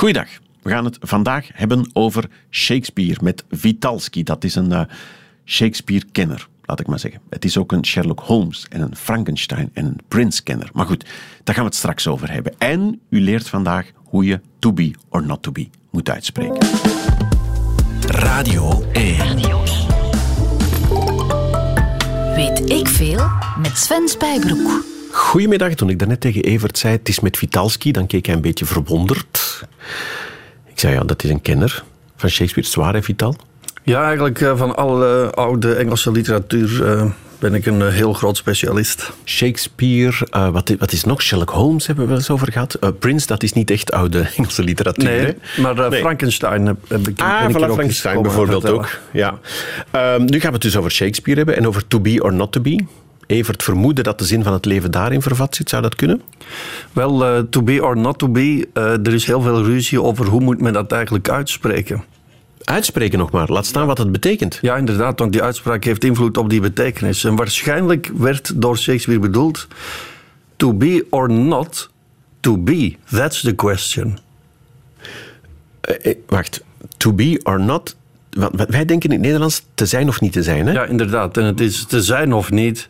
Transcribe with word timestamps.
Goeiedag. 0.00 0.28
We 0.62 0.70
gaan 0.70 0.84
het 0.84 0.98
vandaag 1.00 1.48
hebben 1.52 1.90
over 1.92 2.28
Shakespeare 2.50 3.18
met 3.22 3.44
Vitalski. 3.50 4.22
Dat 4.22 4.44
is 4.44 4.54
een 4.54 4.70
uh, 4.70 4.80
Shakespeare-kenner, 5.44 6.48
laat 6.64 6.80
ik 6.80 6.86
maar 6.86 6.98
zeggen. 6.98 7.20
Het 7.30 7.44
is 7.44 7.58
ook 7.58 7.72
een 7.72 7.84
Sherlock 7.84 8.20
Holmes 8.20 8.66
en 8.68 8.80
een 8.80 8.96
Frankenstein 8.96 9.70
en 9.72 9.84
een 9.84 9.98
Prince-kenner. 10.08 10.70
Maar 10.72 10.86
goed, 10.86 11.04
daar 11.44 11.54
gaan 11.54 11.64
we 11.64 11.70
het 11.70 11.78
straks 11.78 12.06
over 12.06 12.32
hebben. 12.32 12.52
En 12.58 13.00
u 13.08 13.20
leert 13.20 13.48
vandaag 13.48 13.90
hoe 13.94 14.24
je 14.24 14.40
to 14.58 14.72
be 14.72 14.90
or 15.08 15.22
not 15.22 15.42
to 15.42 15.52
be 15.52 15.68
moet 15.90 16.10
uitspreken. 16.10 16.68
Radio 18.06 18.84
1. 18.92 19.36
Weet 22.34 22.70
ik 22.70 22.88
veel 22.88 23.30
met 23.62 23.78
Sven 23.78 24.08
Spijbroek. 24.08 24.84
Goedemiddag. 25.12 25.74
Toen 25.74 25.90
ik 25.90 25.98
daarnet 25.98 26.20
tegen 26.20 26.42
Evert 26.42 26.78
zei 26.78 26.96
het 26.96 27.08
is 27.08 27.20
met 27.20 27.36
Vitalski, 27.36 27.92
dan 27.92 28.06
keek 28.06 28.26
hij 28.26 28.34
een 28.34 28.40
beetje 28.40 28.66
verwonderd. 28.66 29.39
Ik 30.66 30.80
zei 30.80 30.94
ja, 30.94 31.00
dat 31.00 31.24
is 31.24 31.30
een 31.30 31.42
kenner 31.42 31.84
van 32.16 32.28
Shakespeare. 32.28 32.68
Zwaar 32.68 32.94
hè, 32.94 33.02
Vital? 33.02 33.36
Ja, 33.82 34.04
eigenlijk 34.04 34.40
uh, 34.40 34.56
van 34.56 34.76
alle 34.76 35.30
oude 35.34 35.74
Engelse 35.74 36.10
literatuur 36.10 36.82
uh, 36.82 37.04
ben 37.38 37.54
ik 37.54 37.66
een 37.66 37.80
uh, 37.80 37.88
heel 37.88 38.12
groot 38.12 38.36
specialist. 38.36 39.12
Shakespeare, 39.24 40.26
wat, 40.52 40.74
wat, 40.78 40.92
is 40.92 41.04
nog? 41.04 41.22
Sherlock 41.22 41.50
Holmes 41.50 41.86
hebben 41.86 42.04
we 42.04 42.10
wel 42.10 42.18
eens 42.18 42.30
over 42.30 42.52
gehad. 42.52 42.78
Prince, 42.98 43.26
dat 43.26 43.42
is 43.42 43.52
niet 43.52 43.70
echt 43.70 43.92
oude 43.92 44.20
Engelse 44.36 44.62
literatuur. 44.62 45.04
Nee, 45.04 45.20
hè? 45.20 45.62
maar 45.62 45.90
nee. 45.90 46.00
Frankenstein 46.00 46.66
heb, 46.66 46.76
heb 46.88 47.08
ik 47.08 47.20
Ah, 47.20 47.46
ben 47.46 47.52
voilà, 47.52 47.72
Frankenstein 47.72 48.22
bijvoorbeeld 48.22 48.68
ook. 48.68 48.88
Ja. 49.12 49.38
Um, 49.92 50.24
nu 50.24 50.40
gaan 50.40 50.48
we 50.48 50.54
het 50.54 50.62
dus 50.62 50.76
over 50.76 50.90
Shakespeare 50.90 51.38
hebben 51.38 51.56
en 51.56 51.66
over 51.66 51.86
to 51.86 52.00
be 52.00 52.22
or 52.22 52.32
not 52.32 52.52
to 52.52 52.60
be. 52.60 52.84
Evert 53.30 53.62
vermoedde 53.62 54.02
dat 54.02 54.18
de 54.18 54.24
zin 54.24 54.42
van 54.42 54.52
het 54.52 54.64
leven 54.64 54.90
daarin 54.90 55.22
vervat 55.22 55.54
zit. 55.54 55.68
Zou 55.68 55.82
dat 55.82 55.94
kunnen? 55.94 56.22
Wel, 56.92 57.36
uh, 57.36 57.42
to 57.50 57.62
be 57.62 57.82
or 57.82 57.96
not 57.96 58.18
to 58.18 58.28
be, 58.28 58.68
uh, 58.74 59.06
er 59.06 59.14
is 59.14 59.24
heel 59.24 59.40
veel 59.40 59.64
ruzie 59.64 60.02
over 60.02 60.26
hoe 60.26 60.40
moet 60.40 60.60
men 60.60 60.72
dat 60.72 60.92
eigenlijk 60.92 61.28
uitspreken. 61.28 62.04
Uitspreken 62.64 63.18
nog 63.18 63.30
maar, 63.30 63.48
laat 63.48 63.66
staan 63.66 63.86
wat 63.86 63.98
het 63.98 64.12
betekent. 64.12 64.58
Ja, 64.60 64.76
inderdaad, 64.76 65.18
want 65.18 65.32
die 65.32 65.42
uitspraak 65.42 65.84
heeft 65.84 66.04
invloed 66.04 66.36
op 66.36 66.50
die 66.50 66.60
betekenis. 66.60 67.24
En 67.24 67.36
waarschijnlijk 67.36 68.10
werd 68.16 68.52
door 68.54 68.78
Shakespeare 68.78 69.20
bedoeld: 69.20 69.66
to 70.56 70.74
be 70.74 71.06
or 71.10 71.30
not 71.30 71.90
to 72.40 72.58
be, 72.58 72.96
that's 73.10 73.40
the 73.40 73.54
question. 73.54 74.18
Uh, 76.04 76.14
wacht, 76.26 76.64
to 76.96 77.12
be 77.12 77.40
or 77.42 77.60
not 77.60 77.96
wij 78.68 78.84
denken 78.84 79.08
in 79.08 79.10
het 79.10 79.20
Nederlands 79.20 79.64
te 79.74 79.86
zijn 79.86 80.08
of 80.08 80.20
niet 80.20 80.32
te 80.32 80.42
zijn. 80.42 80.66
Hè? 80.66 80.72
Ja, 80.72 80.84
inderdaad. 80.84 81.36
En 81.36 81.44
het 81.44 81.60
is 81.60 81.84
te 81.84 82.02
zijn 82.02 82.32
of 82.32 82.50
niet 82.50 82.88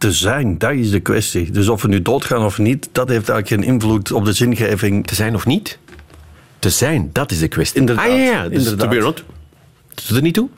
te 0.00 0.12
zijn, 0.12 0.58
dat 0.58 0.72
is 0.72 0.90
de 0.90 1.00
kwestie. 1.00 1.50
Dus 1.50 1.68
of 1.68 1.82
we 1.82 1.88
nu 1.88 2.02
doodgaan 2.02 2.44
of 2.44 2.58
niet, 2.58 2.88
dat 2.92 3.08
heeft 3.08 3.28
eigenlijk 3.28 3.62
geen 3.62 3.74
invloed 3.74 4.12
op 4.12 4.24
de 4.24 4.32
zingeving. 4.32 5.06
Te 5.06 5.14
zijn 5.14 5.34
of 5.34 5.46
niet? 5.46 5.78
Te 6.58 6.70
zijn, 6.70 7.10
dat 7.12 7.30
is 7.30 7.38
de 7.38 7.48
kwestie. 7.48 7.80
Inderdaad. 7.80 8.04
Ah 8.04 8.10
ja, 8.10 8.24
ja. 8.24 8.48
Dus 8.48 8.58
inderdaad. 8.58 8.80
to 8.80 8.88
be 8.88 8.96
or 8.96 9.02
not. 9.02 9.24
Doet 9.94 10.16
er 10.16 10.22
niet 10.22 10.34
toe? 10.34 10.48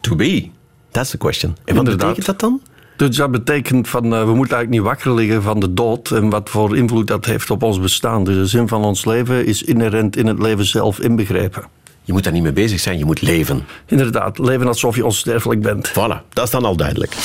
To 0.00 0.16
be. 0.16 0.48
That's 0.90 1.10
the 1.10 1.16
question. 1.16 1.50
En 1.50 1.74
wat 1.74 1.76
Inderdaad. 1.76 1.98
betekent 1.98 2.26
dat 2.26 2.40
dan? 2.40 2.60
Dus 2.96 3.16
dat 3.16 3.30
betekent 3.30 3.88
van 3.88 4.04
uh, 4.04 4.10
we 4.10 4.34
moeten 4.34 4.56
eigenlijk 4.56 4.70
niet 4.70 4.80
wakker 4.80 5.14
liggen 5.14 5.42
van 5.42 5.60
de 5.60 5.74
dood 5.74 6.10
en 6.10 6.30
wat 6.30 6.50
voor 6.50 6.76
invloed 6.76 7.06
dat 7.06 7.24
heeft 7.24 7.50
op 7.50 7.62
ons 7.62 7.80
bestaan. 7.80 8.24
Dus 8.24 8.36
de 8.36 8.46
zin 8.46 8.68
van 8.68 8.84
ons 8.84 9.04
leven 9.04 9.46
is 9.46 9.62
inherent 9.62 10.16
in 10.16 10.26
het 10.26 10.38
leven 10.38 10.64
zelf 10.64 11.00
inbegrepen. 11.00 11.62
Je 12.02 12.12
moet 12.12 12.24
daar 12.24 12.32
niet 12.32 12.42
mee 12.42 12.52
bezig 12.52 12.80
zijn, 12.80 12.98
je 12.98 13.04
moet 13.04 13.22
leven. 13.22 13.64
Inderdaad, 13.86 14.38
leven 14.38 14.66
alsof 14.66 14.96
je 14.96 15.04
onsterfelijk 15.04 15.62
bent. 15.62 15.88
Voilà, 15.90 16.28
dat 16.32 16.44
is 16.44 16.50
dan 16.50 16.64
al 16.64 16.76
duidelijk. 16.76 17.16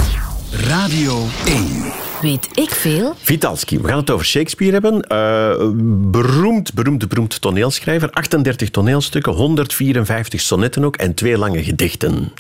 Radio 0.54 1.26
1. 1.46 1.84
Weet 2.22 2.50
ik 2.54 2.70
veel? 2.70 3.14
Vitalski, 3.18 3.80
we 3.80 3.88
gaan 3.88 3.98
het 3.98 4.10
over 4.10 4.26
Shakespeare 4.26 4.74
hebben. 4.74 5.06
Uh, 5.12 5.70
beroemd, 6.12 6.74
beroemd, 6.74 7.08
beroemd 7.08 7.42
toneelschrijver. 7.42 8.10
38 8.12 8.70
toneelstukken, 8.70 9.34
154 9.34 10.42
sonnetten 10.42 10.84
ook 10.84 10.96
en 10.96 11.14
twee 11.14 11.38
lange 11.38 11.64
gedichten. 11.64 12.32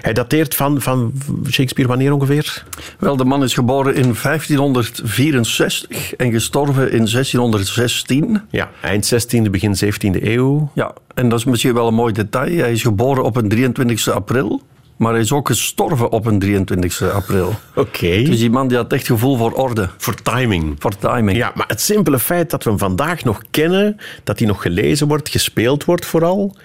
Hij 0.00 0.12
dateert 0.12 0.54
van, 0.54 0.80
van 0.80 1.12
Shakespeare 1.50 1.88
wanneer 1.88 2.12
ongeveer? 2.12 2.64
Wel, 2.98 3.16
de 3.16 3.24
man 3.24 3.42
is 3.42 3.54
geboren 3.54 3.94
in 3.94 4.14
1564 4.22 6.14
en 6.14 6.32
gestorven 6.32 6.90
in 6.90 7.06
1616. 7.10 8.42
Ja, 8.50 8.70
eind 8.82 9.12
16e, 9.14 9.50
begin 9.50 9.76
17e 9.84 10.22
eeuw. 10.22 10.70
Ja, 10.74 10.92
en 11.14 11.28
dat 11.28 11.38
is 11.38 11.44
misschien 11.44 11.74
wel 11.74 11.86
een 11.86 11.94
mooi 11.94 12.12
detail. 12.12 12.58
Hij 12.58 12.72
is 12.72 12.82
geboren 12.82 13.24
op 13.24 13.36
een 13.36 13.48
23 13.48 14.08
april. 14.10 14.62
Maar 14.98 15.12
hij 15.12 15.20
is 15.20 15.32
ook 15.32 15.48
gestorven 15.48 16.10
op 16.10 16.26
een 16.26 16.38
23 16.38 17.02
april. 17.02 17.54
Oké. 17.74 17.80
Okay. 17.80 18.24
Dus 18.24 18.38
die 18.38 18.50
man 18.50 18.68
die 18.68 18.76
had 18.76 18.92
echt 18.92 19.06
gevoel 19.06 19.36
voor 19.36 19.52
orde. 19.52 19.88
Voor 19.96 20.14
timing. 20.14 20.76
Voor 20.78 20.96
timing. 20.96 21.36
Ja, 21.36 21.52
maar 21.54 21.66
het 21.66 21.80
simpele 21.80 22.18
feit 22.18 22.50
dat 22.50 22.64
we 22.64 22.70
hem 22.70 22.78
vandaag 22.78 23.24
nog 23.24 23.42
kennen, 23.50 23.96
dat 24.24 24.38
hij 24.38 24.48
nog 24.48 24.62
gelezen 24.62 25.08
wordt, 25.08 25.28
gespeeld 25.28 25.84
wordt 25.84 26.06
vooral, 26.06 26.56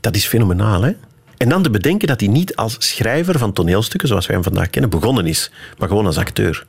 dat 0.00 0.16
is 0.16 0.26
fenomenaal, 0.26 0.82
hè? 0.82 0.92
En 1.36 1.48
dan 1.48 1.62
te 1.62 1.70
bedenken 1.70 2.08
dat 2.08 2.20
hij 2.20 2.28
niet 2.28 2.56
als 2.56 2.76
schrijver 2.78 3.38
van 3.38 3.52
toneelstukken, 3.52 4.08
zoals 4.08 4.26
wij 4.26 4.34
hem 4.34 4.44
vandaag 4.44 4.70
kennen, 4.70 4.90
begonnen 4.90 5.26
is, 5.26 5.50
maar 5.78 5.88
gewoon 5.88 6.06
als 6.06 6.18
acteur. 6.18 6.66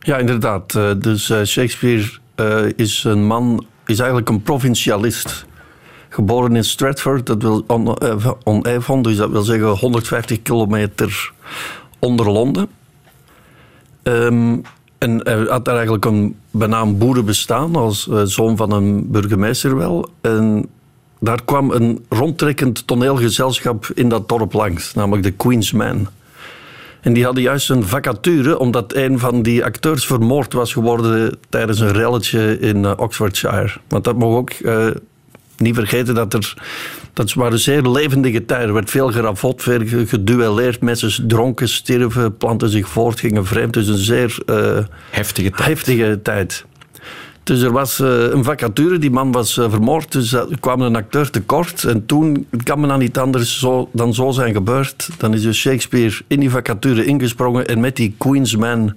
Ja, 0.00 0.16
inderdaad. 0.16 0.72
Dus 0.98 1.24
Shakespeare 1.26 2.04
is 2.76 3.04
een 3.04 3.26
man, 3.26 3.66
is 3.86 3.98
eigenlijk 3.98 4.28
een 4.28 4.42
provincialist 4.42 5.46
geboren 6.08 6.56
in 6.56 6.64
Stratford, 6.64 7.26
dat 7.26 7.42
wil 7.42 7.64
on, 7.66 7.96
on 8.44 8.66
Avon, 8.66 9.02
dus 9.02 9.16
dat 9.16 9.30
wil 9.30 9.42
zeggen 9.42 9.68
150 9.68 10.42
kilometer 10.42 11.32
onder 11.98 12.30
Londen. 12.30 12.68
Um, 14.02 14.62
en 14.98 15.20
hij 15.22 15.46
had 15.48 15.64
daar 15.64 15.74
eigenlijk 15.74 16.04
een 16.04 16.36
benaamd 16.50 16.98
boerenbestaan 16.98 17.76
als 17.76 18.06
uh, 18.10 18.20
zoon 18.24 18.56
van 18.56 18.72
een 18.72 19.10
burgemeester 19.10 19.76
wel. 19.76 20.08
En 20.20 20.68
daar 21.20 21.44
kwam 21.44 21.70
een 21.70 22.04
rondtrekkend 22.08 22.86
toneelgezelschap 22.86 23.90
in 23.94 24.08
dat 24.08 24.28
dorp 24.28 24.52
langs, 24.52 24.94
namelijk 24.94 25.22
de 25.22 25.30
Queen's 25.30 25.72
Men. 25.72 26.08
En 27.00 27.12
die 27.12 27.24
hadden 27.24 27.42
juist 27.42 27.70
een 27.70 27.84
vacature, 27.84 28.58
omdat 28.58 28.94
een 28.94 29.18
van 29.18 29.42
die 29.42 29.64
acteurs 29.64 30.06
vermoord 30.06 30.52
was 30.52 30.72
geworden 30.72 31.38
tijdens 31.48 31.80
een 31.80 31.92
relletje 31.92 32.58
in 32.58 32.98
Oxfordshire. 32.98 33.72
Want 33.88 34.04
dat 34.04 34.18
mag 34.18 34.28
ook 34.28 34.52
niet 35.56 35.74
vergeten 35.74 36.14
dat 36.14 36.34
er. 36.34 36.54
Dat 37.12 37.32
waren 37.32 37.58
zeer 37.58 37.82
levendige 37.82 38.44
tijden. 38.44 38.66
Er 38.66 38.74
werd 38.74 38.90
veel 38.90 39.12
geravot, 39.12 39.62
veel 39.62 39.80
geduelleerd. 40.06 40.80
Mensen 40.80 41.28
dronken, 41.28 41.68
stierven, 41.68 42.36
planten 42.36 42.68
zich 42.68 42.88
voort, 42.88 43.20
gingen 43.20 43.46
vreemd. 43.46 43.74
Dus 43.74 43.88
een 43.88 43.96
zeer 43.96 44.38
uh, 44.46 44.78
heftige, 45.10 45.50
tijd. 45.50 45.68
heftige 45.68 46.20
tijd. 46.22 46.64
Dus 47.46 47.62
er 47.62 47.72
was 47.72 48.00
uh, 48.00 48.30
een 48.30 48.44
vacature, 48.44 48.98
die 48.98 49.10
man 49.10 49.32
was 49.32 49.56
uh, 49.56 49.70
vermoord, 49.70 50.12
dus 50.12 50.32
er 50.32 50.60
kwam 50.60 50.80
een 50.80 50.96
acteur 50.96 51.30
tekort. 51.30 51.84
En 51.84 52.06
toen 52.06 52.46
kan 52.62 52.80
men 52.80 52.88
dan 52.88 52.98
niet 52.98 53.18
anders 53.18 53.58
zo, 53.58 53.88
dan 53.92 54.14
zo 54.14 54.30
zijn 54.30 54.52
gebeurd. 54.52 55.08
Dan 55.18 55.34
is 55.34 55.42
dus 55.42 55.58
Shakespeare 55.58 56.14
in 56.26 56.40
die 56.40 56.50
vacature 56.50 57.04
ingesprongen 57.04 57.66
en 57.66 57.80
met 57.80 57.96
die 57.96 58.14
Queen's 58.18 58.56
Man 58.56 58.96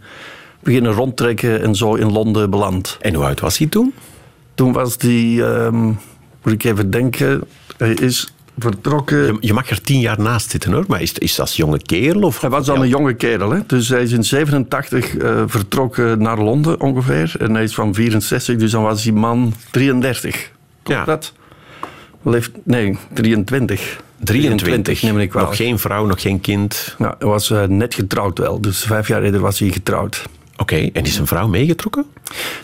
beginnen 0.59 0.91
rondtrekken 0.91 1.61
en 1.61 1.75
zo 1.75 1.93
in 1.93 2.11
Londen 2.11 2.49
beland. 2.49 2.97
En 3.01 3.13
hoe 3.13 3.25
oud 3.25 3.39
was 3.39 3.57
hij 3.57 3.67
toen? 3.67 3.93
Toen 4.53 4.73
was 4.73 4.95
hij, 4.97 5.35
um, 5.65 5.97
moet 6.43 6.53
ik 6.53 6.63
even 6.63 6.89
denken, 6.89 7.43
hij 7.77 7.93
is 7.93 8.33
vertrokken. 8.57 9.25
Je, 9.25 9.37
je, 9.39 9.53
mag 9.53 9.69
er 9.69 9.81
tien 9.81 9.99
jaar 9.99 10.21
naast 10.21 10.49
zitten 10.49 10.71
hoor, 10.71 10.85
maar 10.87 11.01
is, 11.01 11.13
is 11.13 11.35
dat 11.35 11.55
jonge 11.55 11.79
kerel? 11.81 12.21
Of? 12.21 12.41
Hij 12.41 12.49
was 12.49 12.69
al 12.69 12.83
een 12.83 12.89
jonge 12.89 13.13
kerel, 13.13 13.51
hè? 13.51 13.59
dus 13.67 13.89
hij 13.89 14.01
is 14.01 14.11
in 14.11 14.23
87 14.23 15.13
uh, 15.13 15.43
vertrokken 15.45 16.21
naar 16.21 16.39
Londen 16.39 16.81
ongeveer. 16.81 17.33
En 17.39 17.53
hij 17.53 17.63
is 17.63 17.73
van 17.73 17.93
64, 17.93 18.55
dus 18.55 18.71
dan 18.71 18.83
was 18.83 19.03
die 19.03 19.13
man 19.13 19.53
33. 19.71 20.51
Klopt 20.83 20.99
ja. 20.99 21.05
dat? 21.05 21.33
Leeft, 22.21 22.51
nee, 22.63 22.97
23. 23.13 23.99
23, 24.23 25.01
neem 25.01 25.19
ik 25.19 25.33
wel. 25.33 25.43
Nog 25.43 25.55
geen 25.55 25.79
vrouw, 25.79 26.05
nog 26.05 26.21
geen 26.21 26.41
kind. 26.41 26.95
Ja, 26.97 27.15
hij 27.19 27.27
was 27.27 27.49
uh, 27.49 27.63
net 27.63 27.93
getrouwd 27.93 28.37
wel, 28.37 28.61
dus 28.61 28.83
vijf 28.83 29.07
jaar 29.07 29.23
eerder 29.23 29.41
was 29.41 29.59
hij 29.59 29.69
getrouwd. 29.69 30.23
Oké, 30.53 30.61
okay. 30.61 30.89
en 30.93 31.03
is 31.03 31.17
een 31.17 31.27
vrouw 31.27 31.47
meegetrokken? 31.47 32.05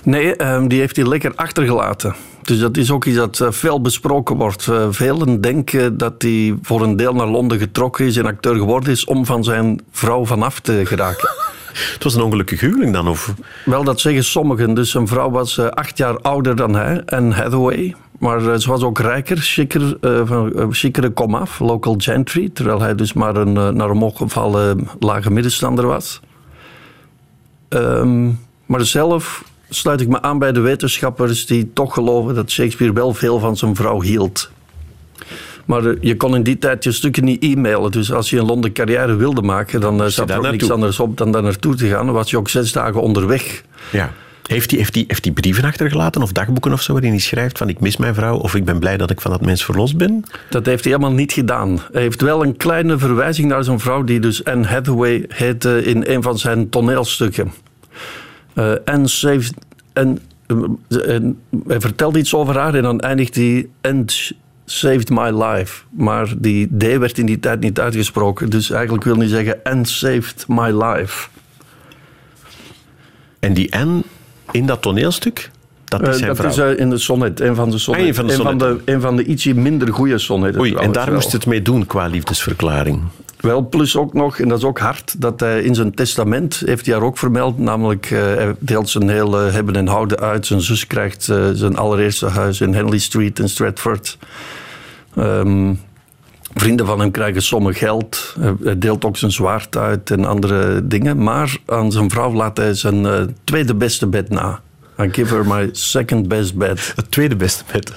Nee, 0.04 0.46
um, 0.46 0.68
die 0.68 0.80
heeft 0.80 0.96
hij 0.96 1.08
lekker 1.08 1.32
achtergelaten. 1.36 2.16
Dus 2.46 2.60
dat 2.60 2.78
is 2.78 2.92
ook 2.92 3.06
iets 3.06 3.18
dat 3.18 3.40
uh, 3.40 3.52
veel 3.52 3.82
besproken 3.82 4.36
wordt. 4.36 4.68
Uh, 4.68 4.88
velen 4.90 5.42
denken 5.42 5.98
dat 5.98 6.14
hij 6.18 6.58
voor 6.62 6.82
een 6.82 6.96
deel 6.96 7.14
naar 7.14 7.28
Londen 7.28 7.60
getrokken 7.60 8.06
is 8.06 8.18
en 8.18 8.26
acteur 8.26 8.56
geworden 8.56 8.92
is 8.92 9.06
om 9.06 9.26
van 9.26 9.44
zijn 9.44 9.82
vrouw 9.92 10.26
vanaf 10.26 10.60
te 10.60 10.82
geraken. 10.86 11.30
Het 11.94 12.04
was 12.04 12.16
een 12.16 12.22
ongelukkige 12.22 12.66
huwelijk 12.66 12.94
dan? 12.94 13.08
Of? 13.08 13.34
Wel, 13.66 13.84
dat 13.84 14.00
zeggen 14.00 14.24
sommigen. 14.24 14.74
Dus 14.74 14.92
zijn 14.92 15.08
vrouw 15.08 15.30
was 15.30 15.58
uh, 15.58 15.66
acht 15.66 15.98
jaar 15.98 16.20
ouder 16.20 16.56
dan 16.56 16.76
hij 16.76 17.02
en 17.06 17.32
Hathaway. 17.32 17.96
Maar 18.20 18.60
ze 18.60 18.70
was 18.70 18.84
ook 18.84 19.00
rijker, 19.00 19.38
chiquer, 19.38 19.98
van 20.26 20.74
chicere 20.74 21.10
komaf, 21.10 21.60
local 21.60 21.96
gentry. 21.98 22.50
Terwijl 22.54 22.82
hij 22.82 22.96
dus 22.96 23.14
maar 23.14 23.36
een 23.36 23.54
naar 23.76 23.90
omhoog 23.90 24.18
gevallen 24.18 24.88
lage 25.00 25.32
middenstander 25.32 25.86
was. 25.86 26.20
Um, 27.70 28.40
maar 28.66 28.86
zelf 28.86 29.44
sluit 29.70 30.02
ik 30.02 30.08
me 30.08 30.22
aan 30.22 30.40
bij 30.40 30.52
de 30.52 30.60
wetenschappers 30.60 31.46
die 31.46 31.74
toch 31.74 31.94
geloven 31.94 32.36
dat 32.36 32.52
Shakespeare 32.52 32.94
wel 32.94 33.14
veel 33.14 33.40
van 33.40 33.58
zijn 33.58 33.76
vrouw 33.76 34.02
hield. 34.02 34.50
Maar 35.66 35.84
uh, 35.84 35.98
je 36.02 36.18
kon 36.18 36.36
in 36.36 36.44
die 36.44 36.58
tijd 36.58 36.84
je 36.84 36.92
stukken 36.92 37.24
niet 37.24 37.44
e-mailen. 37.44 37.92
Dus 37.92 38.12
als 38.12 38.30
je 38.30 38.38
een 38.38 38.46
Londen 38.46 38.74
carrière 38.74 39.16
wilde 39.16 39.42
maken, 39.42 39.82
dan 39.82 40.02
uh, 40.02 40.08
zat 40.08 40.30
er 40.30 40.38
ook 40.38 40.52
niks 40.52 40.72
anders 40.72 41.00
op 41.00 41.18
dan 41.18 41.32
daar 41.32 41.44
naartoe 41.44 41.76
te 41.76 41.88
gaan. 41.88 42.06
Dan 42.06 42.16
was 42.16 42.30
je 42.30 42.38
ook 42.38 42.50
zes 42.50 42.72
dagen 42.72 43.02
onderweg. 43.02 43.64
Ja. 43.92 44.12
Heeft 44.46 44.70
hij 44.70 44.80
heeft 44.80 44.94
die, 44.94 45.04
heeft 45.08 45.24
die 45.24 45.32
brieven 45.32 45.64
achtergelaten 45.64 46.22
of 46.22 46.32
dagboeken 46.32 46.74
of 46.74 46.82
zo 46.82 46.94
waarin 46.94 47.12
hij 47.12 47.20
schrijft 47.20 47.58
van 47.58 47.70
ik 47.70 47.80
mis 47.80 47.98
mijn 47.98 48.16
vrouw 48.16 48.38
of 48.38 48.56
ik 48.56 48.66
ben 48.66 48.80
blij 48.80 48.98
dat 48.98 49.10
ik 49.10 49.22
van 49.22 49.32
dat 49.32 49.42
mens 49.42 49.66
verlost 49.66 49.98
ben? 49.98 50.24
Dat 50.50 50.66
heeft 50.66 50.84
hij 50.84 50.94
helemaal 50.94 51.16
niet 51.16 51.34
gedaan. 51.34 51.80
Hij 51.92 52.02
heeft 52.02 52.22
wel 52.22 52.44
een 52.44 52.58
kleine 52.58 52.98
verwijzing 52.98 53.48
naar 53.48 53.64
zijn 53.64 53.80
vrouw, 53.80 54.04
die 54.04 54.20
dus 54.20 54.44
Anne 54.44 54.68
Hathaway 54.68 55.26
heette 55.28 55.84
in 55.84 56.04
een 56.08 56.24
van 56.24 56.38
zijn 56.38 56.70
toneelstukken. 56.70 57.52
Uh, 58.56 58.72
Anne 58.86 59.08
saved... 59.08 59.54
En, 59.94 60.20
en 61.06 61.40
hij 61.68 61.80
vertelt 61.80 62.16
iets 62.18 62.34
over 62.34 62.58
haar 62.58 62.76
en 62.76 62.84
dan 62.84 63.00
eindigt 63.00 63.36
hij... 63.36 63.68
And 63.82 64.32
saved 64.66 65.10
my 65.10 65.44
life. 65.44 65.84
Maar 65.90 66.34
die 66.38 66.78
D 66.78 66.98
werd 66.98 67.18
in 67.18 67.26
die 67.26 67.40
tijd 67.40 67.60
niet 67.60 67.80
uitgesproken. 67.80 68.50
Dus 68.50 68.72
eigenlijk 68.72 69.04
wil 69.04 69.18
hij 69.18 69.28
zeggen 69.28 69.60
and 69.64 69.90
saved 69.90 70.46
my 70.48 70.84
life. 70.84 71.28
En 73.40 73.54
die 73.54 73.78
N 73.78 74.04
in 74.52 74.66
dat 74.66 74.82
toneelstuk, 74.82 75.52
dat 75.84 76.08
is 76.08 76.22
Uh, 76.22 76.28
dat 76.28 76.44
is 76.44 76.58
uh, 76.58 76.80
in 76.80 76.90
de 76.90 76.98
sonnet, 76.98 77.40
een 77.40 77.56
van 77.56 77.70
de 77.70 77.78
sonnet. 77.78 78.02
Ah, 78.02 78.08
een 78.08 78.16
van 78.16 78.28
de 78.28 78.34
Een 78.34 78.42
van 78.42 78.58
de, 78.58 78.82
een 78.86 79.02
van 79.02 79.16
de 79.16 79.26
ietsje 79.26 79.54
minder 79.54 79.94
goede 79.94 80.18
sonnetten. 80.18 80.62
Oei, 80.62 80.74
en 80.74 80.92
daar 80.92 81.06
wel. 81.06 81.14
moest 81.14 81.32
het 81.32 81.46
mee 81.46 81.62
doen 81.62 81.86
qua 81.86 82.08
liefdesverklaring. 82.08 83.02
Wel, 83.40 83.68
plus 83.68 83.98
ook 83.98 84.14
nog, 84.14 84.40
en 84.40 84.48
dat 84.48 84.58
is 84.58 84.64
ook 84.64 84.80
hard, 84.80 85.22
dat 85.22 85.40
hij 85.40 85.62
in 85.62 85.76
zijn 85.76 85.94
testament 85.94 86.62
heeft 86.66 86.86
hij 86.86 86.96
haar 86.96 87.04
ook 87.04 87.18
vermeld, 87.18 87.58
namelijk 87.58 88.12
uh, 88.12 88.20
hij 88.20 88.56
deelt 88.60 88.90
zijn 88.90 89.10
hele 89.10 89.38
hebben 89.38 89.76
en 89.76 89.88
houden 89.88 90.20
uit. 90.20 90.46
Zijn 90.46 90.62
zus 90.62 90.88
krijgt 90.88 91.28
uh, 91.28 91.50
zijn 91.54 91.78
allereerste 91.78 92.28
huis 92.28 92.62
in 92.62 92.74
Henley 92.74 92.98
Street 92.98 93.40
in 93.40 93.50
Stratford. 93.50 94.18
Um, 95.18 95.80
vrienden 96.54 96.86
van 96.86 97.00
hem 97.00 97.12
krijgen 97.12 97.42
sommen 97.42 97.74
geld. 97.74 98.36
Hij 98.64 98.78
deelt 98.78 99.06
ook 99.06 99.18
zijn 99.18 99.32
zwaard 99.32 99.78
uit 99.78 100.12
en 100.12 100.26
andere 100.26 100.88
dingen. 100.88 101.24
Maar 101.24 101.58
aan 101.66 101.92
zijn 101.92 102.10
vrouw 102.10 102.34
laat 102.34 102.58
hij 102.58 102.74
zijn 102.74 103.36
tweede 103.44 103.76
beste 103.76 104.08
bed 104.08 104.30
na. 104.30 104.62
I 105.00 105.10
give 105.12 105.34
her 105.36 105.48
my 105.48 105.70
second 105.72 106.28
best 106.28 106.56
bed. 106.56 106.94
Het 106.96 107.12
tweede 107.12 107.36
beste 107.36 107.64
bed. 107.72 107.92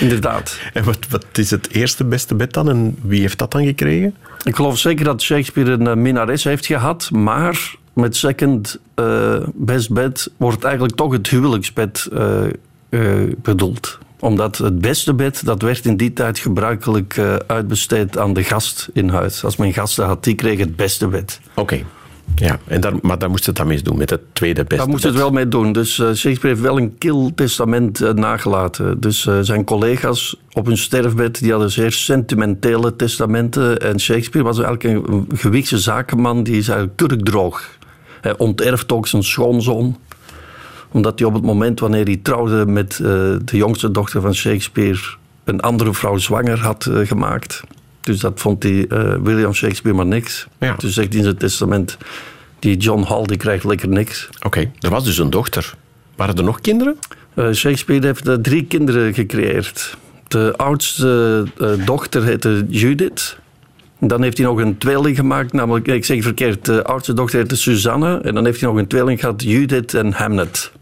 Inderdaad. 0.00 0.60
En 0.72 0.84
wat, 0.84 0.98
wat 1.10 1.26
is 1.32 1.50
het 1.50 1.70
eerste 1.70 2.04
beste 2.04 2.34
bed 2.34 2.52
dan? 2.52 2.68
En 2.68 2.96
wie 3.02 3.20
heeft 3.20 3.38
dat 3.38 3.50
dan 3.50 3.64
gekregen? 3.64 4.14
Ik 4.44 4.56
geloof 4.56 4.78
zeker 4.78 5.04
dat 5.04 5.22
Shakespeare 5.22 5.70
een 5.70 5.86
uh, 5.86 5.94
minnares 5.94 6.44
heeft 6.44 6.66
gehad, 6.66 7.10
maar 7.10 7.74
met 7.92 8.16
second 8.16 8.78
uh, 8.96 9.36
best 9.54 9.92
bed 9.92 10.30
wordt 10.36 10.64
eigenlijk 10.64 10.94
toch 10.94 11.12
het 11.12 11.28
huwelijksbed 11.28 12.08
uh, 12.12 12.42
bedoeld 13.42 13.98
omdat 14.18 14.58
het 14.58 14.78
beste 14.78 15.14
bed, 15.14 15.44
dat 15.44 15.62
werd 15.62 15.84
in 15.84 15.96
die 15.96 16.12
tijd 16.12 16.38
gebruikelijk 16.38 17.20
uitbesteed 17.46 18.18
aan 18.18 18.32
de 18.32 18.42
gast 18.42 18.88
in 18.92 19.08
huis. 19.08 19.44
Als 19.44 19.56
men 19.56 19.72
gasten 19.72 20.06
had, 20.06 20.24
die 20.24 20.34
kreeg 20.34 20.58
het 20.58 20.76
beste 20.76 21.08
bed. 21.08 21.40
Oké. 21.50 21.60
Okay. 21.60 21.84
Ja, 22.34 22.58
en 22.66 22.80
daar, 22.80 22.92
maar 23.02 23.18
daar 23.18 23.30
moest 23.30 23.46
het 23.46 23.56
dan 23.56 23.66
mee 23.66 23.82
doen, 23.82 23.96
met 23.96 24.10
het 24.10 24.20
tweede 24.32 24.62
beste 24.62 24.76
Daar 24.76 24.88
moest 24.88 25.04
het 25.04 25.14
wel 25.14 25.30
mee 25.30 25.48
doen. 25.48 25.72
Dus 25.72 25.98
uh, 25.98 26.06
Shakespeare 26.06 26.48
heeft 26.48 26.60
wel 26.60 26.78
een 26.78 26.98
kil 26.98 27.32
testament 27.34 28.00
uh, 28.00 28.10
nagelaten. 28.10 29.00
Dus 29.00 29.26
uh, 29.26 29.38
zijn 29.40 29.64
collega's 29.64 30.36
op 30.52 30.66
hun 30.66 30.78
sterfbed, 30.78 31.38
die 31.38 31.50
hadden 31.50 31.70
zeer 31.70 31.92
sentimentele 31.92 32.96
testamenten. 32.96 33.80
En 33.80 34.00
Shakespeare 34.00 34.46
was 34.46 34.58
eigenlijk 34.58 35.08
een, 35.08 35.14
een 35.14 35.38
gewichtse 35.38 35.78
zakenman, 35.78 36.42
die 36.42 36.56
is 36.56 36.68
eigenlijk 36.68 36.96
kurkdroog. 36.96 37.78
Hij 38.20 38.36
onterft 38.38 38.92
ook 38.92 39.06
zijn 39.06 39.22
schoonzoon 39.22 39.98
omdat 40.90 41.18
hij 41.18 41.28
op 41.28 41.34
het 41.34 41.42
moment 41.42 41.80
wanneer 41.80 42.04
hij 42.04 42.20
trouwde 42.22 42.66
met 42.66 42.96
de 42.96 43.56
jongste 43.56 43.90
dochter 43.90 44.20
van 44.20 44.34
Shakespeare 44.34 45.00
een 45.44 45.60
andere 45.60 45.94
vrouw 45.94 46.16
zwanger 46.16 46.60
had 46.60 46.90
gemaakt. 47.04 47.62
Dus 48.04 48.20
dat 48.20 48.40
vond 48.40 48.60
die, 48.60 48.86
uh, 48.88 49.14
William 49.22 49.54
Shakespeare 49.54 49.96
maar 49.96 50.06
niks. 50.06 50.46
Ja. 50.60 50.74
Dus 50.78 50.94
zegt 50.94 51.08
hij 51.08 51.16
in 51.16 51.24
zijn 51.24 51.36
testament, 51.36 51.98
die 52.58 52.76
John 52.76 53.02
Hall 53.02 53.24
die 53.24 53.36
krijgt 53.36 53.64
lekker 53.64 53.88
niks. 53.88 54.28
Oké, 54.36 54.46
okay. 54.46 54.72
er 54.80 54.90
was 54.90 55.04
dus 55.04 55.18
een 55.18 55.30
dochter. 55.30 55.74
Waren 56.16 56.36
er 56.36 56.44
nog 56.44 56.60
kinderen? 56.60 56.98
Uh, 57.34 57.52
Shakespeare 57.52 58.06
heeft 58.06 58.44
drie 58.44 58.64
kinderen 58.64 59.14
gecreëerd. 59.14 59.96
De 60.28 60.54
oudste 60.56 61.44
dochter 61.84 62.24
heette 62.24 62.64
Judith. 62.68 63.38
Dan 64.00 64.22
heeft 64.22 64.38
hij 64.38 64.46
nog 64.46 64.58
een 64.58 64.78
tweeling 64.78 65.16
gemaakt, 65.16 65.52
namelijk, 65.52 65.86
ik 65.86 66.04
zeg 66.04 66.22
verkeerd, 66.22 66.64
de 66.64 66.84
oudste 66.84 67.12
dochter 67.12 67.38
heette 67.38 67.56
Susanne. 67.56 68.20
En 68.20 68.34
dan 68.34 68.44
heeft 68.44 68.60
hij 68.60 68.68
nog 68.68 68.78
een 68.78 68.86
tweeling 68.86 69.20
gehad, 69.20 69.42
Judith 69.42 69.94
en 69.94 70.12
Hamlet. 70.12 70.72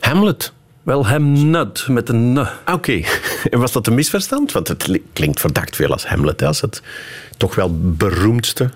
Hamlet? 0.00 0.52
Wel, 0.88 1.06
Hamnet, 1.06 1.88
met 1.88 2.08
een 2.08 2.32
n. 2.32 2.38
Oké, 2.38 2.72
okay. 2.72 3.04
en 3.50 3.58
was 3.58 3.72
dat 3.72 3.86
een 3.86 3.94
misverstand? 3.94 4.52
Want 4.52 4.68
het 4.68 5.00
klinkt 5.12 5.40
verdacht 5.40 5.76
veel 5.76 5.92
als 5.92 6.06
Hamlet, 6.06 6.42
als 6.42 6.60
het 6.60 6.82
toch 7.36 7.54
wel 7.54 7.78
beroemdste 7.80 8.70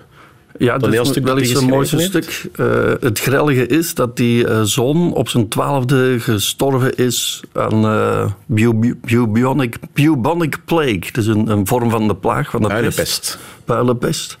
ja, 0.57 0.77
dat 0.77 0.93
is 0.93 1.19
wel 1.19 1.37
eens 1.37 1.55
een 1.55 1.67
mooiste 1.67 1.99
stuk. 1.99 2.49
Uh, 2.55 2.91
het 2.99 3.19
grellige 3.19 3.67
is 3.67 3.93
dat 3.93 4.17
die 4.17 4.47
uh, 4.47 4.61
zoon 4.61 5.13
op 5.13 5.29
zijn 5.29 5.47
twaalfde 5.47 6.19
gestorven 6.19 6.95
is 6.95 7.43
aan 7.53 7.85
uh, 7.85 8.31
bu 8.45 8.95
bubonic, 9.01 9.77
bubonic 9.93 10.57
plague. 10.65 11.11
Dus 11.11 11.25
een, 11.25 11.49
een, 11.49 11.67
vorm 11.67 11.89
van 11.89 12.07
de 12.07 12.15
plaag 12.15 12.49
van 12.49 12.61
de 12.61 12.67
Puilenpest. 12.67 13.39
Puilenpest. 13.65 14.37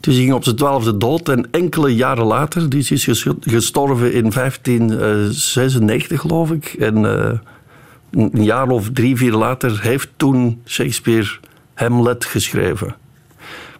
Dus 0.00 0.14
hij 0.14 0.22
ging 0.22 0.34
op 0.34 0.44
zijn 0.44 0.56
twaalfde 0.56 0.96
dood 0.96 1.28
en 1.28 1.48
enkele 1.50 1.94
jaren 1.94 2.24
later, 2.24 2.70
die 2.70 2.86
is 2.88 3.26
gestorven 3.40 4.12
in 4.12 4.30
1596 4.30 6.20
geloof 6.20 6.50
ik. 6.50 6.66
En 6.78 6.96
uh, 7.04 7.30
een 8.10 8.44
jaar 8.44 8.68
of 8.68 8.90
drie, 8.92 9.16
vier 9.16 9.32
later 9.32 9.82
heeft 9.82 10.08
toen 10.16 10.62
Shakespeare 10.64 11.28
Hamlet 11.74 12.24
geschreven. 12.24 12.94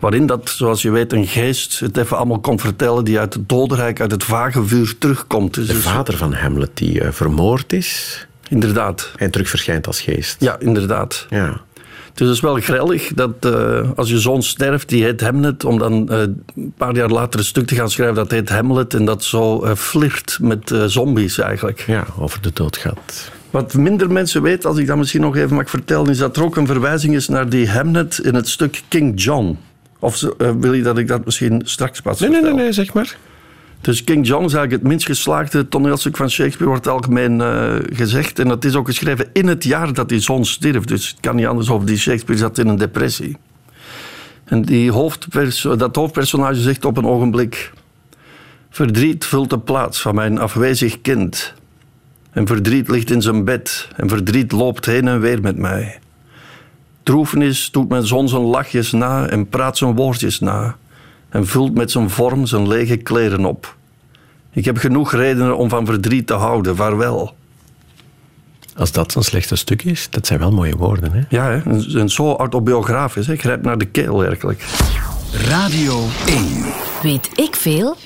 Waarin 0.01 0.27
dat, 0.27 0.49
zoals 0.49 0.83
je 0.83 0.91
weet, 0.91 1.13
een 1.13 1.27
geest 1.27 1.81
het 1.81 1.97
even 1.97 2.17
allemaal 2.17 2.41
kon 2.41 2.59
vertellen 2.59 3.05
die 3.05 3.19
uit 3.19 3.35
het 3.35 3.49
dodenrijk, 3.49 4.01
uit 4.01 4.11
het 4.11 4.25
vage 4.25 4.67
vuur 4.67 4.99
terugkomt. 4.99 5.55
Dus 5.55 5.67
de 5.67 5.75
vader 5.75 6.17
van 6.17 6.33
Hamlet 6.33 6.71
die 6.75 7.01
uh, 7.03 7.11
vermoord 7.11 7.73
is. 7.73 8.27
Inderdaad. 8.49 9.13
En 9.17 9.31
terug 9.31 9.49
verschijnt 9.49 9.87
als 9.87 10.01
geest. 10.01 10.37
Ja, 10.41 10.59
inderdaad. 10.59 11.27
Ja. 11.31 11.61
Dus 12.19 12.27
het 12.27 12.37
is 12.37 12.43
wel 12.43 12.55
grellig 12.55 13.13
dat 13.15 13.31
uh, 13.47 13.81
als 13.97 14.09
je 14.09 14.19
zoon 14.19 14.43
sterft, 14.43 14.89
die 14.89 15.05
heet 15.05 15.21
Hamlet, 15.21 15.65
om 15.65 15.79
dan 15.79 16.09
uh, 16.11 16.21
een 16.21 16.73
paar 16.77 16.97
jaar 16.97 17.09
later 17.09 17.41
een 17.41 17.47
stuk 17.47 17.67
te 17.67 17.75
gaan 17.75 17.91
schrijven 17.91 18.15
dat 18.15 18.31
heet 18.31 18.49
Hamlet 18.49 18.95
en 18.95 19.05
dat 19.05 19.25
zo 19.25 19.65
uh, 19.65 19.75
flirt 19.75 20.39
met 20.41 20.75
zombies 20.87 21.39
eigenlijk. 21.39 21.85
Ja, 21.87 22.07
over 22.19 22.43
de 22.43 22.51
dood 22.53 22.77
gaat. 22.77 23.31
Wat 23.51 23.75
minder 23.75 24.11
mensen 24.11 24.43
weten, 24.43 24.69
als 24.69 24.79
ik 24.79 24.87
dat 24.87 24.97
misschien 24.97 25.21
nog 25.21 25.37
even 25.37 25.57
mag 25.57 25.71
vertellen, 25.71 26.11
is 26.11 26.19
dat 26.19 26.37
er 26.37 26.43
ook 26.43 26.57
een 26.57 26.67
verwijzing 26.67 27.15
is 27.15 27.29
naar 27.29 27.49
die 27.49 27.69
Hamlet 27.69 28.19
in 28.19 28.35
het 28.35 28.49
stuk 28.49 28.83
King 28.89 29.23
John. 29.23 29.59
Of 29.99 30.25
wil 30.59 30.73
je 30.73 30.83
dat 30.83 30.99
ik 30.99 31.09
dat 31.09 31.25
misschien 31.25 31.63
straks 31.65 32.01
pas 32.01 32.21
nee, 32.21 32.31
vertel? 32.31 32.49
Nee, 32.49 32.55
nee, 32.57 32.65
nee, 32.65 32.73
zeg 32.73 32.93
maar. 32.93 33.17
Dus 33.81 34.05
King 34.05 34.27
John 34.27 34.45
is 34.45 34.53
eigenlijk 34.53 34.83
het 34.83 34.91
minst 34.91 35.07
geslaagde 35.07 35.69
toneelstuk 35.69 36.17
van 36.17 36.31
Shakespeare, 36.31 36.71
wordt 36.71 36.89
algemeen 36.89 37.41
uh, 37.41 37.75
gezegd. 37.93 38.39
En 38.39 38.49
dat 38.49 38.65
is 38.65 38.75
ook 38.75 38.87
geschreven 38.87 39.29
in 39.33 39.47
het 39.47 39.65
jaar 39.65 39.93
dat 39.93 40.09
die 40.09 40.21
zoon 40.21 40.45
stierf. 40.45 40.85
Dus 40.85 41.09
het 41.09 41.21
kan 41.21 41.37
niet 41.37 41.47
anders 41.47 41.69
of 41.69 41.85
die 41.85 41.99
Shakespeare 41.99 42.41
zat 42.41 42.59
in 42.59 42.69
een 42.69 42.77
depressie. 42.77 43.37
En 44.45 44.63
die 44.63 44.93
hoofdperso 44.93 45.77
dat 45.77 45.97
hoofdpersonage 45.97 46.61
zegt 46.61 46.85
op 46.85 46.97
een 46.97 47.07
ogenblik... 47.07 47.73
Verdriet 48.71 49.25
vult 49.25 49.51
de 49.51 49.59
plaats 49.59 50.01
van 50.01 50.15
mijn 50.15 50.39
afwezig 50.39 51.01
kind. 51.01 51.55
En 52.31 52.47
verdriet 52.47 52.89
ligt 52.89 53.11
in 53.11 53.23
zijn 53.23 53.45
bed. 53.45 53.89
En 53.97 54.09
verdriet 54.09 54.53
loopt 54.53 54.87
heen 54.87 55.09
en 55.09 55.21
weer 55.21 55.41
met 55.41 55.57
mij. 55.57 55.99
Droefenis 57.03 57.71
doet 57.71 57.89
mijn 57.89 58.07
zoon 58.07 58.29
zijn 58.29 58.43
lachjes 58.43 58.93
na 58.93 59.27
en 59.27 59.49
praat 59.49 59.79
zijn 59.79 59.95
woordjes 59.95 60.41
na 60.41 60.77
en 61.29 61.47
vult 61.47 61.75
met 61.75 61.91
zijn 61.91 62.11
vorm 62.11 62.47
zijn 62.47 62.69
lege 62.69 62.97
kleren 62.97 63.45
op. 63.45 63.77
Ik 64.53 64.65
heb 64.65 64.77
genoeg 64.77 65.13
redenen 65.13 65.57
om 65.57 65.69
van 65.69 65.87
verdriet 65.87 66.27
te 66.27 66.35
houden, 66.35 66.77
vaarwel. 66.77 67.37
Als 68.77 68.93
dat 68.93 69.13
zo'n 69.13 69.23
slechte 69.23 69.57
stuk 69.57 69.83
is, 69.83 70.11
dat 70.11 70.27
zijn 70.27 70.39
wel 70.39 70.53
mooie 70.53 70.77
woorden, 70.77 71.13
hè? 71.13 71.21
Ja, 71.29 71.51
hè? 71.51 71.61
En, 71.99 72.09
zo 72.09 72.35
autobiografisch, 72.35 73.27
hè? 73.27 73.37
grijp 73.37 73.63
naar 73.63 73.79
de 73.79 73.85
keel 73.85 74.19
werkelijk. 74.19 74.65
Radio 75.33 76.05
1. 76.27 76.65
Weet 77.03 77.31
ik 77.35 77.55
veel? 77.55 77.97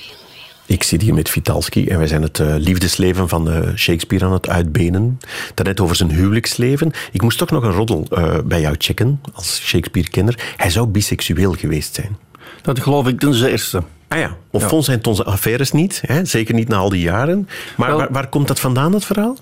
Ik 0.67 0.83
zit 0.83 1.02
hier 1.02 1.14
met 1.14 1.31
Vitalski 1.31 1.87
en 1.87 1.99
wij 1.99 2.07
zijn 2.07 2.23
het 2.23 2.38
uh, 2.38 2.55
liefdesleven 2.59 3.29
van 3.29 3.49
uh, 3.49 3.75
Shakespeare 3.75 4.25
aan 4.25 4.33
het 4.33 4.49
uitbenen. 4.49 5.19
Daarnet 5.55 5.81
over 5.81 5.97
zijn 5.97 6.11
huwelijksleven. 6.11 6.93
Ik 7.12 7.23
moest 7.23 7.38
toch 7.38 7.50
nog 7.50 7.62
een 7.62 7.73
roddel 7.73 8.07
uh, 8.11 8.38
bij 8.45 8.61
jou 8.61 8.75
checken, 8.79 9.21
als 9.33 9.61
Shakespeare-kenner. 9.62 10.55
Hij 10.57 10.71
zou 10.71 10.87
biseksueel 10.87 11.52
geweest 11.52 11.95
zijn. 11.95 12.17
Dat 12.62 12.81
geloof 12.81 13.09
ik 13.09 13.21
ten 13.21 13.35
zeerste. 13.35 13.83
Ah 14.09 14.19
ja, 14.19 14.37
of 14.50 14.71
ja. 14.71 14.81
zijn 14.81 15.04
onze 15.04 15.25
affaires 15.25 15.73
niet, 15.73 16.02
hè? 16.07 16.25
zeker 16.25 16.54
niet 16.54 16.69
na 16.69 16.76
al 16.76 16.88
die 16.88 17.00
jaren. 17.00 17.49
Maar 17.76 17.88
wel, 17.88 17.99
waar, 17.99 18.09
waar, 18.11 18.28
komt 18.28 18.49
dat 18.49 18.61
vandaan, 18.61 18.92
dat 18.92 19.04
verhaal? 19.04 19.37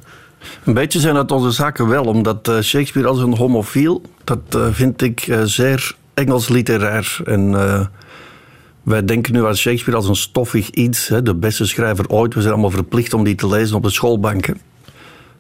Een 0.64 0.74
beetje 0.74 1.00
zijn 1.00 1.14
dat 1.14 1.32
onze 1.32 1.50
zaken 1.50 1.88
wel, 1.88 2.04
omdat 2.04 2.48
uh, 2.48 2.60
Shakespeare 2.60 3.08
als 3.08 3.18
een 3.18 3.36
homofiel, 3.36 4.02
dat 4.24 4.38
uh, 4.56 4.66
vind 4.70 5.02
ik 5.02 5.26
uh, 5.26 5.42
zeer 5.42 5.94
Engels 6.14 6.48
literair. 6.48 7.18
En 7.24 7.50
uh, 7.50 7.86
wij 8.82 9.04
denken 9.04 9.32
nu 9.32 9.46
aan 9.46 9.56
Shakespeare 9.56 9.98
als 9.98 10.08
een 10.08 10.16
stoffig 10.16 10.70
iets, 10.70 11.08
hè, 11.08 11.22
de 11.22 11.34
beste 11.34 11.66
schrijver 11.66 12.08
ooit. 12.08 12.34
We 12.34 12.40
zijn 12.40 12.52
allemaal 12.52 12.70
verplicht 12.70 13.14
om 13.14 13.24
die 13.24 13.34
te 13.34 13.48
lezen 13.48 13.76
op 13.76 13.82
de 13.82 13.90
schoolbanken. 13.90 14.60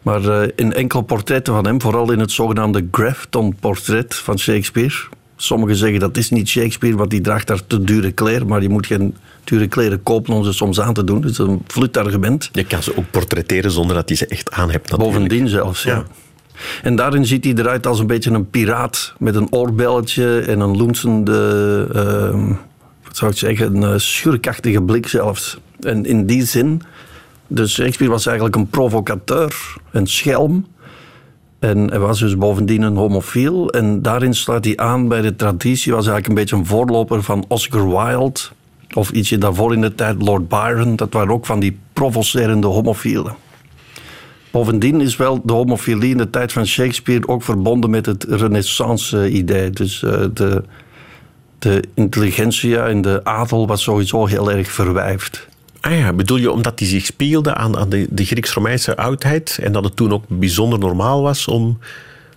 Maar 0.02 0.22
uh, 0.22 0.42
in 0.56 0.72
enkele 0.72 1.02
portretten 1.02 1.54
van 1.54 1.66
hem, 1.66 1.80
vooral 1.80 2.12
in 2.12 2.18
het 2.18 2.32
zogenaamde 2.32 2.88
Grafton-portret 2.90 4.14
van 4.14 4.38
Shakespeare. 4.38 4.94
Sommigen 5.42 5.76
zeggen 5.76 6.00
dat 6.00 6.16
is 6.16 6.30
niet 6.30 6.48
Shakespeare, 6.48 6.96
want 6.96 7.10
die 7.10 7.20
draagt 7.20 7.46
daar 7.46 7.66
te 7.66 7.84
dure 7.84 8.12
kleren, 8.12 8.46
maar 8.46 8.62
je 8.62 8.68
moet 8.68 8.86
geen 8.86 9.16
dure 9.44 9.66
kleren 9.66 10.02
kopen 10.02 10.34
om 10.34 10.44
ze 10.44 10.52
soms 10.52 10.80
aan 10.80 10.94
te 10.94 11.04
doen. 11.04 11.20
Dus 11.20 11.38
een 11.38 11.62
vluchtargument. 11.66 12.48
Je 12.52 12.64
kan 12.64 12.82
ze 12.82 12.96
ook 12.96 13.10
portretteren 13.10 13.70
zonder 13.70 13.96
dat 13.96 14.08
je 14.08 14.14
ze 14.14 14.26
echt 14.26 14.50
aan 14.50 14.70
hebt. 14.70 14.90
natuurlijk. 14.90 15.18
Bovendien 15.18 15.48
zelfs, 15.48 15.82
ja. 15.82 15.94
Ja. 15.94 16.04
En 16.82 16.96
daarin 16.96 17.26
ziet 17.26 17.44
hij 17.44 17.54
eruit 17.54 17.86
als 17.86 17.98
een 17.98 18.06
beetje 18.06 18.30
een 18.30 18.50
piraat 18.50 19.14
met 19.18 19.34
een 19.34 19.52
oorbelletje 19.52 20.40
en 20.40 20.60
een 20.60 20.76
loensende, 20.76 21.86
ehm, 21.94 22.48
wat 23.04 23.16
zou 23.16 23.30
ik 23.30 23.36
zeggen, 23.36 23.76
een 23.76 23.92
eh, 23.92 23.98
schurkachtige 23.98 24.82
blik 24.82 25.08
zelfs. 25.08 25.58
En 25.80 26.04
in 26.04 26.26
die 26.26 26.44
zin, 26.44 26.82
dus 27.46 27.72
Shakespeare 27.72 28.12
was 28.12 28.26
eigenlijk 28.26 28.56
een 28.56 28.68
provocateur, 28.68 29.76
een 29.90 30.06
schelm. 30.06 30.66
En 31.60 31.90
hij 31.90 31.98
was 31.98 32.18
dus 32.18 32.36
bovendien 32.36 32.82
een 32.82 32.96
homofiel. 32.96 33.70
En 33.70 34.02
daarin 34.02 34.34
sluit 34.34 34.64
hij 34.64 34.76
aan 34.76 35.08
bij 35.08 35.20
de 35.20 35.36
traditie, 35.36 35.92
was 35.92 36.06
eigenlijk 36.06 36.28
een 36.28 36.34
beetje 36.34 36.56
een 36.56 36.66
voorloper 36.66 37.22
van 37.22 37.44
Oscar 37.48 37.88
Wilde. 37.88 38.40
Of 38.94 39.10
ietsje 39.10 39.38
daarvoor 39.38 39.72
in 39.72 39.80
de 39.80 39.94
tijd 39.94 40.22
Lord 40.22 40.48
Byron. 40.48 40.96
Dat 40.96 41.12
waren 41.12 41.32
ook 41.32 41.46
van 41.46 41.60
die 41.60 41.78
provocerende 41.92 42.66
homofielen. 42.66 43.34
Bovendien 44.50 45.00
is 45.00 45.16
wel 45.16 45.40
de 45.44 45.52
homofilie 45.52 46.10
in 46.10 46.16
de 46.16 46.30
tijd 46.30 46.52
van 46.52 46.66
Shakespeare 46.66 47.28
ook 47.28 47.42
verbonden 47.42 47.90
met 47.90 48.06
het 48.06 48.24
renaissance-idee. 48.28 49.70
Dus 49.70 50.02
eh, 50.02 50.24
de, 50.34 50.64
de 51.58 51.82
intelligentsia 51.94 52.86
en 52.86 53.02
de 53.02 53.20
adel 53.24 53.66
was 53.66 53.82
sowieso 53.82 54.26
heel 54.26 54.50
erg 54.50 54.70
verwijfd. 54.70 55.48
Ah 55.80 55.98
ja, 55.98 56.12
bedoel 56.12 56.36
je 56.36 56.50
omdat 56.50 56.78
die 56.78 56.88
zich 56.88 57.04
spiegelde 57.04 57.54
aan, 57.54 57.76
aan 57.76 57.88
de, 57.88 58.06
de 58.10 58.24
Grieks-Romeinse 58.24 58.96
oudheid 58.96 59.58
en 59.62 59.72
dat 59.72 59.84
het 59.84 59.96
toen 59.96 60.12
ook 60.12 60.24
bijzonder 60.28 60.78
normaal 60.78 61.22
was 61.22 61.48
om 61.48 61.78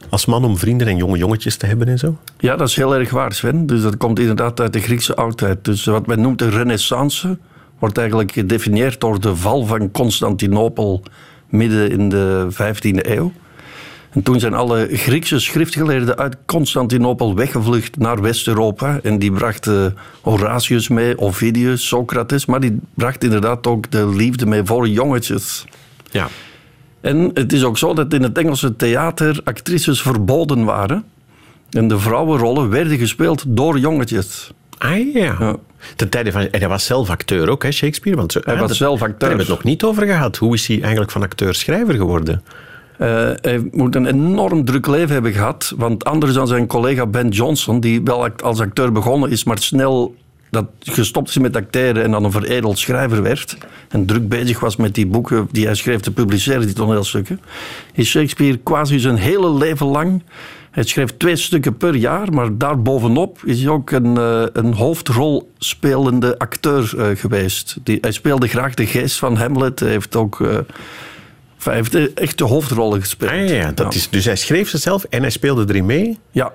als 0.10 0.26
man 0.26 0.46
om 0.46 0.58
vrienden 0.58 0.88
en 0.88 0.98
jonge 0.98 1.18
jongetjes 1.18 1.56
te 1.56 1.66
hebben 1.66 1.88
en 1.88 1.98
zo? 2.00 2.18
Ja, 2.40 2.56
dat 2.56 2.68
is 2.68 2.76
heel 2.76 2.96
erg 2.96 3.10
waar, 3.10 3.34
Sven. 3.34 3.66
Dus 3.66 3.82
dat 3.82 3.98
komt 3.98 4.20
inderdaad 4.20 4.60
uit 4.60 4.74
de 4.74 4.80
Griekse 4.80 5.16
oudheid. 5.16 5.66
Dus 5.66 5.86
wat 5.86 6.08
men 6.08 6.22
noemt 6.22 6.40
de 6.40 6.50
renaissance 6.50 7.38
wordt 7.80 7.98
eigenlijk 7.98 8.32
gedefinieerd 8.32 9.00
door 9.00 9.20
de 9.20 9.36
val 9.36 9.66
van 9.66 9.92
Constantinopel 9.92 11.04
midden 11.50 11.92
in 11.92 12.10
de 12.10 12.48
15e 12.52 13.10
eeuw. 13.10 13.32
En 14.14 14.24
toen 14.24 14.40
zijn 14.40 14.54
alle 14.54 14.88
Griekse 14.92 15.40
schriftgeleerden 15.40 16.18
uit 16.18 16.38
Constantinopel 16.46 17.36
weggevlucht 17.36 17.98
naar 17.98 18.22
West-Europa. 18.22 19.00
En 19.04 19.20
die 19.20 19.32
brachten 19.32 19.98
Horatius 20.22 20.88
mee, 20.88 21.18
Ovidius, 21.20 21.88
Socrates. 21.88 22.46
Maar 22.46 22.60
die 22.60 22.80
bracht 22.94 23.24
inderdaad 23.24 23.68
ook 23.68 23.92
de 23.92 24.08
liefde 24.08 24.46
mee 24.46 24.64
voor 24.64 24.88
jongetjes. 24.88 25.66
Ja. 26.12 26.28
En 27.02 27.32
het 27.34 27.54
is 27.54 27.64
ook 27.64 27.78
zo 27.78 27.94
dat 27.94 28.14
in 28.14 28.24
het 28.24 28.38
Engelse 28.38 28.76
theater 28.76 29.40
actrices 29.44 30.02
verboden 30.02 30.64
waren. 30.64 31.04
En 31.70 31.88
de 31.88 32.00
vrouwenrollen 32.00 32.70
werden 32.70 32.98
gespeeld 32.98 33.44
door 33.48 33.80
jongetjes. 33.80 34.52
Ah 34.78 35.14
ja. 35.14 35.36
Ja. 35.40 35.56
Ten 35.96 36.10
tijde 36.10 36.32
van, 36.32 36.42
en 36.42 36.60
hij 36.60 36.70
was 36.70 36.86
zelf 36.86 37.10
acteur 37.10 37.50
ook, 37.50 37.64
hè, 37.64 37.72
Shakespeare? 37.72 38.18
Want 38.18 38.34
Hij 38.34 38.42
hè, 38.46 38.60
was 38.60 38.68
dat- 38.68 38.78
zelf 38.78 39.02
acteur. 39.02 39.20
Daar 39.20 39.30
hebben 39.30 39.46
we 39.46 39.52
het 39.54 39.62
nog 39.64 39.72
niet 39.72 39.84
over 39.84 40.06
gehad. 40.06 40.38
Hoe 40.38 40.54
is 40.54 40.68
hij 40.68 40.82
eigenlijk 40.82 41.12
van 41.12 41.22
acteur-schrijver 41.24 41.94
geworden? 41.94 42.44
Eh, 42.98 43.30
hij 43.42 43.68
moet 43.72 43.96
een 43.96 44.06
enorm 44.06 44.66
druk 44.66 44.88
leven 44.88 45.14
hebben 45.14 45.34
gehad. 45.34 45.74
Want 45.78 46.06
anders 46.06 46.34
dan 46.34 46.48
zijn 46.48 46.68
collega 46.68 47.06
Ben 47.06 47.30
Johnson, 47.30 47.80
die 47.80 48.02
wel 48.04 48.30
als 48.30 48.60
acteur 48.60 48.92
begonnen 48.92 49.30
is, 49.30 49.44
maar 49.44 49.58
snel 49.58 50.16
dat 50.54 50.66
gestopt 50.80 51.30
is 51.30 51.38
met 51.38 51.56
acteren 51.56 52.04
en 52.04 52.12
dan 52.12 52.24
een 52.24 52.32
veredeld 52.32 52.80
schrijver 52.80 53.22
werd. 53.22 53.58
En 53.90 54.06
druk 54.06 54.30
bezig 54.30 54.60
was 54.60 54.76
met 54.76 54.96
die 54.96 55.08
boeken 55.08 55.48
die 55.52 55.66
hij 55.66 55.76
schreef 55.76 56.00
te 56.00 56.12
publiceren, 56.12 56.66
die 56.66 56.76
toneelstukken. 56.76 57.40
Is 57.94 58.10
Shakespeare 58.10 58.58
quasi 58.58 59.00
zijn 59.00 59.16
hele 59.16 59.54
leven 59.54 59.88
lang. 59.88 60.24
Hij 60.72 60.84
schreef 60.84 61.18
twee 61.18 61.36
stukken 61.36 61.78
per 61.78 61.96
jaar, 61.96 62.34
maar 62.34 62.58
daarbovenop 62.58 63.40
is 63.46 63.62
hij 63.62 63.70
ook 63.70 63.92
een, 63.92 64.18
eh, 64.18 64.44
een 64.54 64.74
hoofdrol 64.74 65.52
spelende 65.58 66.40
acteur 66.40 66.94
eh, 66.98 67.18
geweest. 67.18 67.78
Die, 67.84 67.98
hij 68.02 68.12
speelde 68.12 68.48
graag 68.48 68.74
de 68.74 68.86
geest 68.86 69.20
van 69.20 69.36
Hamlet. 69.36 69.80
Hij 69.80 69.90
heeft 69.90 70.16
ook. 70.16 70.42
Hij 71.66 71.76
heeft 71.76 71.96
eh, 71.96 72.06
echt 72.16 72.38
de 72.38 72.44
hoofdrollen 72.44 73.00
gespeeld. 73.02 73.32
Ah 73.32 73.50
ja, 73.50 73.72
dat 73.72 73.94
Is, 73.94 74.10
dus 74.10 74.26
hij 74.26 74.36
schreef 74.36 74.70
ze 74.70 74.78
zelf 74.78 75.04
en 75.04 75.22
hij 75.22 75.30
speelde 75.30 75.66
erin 75.68 75.86
mee. 75.86 76.18
Ja. 76.32 76.52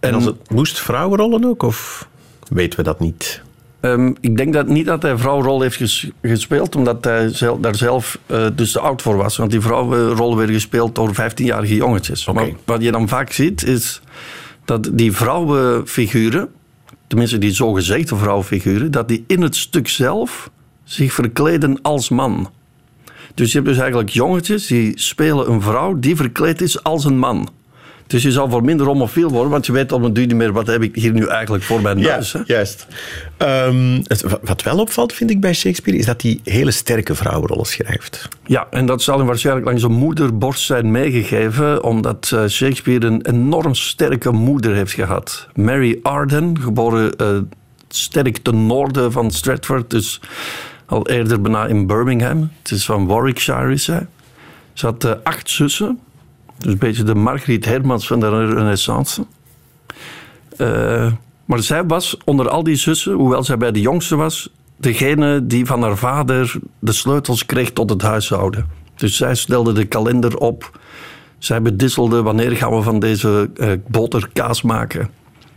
En 0.00 0.14
als 0.14 0.24
het 0.24 0.50
moest 0.50 0.80
vrouwenrollen 0.80 1.44
ook, 1.44 1.62
of 1.62 2.08
weten 2.48 2.78
we 2.78 2.84
dat 2.84 3.00
niet? 3.00 3.42
Ehm, 3.80 4.12
ik 4.20 4.36
denk 4.36 4.52
dat 4.52 4.66
niet 4.66 4.86
dat 4.86 5.02
hij 5.02 5.18
vrouwrol 5.18 5.60
heeft 5.60 5.76
ges- 5.76 6.10
gespeeld, 6.22 6.76
omdat 6.76 7.04
hij 7.04 7.28
zelf, 7.28 7.60
daar 7.60 7.74
zelf 7.74 8.18
eh, 8.26 8.46
dus 8.54 8.72
te 8.72 8.80
oud 8.80 9.02
voor 9.02 9.16
was. 9.16 9.36
Want 9.36 9.50
die 9.50 9.60
vrouwenrol 9.60 10.36
werd 10.36 10.50
gespeeld 10.50 10.94
door 10.94 11.10
15-jarige 11.14 11.74
jongetjes. 11.74 12.26
Maar 12.26 12.48
wat 12.64 12.82
je 12.82 12.90
dan 12.90 13.08
vaak 13.08 13.32
ziet, 13.32 13.64
is 13.64 14.00
dat 14.64 14.90
die 14.92 15.12
vrouwenfiguren, 15.12 16.48
tenminste 17.06 17.38
die 17.38 17.52
zogezegde 17.52 18.16
vrouwenfiguren, 18.16 18.90
dat 18.90 19.08
die 19.08 19.24
in 19.26 19.42
het 19.42 19.56
stuk 19.56 19.88
zelf 19.88 20.50
zich 20.84 21.12
verkleden 21.12 21.78
als 21.82 22.08
man. 22.08 22.50
Dus 23.34 23.48
je 23.52 23.54
hebt 23.58 23.68
dus 23.70 23.78
eigenlijk 23.78 24.10
jongetjes 24.10 24.66
die 24.66 24.92
spelen 24.94 25.50
een 25.50 25.62
vrouw 25.62 25.98
die 25.98 26.16
verkleed 26.16 26.60
is 26.60 26.82
als 26.82 27.04
een 27.04 27.18
man. 27.18 27.48
Dus 28.06 28.22
je 28.22 28.32
zal 28.32 28.50
voor 28.50 28.64
minder 28.64 28.86
homofiel 28.86 29.30
worden, 29.30 29.50
want 29.50 29.66
je 29.66 29.72
weet 29.72 29.92
op 29.92 30.02
een 30.02 30.12
duur 30.12 30.26
niet 30.26 30.36
meer 30.36 30.52
wat 30.52 30.66
heb 30.66 30.82
ik 30.82 30.94
hier 30.94 31.12
nu 31.12 31.26
eigenlijk 31.26 31.64
voor 31.64 31.82
mijn 31.82 31.98
neus. 32.00 32.32
hè? 32.32 32.40
juist. 32.46 32.86
Ehm, 33.36 34.00
het- 34.04 34.20
wa- 34.22 34.38
wat 34.42 34.62
wel 34.62 34.78
opvalt, 34.78 35.12
vind 35.12 35.30
ik, 35.30 35.40
bij 35.40 35.52
Shakespeare, 35.54 35.98
is 35.98 36.06
dat 36.06 36.22
hij 36.22 36.40
hele 36.44 36.70
sterke 36.70 37.14
vrouwenrollen 37.14 37.66
schrijft. 37.66 38.28
Ja, 38.46 38.66
en 38.70 38.86
dat 38.86 39.02
zal 39.02 39.18
hem 39.18 39.26
waarschijnlijk 39.26 39.66
langs 39.66 39.82
een 39.82 39.92
moederborst 39.92 40.62
zijn 40.64 40.90
meegegeven, 40.90 41.84
omdat 41.84 42.30
eh, 42.34 42.46
Shakespeare 42.46 43.06
een 43.06 43.26
enorm 43.26 43.74
sterke 43.74 44.30
moeder 44.32 44.74
heeft 44.74 44.92
gehad. 44.92 45.48
Mary 45.54 45.98
Arden, 46.02 46.60
geboren 46.60 47.16
eh, 47.16 47.26
sterk 47.88 48.36
ten 48.38 48.66
noorden 48.66 49.12
van 49.12 49.30
Stratford, 49.30 49.90
dus 49.90 50.20
al 50.90 51.08
eerder 51.08 51.40
bijna 51.40 51.66
in 51.66 51.86
Birmingham. 51.86 52.50
Het 52.62 52.70
is 52.70 52.84
van 52.84 53.06
Warwickshire, 53.06 53.72
is 53.72 53.84
zij. 53.84 54.06
Ze 54.72 54.86
had 54.86 55.04
eh, 55.04 55.12
acht 55.22 55.50
zussen, 55.50 55.98
dus 56.58 56.72
een 56.72 56.78
beetje 56.78 57.02
de 57.02 57.14
Margriet 57.14 57.64
Hermans 57.64 58.06
van 58.06 58.20
de 58.20 58.46
Renaissance. 58.46 59.26
Eh, 60.56 61.12
maar 61.44 61.62
zij 61.62 61.86
was 61.86 62.16
onder 62.24 62.48
al 62.48 62.62
die 62.62 62.76
zussen, 62.76 63.12
hoewel 63.12 63.44
zij 63.44 63.56
bij 63.56 63.72
de 63.72 63.80
jongste 63.80 64.16
was, 64.16 64.50
degene 64.76 65.46
die 65.46 65.66
van 65.66 65.82
haar 65.82 65.96
vader 65.96 66.54
de 66.78 66.92
sleutels 66.92 67.46
kreeg 67.46 67.72
tot 67.72 67.90
het 67.90 68.02
huishouden. 68.02 68.66
Dus 68.94 69.16
zij 69.16 69.34
stelde 69.34 69.72
de 69.72 69.84
kalender 69.84 70.36
op. 70.36 70.78
Zij 71.38 71.62
bedisselde 71.62 72.22
wanneer 72.22 72.56
gaan 72.56 72.74
we 72.74 72.82
van 72.82 72.98
deze 72.98 73.50
eh, 73.56 73.72
boter 73.88 74.28
kaas 74.32 74.62
maken. 74.62 75.10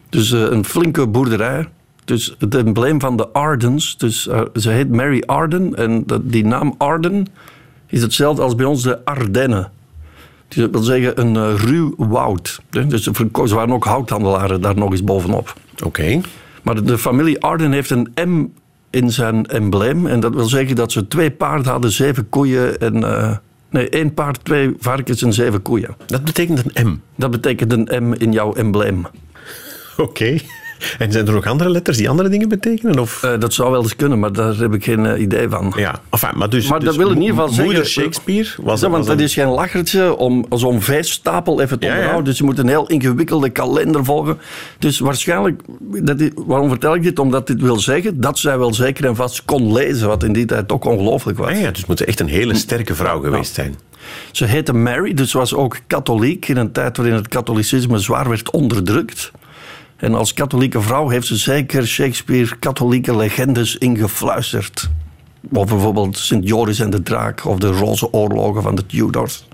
Dus 0.09 0.31
een 0.31 0.65
flinke 0.65 1.07
boerderij. 1.07 1.67
Dus 2.05 2.35
het 2.39 2.55
embleem 2.55 2.99
van 2.99 3.17
de 3.17 3.27
Ardens. 3.27 3.97
Dus 3.97 4.27
eh, 4.27 4.41
ze 4.55 4.69
heet 4.69 4.89
Mary 4.89 5.23
Arden. 5.25 5.75
En 5.75 6.03
dat- 6.05 6.31
die 6.31 6.45
naam 6.45 6.75
Arden 6.77 7.25
is 7.87 8.01
hetzelfde 8.01 8.41
als 8.41 8.55
bij 8.55 8.65
ons 8.65 8.83
de 8.83 9.05
Ardennen. 9.05 9.71
Dus 10.47 10.57
dat 10.57 10.71
wil 10.71 10.81
zeggen 10.81 11.19
een 11.21 11.35
eh, 11.35 11.53
ruw 11.63 11.93
woud. 11.97 12.59
Dus 12.87 13.03
ze 13.03 13.55
waren 13.55 13.73
ook 13.73 13.85
houthandelaren 13.85 14.61
daar 14.61 14.75
nog 14.75 14.91
eens 14.91 15.03
bovenop. 15.03 15.53
Oké. 15.83 16.21
Maar 16.61 16.83
de 16.83 16.97
familie 16.97 17.41
Arden 17.41 17.71
heeft 17.71 17.89
een 17.89 18.11
M 18.25 18.45
in 18.89 19.11
zijn 19.11 19.45
embleem. 19.45 20.07
En 20.07 20.19
dat 20.19 20.33
wil 20.33 20.45
zeggen 20.45 20.75
dat 20.75 20.91
ze 20.91 21.07
twee 21.07 21.31
paarden 21.31 21.71
hadden, 21.71 21.91
zeven 21.91 22.29
koeien 22.29 22.79
en... 22.79 23.03
eh, 23.03 23.37
nee, 23.69 23.89
één 23.89 24.13
paard, 24.13 24.45
twee 24.45 24.73
varkens 24.79 25.21
en 25.21 25.33
zeven 25.33 25.61
koeien. 25.61 25.95
Dat 26.05 26.23
betekent 26.23 26.75
een 26.75 26.87
M. 26.87 26.99
Dat 27.15 27.31
betekent 27.31 27.71
een 27.71 28.07
M 28.09 28.13
in 28.13 28.31
jouw 28.31 28.53
embleem. 28.53 29.05
Oké. 29.97 30.37
En 30.97 31.11
zijn 31.11 31.27
er 31.27 31.33
nog 31.33 31.45
andere 31.47 31.69
letters 31.69 31.97
die 31.97 32.09
andere 32.09 32.29
dingen 32.29 32.49
betekenen? 32.49 32.99
Of? 32.99 33.23
Eh, 33.23 33.39
dat 33.39 33.53
zou 33.53 33.71
wel 33.71 33.81
eens 33.81 33.95
kunnen, 33.95 34.19
maar 34.19 34.33
daar 34.33 34.55
heb 34.55 34.73
ik 34.73 34.83
geen 34.83 35.05
eh, 35.05 35.21
idee 35.21 35.49
van. 35.49 35.73
ja, 35.75 35.99
enfin, 36.09 36.29
maar 36.35 36.49
dus, 36.49 36.67
Maar 36.69 36.79
dat 36.79 36.87
dus 36.87 36.97
wil 36.97 37.09
in 37.09 37.15
ieder 37.21 37.29
geval 37.29 37.47
zeggen... 37.47 37.65
Moeder 37.65 37.85
Shakespeare 37.85 38.49
was, 38.61 38.81
Ja, 38.81 38.89
want 38.89 39.05
dat 39.05 39.17
een- 39.17 39.23
is 39.23 39.33
geen 39.33 39.47
lachertje 39.47 40.15
om 40.17 40.45
zo'n 40.49 40.81
veestapel 40.81 41.61
even 41.61 41.79
te 41.79 41.85
Ja, 41.85 41.91
ja. 41.91 41.97
onderhouden. 41.97 42.29
Dus 42.29 42.37
je 42.39 42.43
moet 42.43 42.59
een 42.59 42.67
heel 42.67 42.87
ingewikkelde 42.87 43.49
kalender 43.49 44.05
volgen. 44.05 44.37
Dus 44.79 44.99
waarschijnlijk... 44.99 45.61
Dat 45.79 46.21
waarom 46.35 46.69
vertel 46.69 46.95
ik 46.95 47.03
dit? 47.03 47.19
Omdat 47.19 47.47
dit 47.47 47.61
wil 47.61 47.79
zeggen 47.79 48.21
dat 48.21 48.39
zij 48.39 48.57
wel 48.57 48.73
zeker 48.73 49.05
en 49.05 49.15
vast 49.15 49.45
kon 49.45 49.73
lezen. 49.73 50.07
Wat 50.07 50.23
in 50.23 50.33
die 50.33 50.45
tijd 50.45 50.71
ook 50.71 50.85
ongelooflijk 50.85 51.37
was. 51.37 51.49
Ah 51.49 51.59
ja, 51.61 51.69
dus 51.69 51.77
het 51.79 51.87
moet 51.87 52.01
echt 52.03 52.19
een 52.19 52.27
hele 52.27 52.55
sterke 52.55 52.95
vrouw 52.95 53.21
geweest 53.21 53.53
zijn. 53.53 53.75
Ze 54.31 54.45
heette 54.45 54.73
Mary, 54.73 55.13
dus 55.13 55.31
was 55.33 55.53
ook 55.53 55.77
katholiek 55.87 56.47
in 56.47 56.57
een 56.57 56.71
tijd 56.71 56.97
waarin 56.97 57.15
het 57.15 57.27
katholicisme 57.27 57.97
zwaar 57.97 58.29
werd 58.29 58.51
onderdrukt. 58.51 59.31
En 60.03 60.15
als 60.15 60.33
katholieke 60.33 60.81
vrouw 60.81 61.09
heeft 61.09 61.27
ze 61.27 61.35
zeker 61.35 61.87
Shakespeare 61.87 62.55
katholieke 62.59 63.15
legendes 63.15 63.77
ingefluisterd. 63.77 64.89
Of 65.51 65.67
bijvoorbeeld 65.67 66.17
Sint 66.17 66.47
Joris 66.47 66.79
en 66.79 66.89
de 66.89 67.03
Draak 67.03 67.45
of 67.45 67.57
de 67.57 67.67
Roze 67.67 68.13
Oorlogen 68.13 68.61
van 68.61 68.75
de 68.75 68.85
Tudors. 68.85 69.45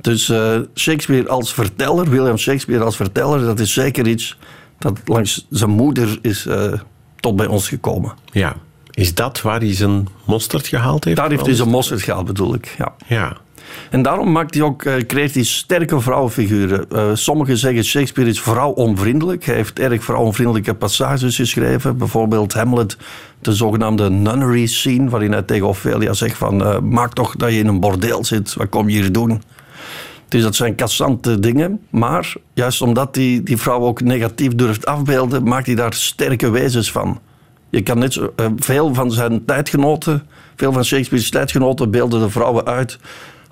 Dus 0.00 0.28
eh, 0.28 0.58
Shakespeare 0.74 1.28
als 1.28 1.54
verteller, 1.54 2.10
William 2.10 2.36
Shakespeare 2.36 2.84
als 2.84 2.96
verteller, 2.96 3.40
dat 3.40 3.60
is 3.60 3.72
zeker 3.72 4.06
iets 4.06 4.38
dat 4.78 4.98
langs 5.04 5.46
zijn 5.50 5.70
moeder 5.70 6.18
is 6.22 6.46
eh, 6.46 6.72
tot 7.20 7.36
bij 7.36 7.46
ons 7.46 7.68
gekomen. 7.68 8.12
Ja. 8.32 8.56
Is 8.90 9.14
dat 9.14 9.42
waar 9.42 9.60
hij 9.60 9.74
zijn 9.74 10.08
mosterd 10.24 10.66
gehaald 10.66 11.04
heeft? 11.04 11.16
Daar 11.16 11.30
heeft 11.30 11.46
hij 11.46 11.54
zijn 11.54 11.68
mosterd 11.68 12.02
gehaald, 12.02 12.26
bedoel 12.26 12.54
ik. 12.54 12.74
Ja. 12.78 12.94
Ja. 13.06 13.36
En 13.90 14.02
daarom 14.02 14.32
maakt 14.32 14.54
hij 14.54 14.62
ook, 14.62 14.82
eh, 14.82 14.94
creëert 14.96 15.34
hij 15.34 15.44
sterke 15.44 16.00
vrouwenfiguren. 16.00 16.90
Eh, 16.90 17.10
sommigen 17.14 17.56
zeggen 17.56 17.84
Shakespeare 17.84 18.30
is 18.30 18.40
vrouwonvriendelijk. 18.40 19.44
Hij 19.44 19.54
heeft 19.54 19.78
erg 19.78 20.04
vrouwonvriendelijke 20.04 20.74
passages 20.74 21.36
geschreven. 21.36 21.96
Bijvoorbeeld 21.96 22.52
Hamlet, 22.52 22.96
de 23.40 23.52
zogenaamde 23.52 24.10
nunnery 24.10 24.66
scene, 24.66 25.08
waarin 25.10 25.32
hij 25.32 25.42
tegen 25.42 25.66
Ophelia 25.66 26.12
zegt 26.12 26.36
van 26.36 26.64
eh, 26.64 26.78
maak 26.78 27.12
toch 27.12 27.36
dat 27.36 27.52
je 27.52 27.58
in 27.58 27.66
een 27.66 27.80
bordeel 27.80 28.24
zit, 28.24 28.54
wat 28.54 28.68
kom 28.68 28.88
je 28.88 29.00
hier 29.00 29.12
doen? 29.12 29.42
Dus 30.28 30.42
dat 30.42 30.54
zijn 30.54 30.76
cassante 30.76 31.40
dingen. 31.40 31.80
Maar 31.90 32.34
juist 32.54 32.82
omdat 32.82 33.16
hij 33.16 33.40
die 33.44 33.56
vrouw 33.56 33.80
ook 33.80 34.00
negatief 34.00 34.54
durft 34.54 34.86
afbeelden, 34.86 35.44
maakt 35.44 35.66
hij 35.66 35.74
daar 35.74 35.94
sterke 35.94 36.50
wezens 36.50 36.92
van. 36.92 37.20
Je 37.70 37.82
kan 37.82 37.98
net 37.98 38.12
zo, 38.12 38.32
veel 38.56 38.94
van 38.94 39.10
zijn 39.10 39.44
tijdgenoten, 39.44 40.22
veel 40.56 40.72
van 40.72 40.84
Shakespeare's 40.84 41.30
tijdgenoten 41.30 41.90
beelden 41.90 42.20
de 42.20 42.30
vrouwen 42.30 42.64
uit 42.66 42.98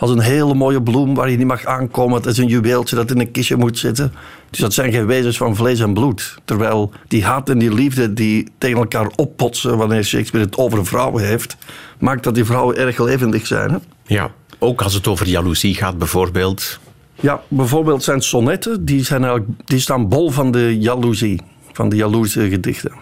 als 0.00 0.10
een 0.10 0.20
hele 0.20 0.54
mooie 0.54 0.82
bloem 0.82 1.14
waar 1.14 1.30
je 1.30 1.36
niet 1.36 1.46
mag 1.46 1.64
aankomen. 1.64 2.16
Het 2.16 2.26
is 2.26 2.38
een 2.38 2.46
juweeltje 2.46 2.96
dat 2.96 3.10
in 3.10 3.20
een 3.20 3.30
kistje 3.30 3.56
moet 3.56 3.78
zitten. 3.78 4.12
Dus 4.50 4.58
dat 4.58 4.72
zijn 4.74 4.92
geen 4.92 5.06
wezens 5.06 5.36
van 5.36 5.56
vlees 5.56 5.80
en 5.80 5.94
bloed. 5.94 6.38
Terwijl 6.44 6.92
die 7.08 7.24
haat 7.24 7.48
en 7.48 7.58
die 7.58 7.74
liefde 7.74 8.12
die 8.12 8.48
tegen 8.58 8.78
elkaar 8.78 9.10
oppotsen 9.16 9.76
wanneer 9.76 10.04
Shakespeare 10.04 10.46
het 10.46 10.58
over 10.58 10.86
vrouwen 10.86 11.24
heeft, 11.24 11.56
maakt 11.98 12.24
dat 12.24 12.34
die 12.34 12.44
vrouwen 12.44 12.76
erg 12.76 12.98
levendig 12.98 13.46
zijn. 13.46 13.70
Hè? 13.70 13.76
Ja, 14.06 14.30
ook 14.58 14.82
als 14.82 14.94
het 14.94 15.06
over 15.06 15.26
jaloezie 15.26 15.74
gaat 15.74 15.98
bijvoorbeeld. 15.98 16.78
Ja, 17.14 17.42
bijvoorbeeld 17.48 18.02
zijn 18.02 18.22
sonnetten, 18.22 18.84
die, 18.84 19.04
zijn 19.04 19.24
eigenlijk, 19.24 19.52
die 19.64 19.80
staan 19.80 20.08
bol 20.08 20.30
van 20.30 20.50
de 20.50 20.78
jaloezie, 20.78 21.40
van 21.72 21.88
de 21.88 21.96
jaloerse 21.96 22.48
gedichten. 22.48 22.92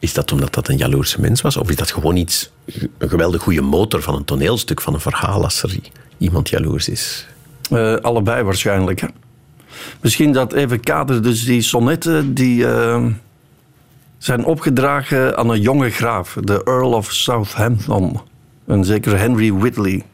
Is 0.00 0.12
dat 0.14 0.32
omdat 0.32 0.54
dat 0.54 0.68
een 0.68 0.76
jaloerse 0.76 1.20
mens 1.20 1.40
was? 1.40 1.56
Of 1.56 1.70
is 1.70 1.76
dat 1.76 1.90
gewoon 1.90 2.16
iets, 2.16 2.50
een 2.98 3.08
geweldig 3.08 3.42
goede 3.42 3.60
motor 3.60 4.02
van 4.02 4.14
een 4.14 4.24
toneelstuk, 4.24 4.80
van 4.80 4.94
een 4.94 5.00
verhaal, 5.00 5.44
als 5.44 5.62
er 5.62 5.78
iemand 6.18 6.48
jaloers 6.48 6.88
is? 6.88 7.26
Eh, 7.70 7.94
allebei 7.94 8.42
waarschijnlijk. 8.42 9.00
Hè? 9.00 9.08
Misschien 10.00 10.32
dat 10.32 10.52
even 10.52 10.80
kader, 10.80 11.22
dus 11.22 11.44
die 11.44 11.62
sonnetten 11.62 12.34
die 12.34 12.66
eh, 12.66 13.04
zijn 14.18 14.44
opgedragen 14.44 15.36
aan 15.36 15.50
een 15.50 15.60
jonge 15.60 15.90
graaf, 15.90 16.36
de 16.40 16.62
Earl 16.64 16.92
of 16.92 17.12
Southampton, 17.12 18.20
een 18.66 18.84
zekere 18.84 19.16
Henry 19.16 19.52
Whitley. 19.52 20.04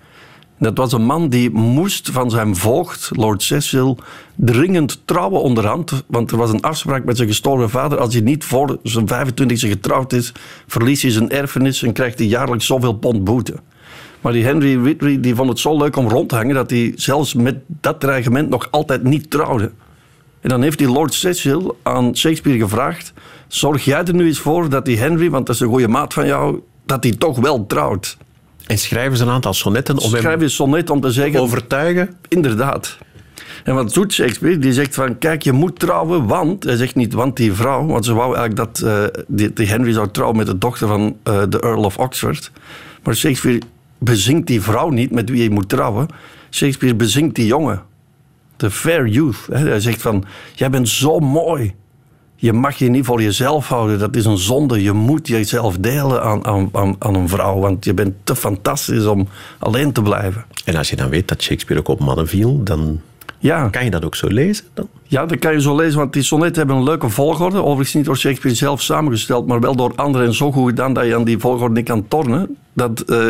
Dat 0.58 0.76
was 0.76 0.92
een 0.92 1.04
man 1.04 1.28
die 1.28 1.50
moest 1.50 2.10
van 2.10 2.30
zijn 2.30 2.56
voogd, 2.56 3.10
Lord 3.12 3.42
Cecil, 3.42 3.98
dringend 4.34 5.02
trouwen 5.04 5.42
onderhand. 5.42 6.04
Want 6.06 6.30
er 6.30 6.36
was 6.36 6.50
een 6.50 6.60
afspraak 6.60 7.04
met 7.04 7.16
zijn 7.16 7.28
gestorven 7.28 7.70
vader. 7.70 7.98
Als 7.98 8.14
hij 8.14 8.22
niet 8.22 8.44
voor 8.44 8.78
zijn 8.82 9.08
25e 9.08 9.54
getrouwd 9.54 10.12
is, 10.12 10.32
verliest 10.66 11.02
hij 11.02 11.10
zijn 11.10 11.30
erfenis 11.30 11.82
en 11.82 11.92
krijgt 11.92 12.18
hij 12.18 12.28
jaarlijks 12.28 12.66
zoveel 12.66 12.92
pond 12.92 13.24
boete. 13.24 13.54
Maar 14.20 14.32
die 14.32 14.44
Henry 14.44 14.78
Whitley 14.78 15.20
die 15.20 15.34
vond 15.34 15.48
het 15.48 15.58
zo 15.58 15.76
leuk 15.76 15.96
om 15.96 16.08
rond 16.08 16.28
te 16.28 16.34
hangen 16.34 16.54
dat 16.54 16.70
hij 16.70 16.92
zelfs 16.96 17.34
met 17.34 17.56
dat 17.66 18.00
dreigement 18.00 18.48
nog 18.48 18.68
altijd 18.70 19.02
niet 19.02 19.30
trouwde. 19.30 19.72
En 20.40 20.48
dan 20.48 20.62
heeft 20.62 20.78
die 20.78 20.90
Lord 20.90 21.14
Cecil 21.14 21.78
aan 21.82 22.16
Shakespeare 22.16 22.58
gevraagd: 22.58 23.12
Zorg 23.48 23.84
jij 23.84 24.04
er 24.04 24.14
nu 24.14 24.26
eens 24.26 24.38
voor 24.38 24.68
dat 24.68 24.84
die 24.84 24.98
Henry, 24.98 25.30
want 25.30 25.46
dat 25.46 25.54
is 25.54 25.60
een 25.60 25.68
goede 25.68 25.88
maat 25.88 26.14
van 26.14 26.26
jou, 26.26 26.60
dat 26.86 27.02
hij 27.02 27.12
toch 27.12 27.38
wel 27.38 27.66
trouwt. 27.66 28.16
En 28.66 28.78
schrijven 28.78 29.16
ze 29.16 29.22
een 29.22 29.30
aantal 29.30 29.54
sonnetten 29.54 29.98
om 29.98 30.10
Schrijf 30.10 30.40
je 30.40 30.48
sonnet 30.48 30.90
om 30.90 31.00
te 31.00 31.10
zeggen. 31.10 31.40
overtuigen? 31.40 32.16
Inderdaad. 32.28 32.98
En 33.64 33.74
wat 33.74 33.94
doet 33.94 34.12
Shakespeare? 34.12 34.58
Die 34.58 34.72
zegt 34.72 34.94
van, 34.94 35.18
kijk, 35.18 35.42
je 35.42 35.52
moet 35.52 35.78
trouwen, 35.78 36.26
want... 36.26 36.64
Hij 36.64 36.76
zegt 36.76 36.94
niet, 36.94 37.12
want 37.12 37.36
die 37.36 37.52
vrouw... 37.52 37.86
Want 37.86 38.04
ze 38.04 38.14
wou 38.14 38.36
eigenlijk 38.36 38.56
dat 38.56 38.88
eh, 38.88 39.22
die, 39.26 39.52
die 39.52 39.66
Henry 39.66 39.92
zou 39.92 40.10
trouwen 40.10 40.36
met 40.36 40.46
de 40.46 40.58
dochter 40.58 40.88
van 40.88 41.16
eh, 41.22 41.42
de 41.48 41.60
Earl 41.60 41.84
of 41.84 41.98
Oxford. 41.98 42.50
Maar 43.02 43.16
Shakespeare 43.16 43.60
bezingt 43.98 44.46
die 44.46 44.60
vrouw 44.60 44.88
niet 44.88 45.10
met 45.10 45.30
wie 45.30 45.40
hij 45.40 45.48
moet 45.48 45.68
trouwen. 45.68 46.08
Shakespeare 46.50 46.94
bezingt 46.94 47.34
die 47.34 47.46
jongen. 47.46 47.82
De 48.56 48.70
fair 48.70 49.06
youth. 49.06 49.46
Hij 49.50 49.80
zegt 49.80 50.02
van, 50.02 50.24
jij 50.54 50.70
bent 50.70 50.88
zo 50.88 51.18
mooi. 51.18 51.74
Je 52.44 52.52
mag 52.52 52.76
je 52.76 52.88
niet 52.88 53.04
voor 53.04 53.22
jezelf 53.22 53.68
houden. 53.68 53.98
Dat 53.98 54.16
is 54.16 54.24
een 54.24 54.38
zonde. 54.38 54.82
Je 54.82 54.92
moet 54.92 55.28
jezelf 55.28 55.76
delen 55.78 56.22
aan, 56.22 56.44
aan, 56.46 56.68
aan, 56.72 56.96
aan 56.98 57.14
een 57.14 57.28
vrouw. 57.28 57.58
Want 57.58 57.84
je 57.84 57.94
bent 57.94 58.14
te 58.24 58.36
fantastisch 58.36 59.06
om 59.06 59.28
alleen 59.58 59.92
te 59.92 60.02
blijven. 60.02 60.44
En 60.64 60.76
als 60.76 60.90
je 60.90 60.96
dan 60.96 61.08
weet 61.08 61.28
dat 61.28 61.42
Shakespeare 61.42 61.80
ook 61.80 61.88
op 61.88 62.00
mannen 62.00 62.28
viel, 62.28 62.62
dan 62.62 63.00
Ja. 63.38 63.68
kan 63.68 63.84
je 63.84 63.90
dat 63.90 64.04
ook 64.04 64.14
zo 64.14 64.26
lezen? 64.26 64.64
Dan? 64.74 64.88
Ja, 65.02 65.26
dat 65.26 65.38
kan 65.38 65.52
je 65.52 65.60
zo 65.60 65.76
lezen, 65.76 65.98
want 65.98 66.12
die 66.12 66.22
sonnetten 66.22 66.56
hebben 66.58 66.76
een 66.76 66.82
leuke 66.84 67.08
volgorde. 67.08 67.62
Overigens 67.62 67.94
niet 67.94 68.04
door 68.04 68.16
Shakespeare 68.16 68.56
zelf 68.56 68.82
samengesteld, 68.82 69.46
maar 69.46 69.60
wel 69.60 69.76
door 69.76 69.92
anderen 69.96 70.26
en 70.26 70.34
zo 70.34 70.52
goed 70.52 70.68
gedaan 70.68 70.92
dat 70.92 71.06
je 71.06 71.14
aan 71.14 71.24
die 71.24 71.38
volgorde 71.38 71.74
niet 71.74 71.84
kan 71.84 72.08
tornen. 72.08 72.56
Dat 72.72 73.00
eh, 73.00 73.26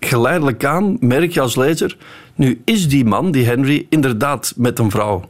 geleidelijk 0.00 0.64
aan 0.64 0.96
merk 1.00 1.32
je 1.32 1.40
als 1.40 1.56
lezer, 1.56 1.96
nu 2.34 2.60
is 2.64 2.88
die 2.88 3.04
man, 3.04 3.30
die 3.30 3.44
Henry, 3.44 3.86
inderdaad 3.88 4.52
met 4.56 4.78
een 4.78 4.90
vrouw. 4.90 5.28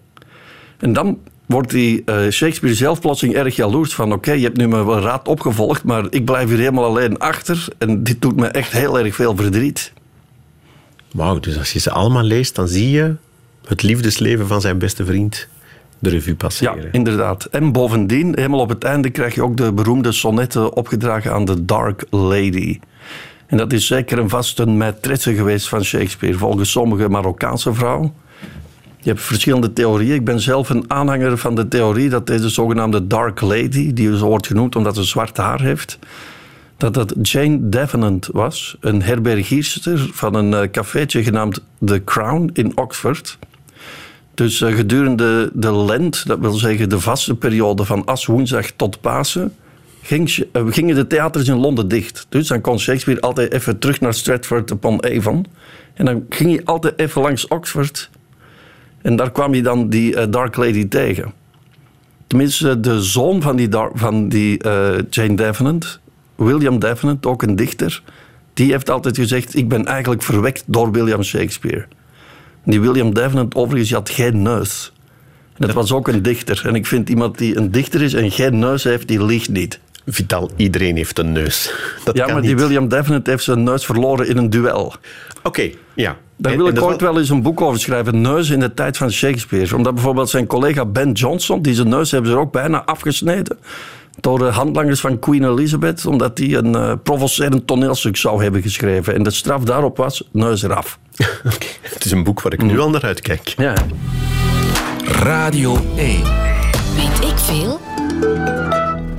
En 0.79 0.93
dan 0.93 1.19
wordt 1.49 1.71
die 1.71 2.03
eh, 2.05 2.31
Shakespeare 2.31 2.75
zelf 2.75 3.01
plotseling 3.01 3.37
erg 3.37 3.57
jaloers 3.57 3.95
van 3.95 4.13
oké, 4.13 4.33
je 4.33 4.45
hebt 4.45 4.57
nu 4.57 4.69
mijn 4.69 5.01
raad 5.01 5.29
opgevolgd, 5.29 5.85
maar 5.85 6.05
ik 6.11 6.25
blijf 6.25 6.49
hier 6.49 6.59
helemaal 6.59 6.85
alleen 6.85 7.19
achter 7.19 7.67
en 7.79 8.03
dit 8.03 8.23
doet 8.23 8.37
me 8.37 8.47
echt 8.47 8.73
heel 8.73 8.99
erg 8.99 9.15
veel 9.15 9.37
verdriet. 9.37 9.93
Wauw, 11.13 11.41
dus 11.41 11.59
als 11.59 11.73
je 11.73 11.79
ze 11.79 11.91
allemaal 11.91 12.23
leest, 12.23 12.55
dan 12.55 12.69
zie 12.69 12.91
je 12.91 13.15
het 13.67 13.83
liefdesleven 13.83 14.47
van 14.47 14.61
zijn 14.61 14.79
beste 14.79 15.05
vriend 15.05 15.49
de 15.99 16.09
revue 16.11 16.31
Ja, 16.33 16.37
passeren. 16.37 16.93
inderdaad. 16.93 17.45
En 17.45 17.73
bovendien, 17.73 18.33
helemaal 18.35 18.61
op 18.61 18.69
het 18.69 18.85
einde, 18.85 19.11
krijg 19.11 19.35
je 19.35 19.43
ook 19.43 19.57
de 19.57 19.73
beroemde 19.73 20.13
sonnetten 20.13 20.75
opgedragen 20.77 21.33
aan 21.33 21.45
de 21.45 21.65
Dark 21.65 22.05
Lady. 22.11 22.79
En 23.47 23.57
dat 23.57 23.73
is 23.73 23.87
zeker 23.87 24.19
en 24.19 24.29
vast 24.29 24.59
een 24.59 24.83
maîtresse 24.83 25.35
geweest 25.35 25.69
van 25.69 25.85
Shakespeare, 25.85 26.39
volgens 26.39 26.71
sommige 26.71 27.09
Marokkaanse 27.09 27.75
vrouwen. 27.75 28.13
Je 29.09 29.15
hebt 29.15 29.27
verschillende 29.27 29.73
theorieën. 29.73 30.15
Ik 30.15 30.25
ben 30.25 30.41
zelf 30.41 30.69
een 30.69 30.85
aanhanger 30.87 31.39
van 31.39 31.55
de 31.55 31.69
theorie 31.69 32.09
dat 32.09 32.27
deze 32.27 32.49
zogenaamde 32.49 33.07
Dark 33.07 33.41
Lady, 33.41 33.93
die 33.93 34.17
zo 34.17 34.27
wordt 34.27 34.47
genoemd 34.47 34.77
omdat 34.77 34.97
ze 34.97 35.05
zwart 35.05 35.37
haar 35.37 35.61
heeft, 35.61 35.99
dat 36.77 36.95
dat 36.95 37.15
Jane 37.23 37.69
Davenant 37.69 38.29
was, 38.33 38.77
een 38.81 39.03
herbergierster 39.03 40.11
van 40.13 40.35
een 40.35 40.55
eh, 40.55 40.71
cafeetje 40.71 41.23
genaamd 41.23 41.63
The 41.85 42.05
Crown 42.05 42.51
in 42.53 42.77
Oxford. 42.77 43.39
Dus 44.35 44.61
eh, 44.61 44.75
gedurende 44.75 45.51
de 45.55 45.73
lent, 45.73 46.27
dat 46.27 46.39
wil 46.39 46.53
zeggen 46.53 46.89
de 46.89 47.01
vaste 47.01 47.35
periode 47.35 47.85
van 47.85 48.05
aswoensdag 48.05 48.71
tot 48.71 49.01
Pasen, 49.01 49.55
eh, 50.09 50.63
gingen 50.69 50.95
de 50.95 51.07
theaters 51.07 51.49
in 51.49 51.59
Londen 51.59 51.89
dicht. 51.89 52.27
Dus 52.29 52.49
dan 52.49 52.61
kon 52.61 52.79
Shakespeare 52.79 53.21
altijd 53.21 53.53
even 53.53 53.79
terug 53.79 54.01
naar 54.01 54.15
Stratford 54.15 54.71
upon 54.71 55.05
Avon. 55.05 55.47
En 55.95 56.05
dan 56.05 56.27
ging 56.29 56.51
hij 56.51 56.65
altijd 56.65 56.99
even 56.99 57.23
langs 57.23 57.49
Oxford. 57.49 58.11
En 59.03 59.17
daar 59.17 59.33
kwam 59.33 59.53
hij 59.53 59.63
dan 59.63 59.89
die 59.89 60.17
eh, 60.17 60.27
Dark 60.31 60.57
Lady 60.57 60.89
tegen. 60.89 61.33
Tenminste, 62.27 62.81
de 62.81 63.03
zoon 63.03 63.43
van 63.43 63.57
die, 63.57 63.69
van 63.93 64.29
die 64.29 64.59
eh, 64.59 64.99
Jane 65.11 65.35
Davenant, 65.35 66.01
William 66.35 66.79
Davenant, 66.79 67.27
ook 67.27 67.43
een 67.43 67.57
dichter, 67.57 68.03
die 68.55 68.71
heeft 68.71 68.91
altijd 68.91 69.17
gezegd: 69.17 69.57
Ik 69.57 69.69
ben 69.69 69.85
eigenlijk 69.87 70.23
verwekt 70.23 70.65
door 70.67 70.93
William 70.93 71.23
Shakespeare. 71.23 71.87
Die 72.65 72.81
William 72.81 73.15
Davenant, 73.15 73.55
overigens, 73.55 73.93
had 73.93 74.11
geen 74.11 74.43
neus. 74.43 74.93
En 75.59 75.67
dat 75.67 75.75
was 75.75 75.93
ook 75.93 76.09
een 76.09 76.23
dichter. 76.23 76.63
En 76.67 76.75
ik 76.75 76.87
vind 76.87 77.09
iemand 77.09 77.39
die 77.39 77.57
een 77.57 77.71
dichter 77.71 78.03
is 78.03 78.15
en 78.15 78.31
geen 78.31 78.59
neus 78.59 78.85
heeft, 78.85 79.09
die 79.09 79.25
liegt 79.25 79.49
niet. 79.49 79.81
Vital, 80.11 80.51
iedereen 80.57 80.97
heeft 80.97 81.19
een 81.19 81.33
neus. 81.33 81.73
Dat 82.05 82.17
ja, 82.17 82.25
kan 82.25 82.33
maar 82.33 82.43
niet. 82.43 82.51
die 82.51 82.61
William 82.67 82.89
Davenant 82.89 83.27
heeft 83.27 83.45
zijn 83.45 83.63
neus 83.63 83.85
verloren 83.85 84.29
in 84.29 84.37
een 84.37 84.51
duel. 84.51 84.95
Oké, 85.43 85.71
ja. 85.95 86.17
Daar 86.37 86.53
En- 86.53 86.59
wil 86.59 86.69
en 86.69 86.75
ik 86.77 86.83
ooit 86.83 87.01
wel 87.01 87.19
eens 87.19 87.29
een 87.29 87.43
boek 87.43 87.61
over 87.61 87.81
schrijven. 87.81 88.21
Neus 88.21 88.51
in 88.51 88.61
de 88.61 88.75
tijd 88.75 88.97
van 88.97 89.11
Shakespeare. 89.13 89.77
Omdat 89.77 89.95
bijvoorbeeld 89.95 90.31
zijn 90.31 90.47
collega 90.47 90.85
Ben 90.85 91.13
Jonson, 91.13 91.63
die 91.63 91.75
zijn 91.75 91.89
neus 91.89 92.11
hebben 92.11 92.31
ze 92.31 92.37
er 92.37 92.43
ook 92.43 92.53
bijna 92.53 92.85
afgesneden. 92.85 93.59
Door 94.21 94.39
de 94.39 94.45
handlangers 94.45 95.01
van 95.01 95.19
Queen 95.19 95.45
Elizabeth. 95.45 96.07
Omdat 96.07 96.37
die 96.37 96.57
een 96.57 96.75
eh, 96.75 96.93
provocerend 97.03 97.67
toneelstuk 97.67 98.17
zou 98.17 98.43
hebben 98.43 98.63
geschreven. 98.63 99.15
En 99.15 99.23
de 99.23 99.31
straf 99.31 99.63
daarop 99.63 99.97
was 99.97 100.29
neus 100.33 100.63
eraf. 100.63 100.99
Oké, 101.55 101.67
Het 101.83 102.05
is 102.05 102.11
een 102.11 102.25
boek 102.25 102.43
waar 102.43 102.53
ik 102.53 102.63
nu 102.63 102.79
al 102.81 102.91
naar 102.91 103.03
uitkijk. 103.05 103.55
Ja. 103.57 103.75
Radio 105.05 105.77
1. 105.97 106.23
Weet 106.97 107.31
ik 107.31 107.39
veel? 107.39 107.81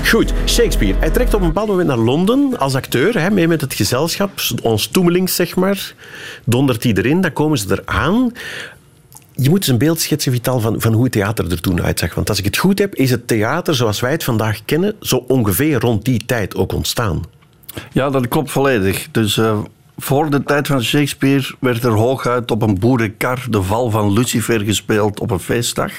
Goed, 0.10 0.34
Shakespeare. 0.46 1.00
Hij 1.00 1.10
trekt 1.10 1.34
op 1.34 1.42
een 1.42 1.48
bepaald 1.48 1.68
moment 1.68 1.88
naar 1.88 1.98
Londen 1.98 2.58
als 2.58 2.76
acteur, 2.76 3.22
hè, 3.22 3.30
mee 3.30 3.48
met 3.48 3.62
het 3.62 3.74
gezelschap, 3.74 4.32
ons 4.64 4.88
toemelings 4.88 5.36
zeg 5.36 5.56
maar. 5.56 5.94
Dondert 6.46 6.84
hij 6.84 6.94
erin, 6.94 7.22
dan 7.22 7.34
komen 7.34 7.58
ze 7.58 7.82
eraan. 7.82 8.32
Je 9.36 9.50
moet 9.50 9.58
eens 9.58 9.68
een 9.68 9.78
beeld 9.78 10.00
schetsen, 10.00 10.32
Vital, 10.32 10.60
van, 10.60 10.82
van 10.82 10.94
hoe 10.94 11.04
het 11.04 11.12
theater 11.12 11.52
er 11.52 11.62
toen 11.62 11.82
uitzag. 11.82 12.16
Want 12.16 12.30
als 12.30 12.40
ik 12.40 12.46
het 12.46 12.58
goed 12.58 12.80
heb, 12.80 12.96
is 12.96 13.12
het 13.12 13.28
theater 13.28 13.76
zoals 13.76 14.00
wij 14.00 14.12
het 14.12 14.24
vandaag 14.24 14.66
kennen, 14.66 14.96
zo 15.02 15.16
ongeveer 15.28 15.80
rond 15.80 16.06
die 16.06 16.26
tijd 16.26 16.56
ook 16.56 16.74
ontstaan. 16.74 17.24
Ja, 17.92 18.10
dat 18.10 18.28
klopt 18.28 18.52
volledig. 18.52 19.08
Dus 19.12 19.38
eh, 19.38 19.60
voor 19.98 20.30
de 20.30 20.44
tijd 20.44 20.68
van 20.68 20.84
Shakespeare 20.84 21.56
werd 21.60 21.84
er 21.84 21.92
hooguit 21.92 22.52
op 22.52 22.62
een 22.62 22.80
boerenkar 22.80 23.46
de 23.50 23.62
val 23.62 23.90
van 23.90 24.14
Lucifer 24.14 24.60
gespeeld 24.60 25.20
op 25.20 25.32
een 25.32 25.40
feestdag. 25.40 25.92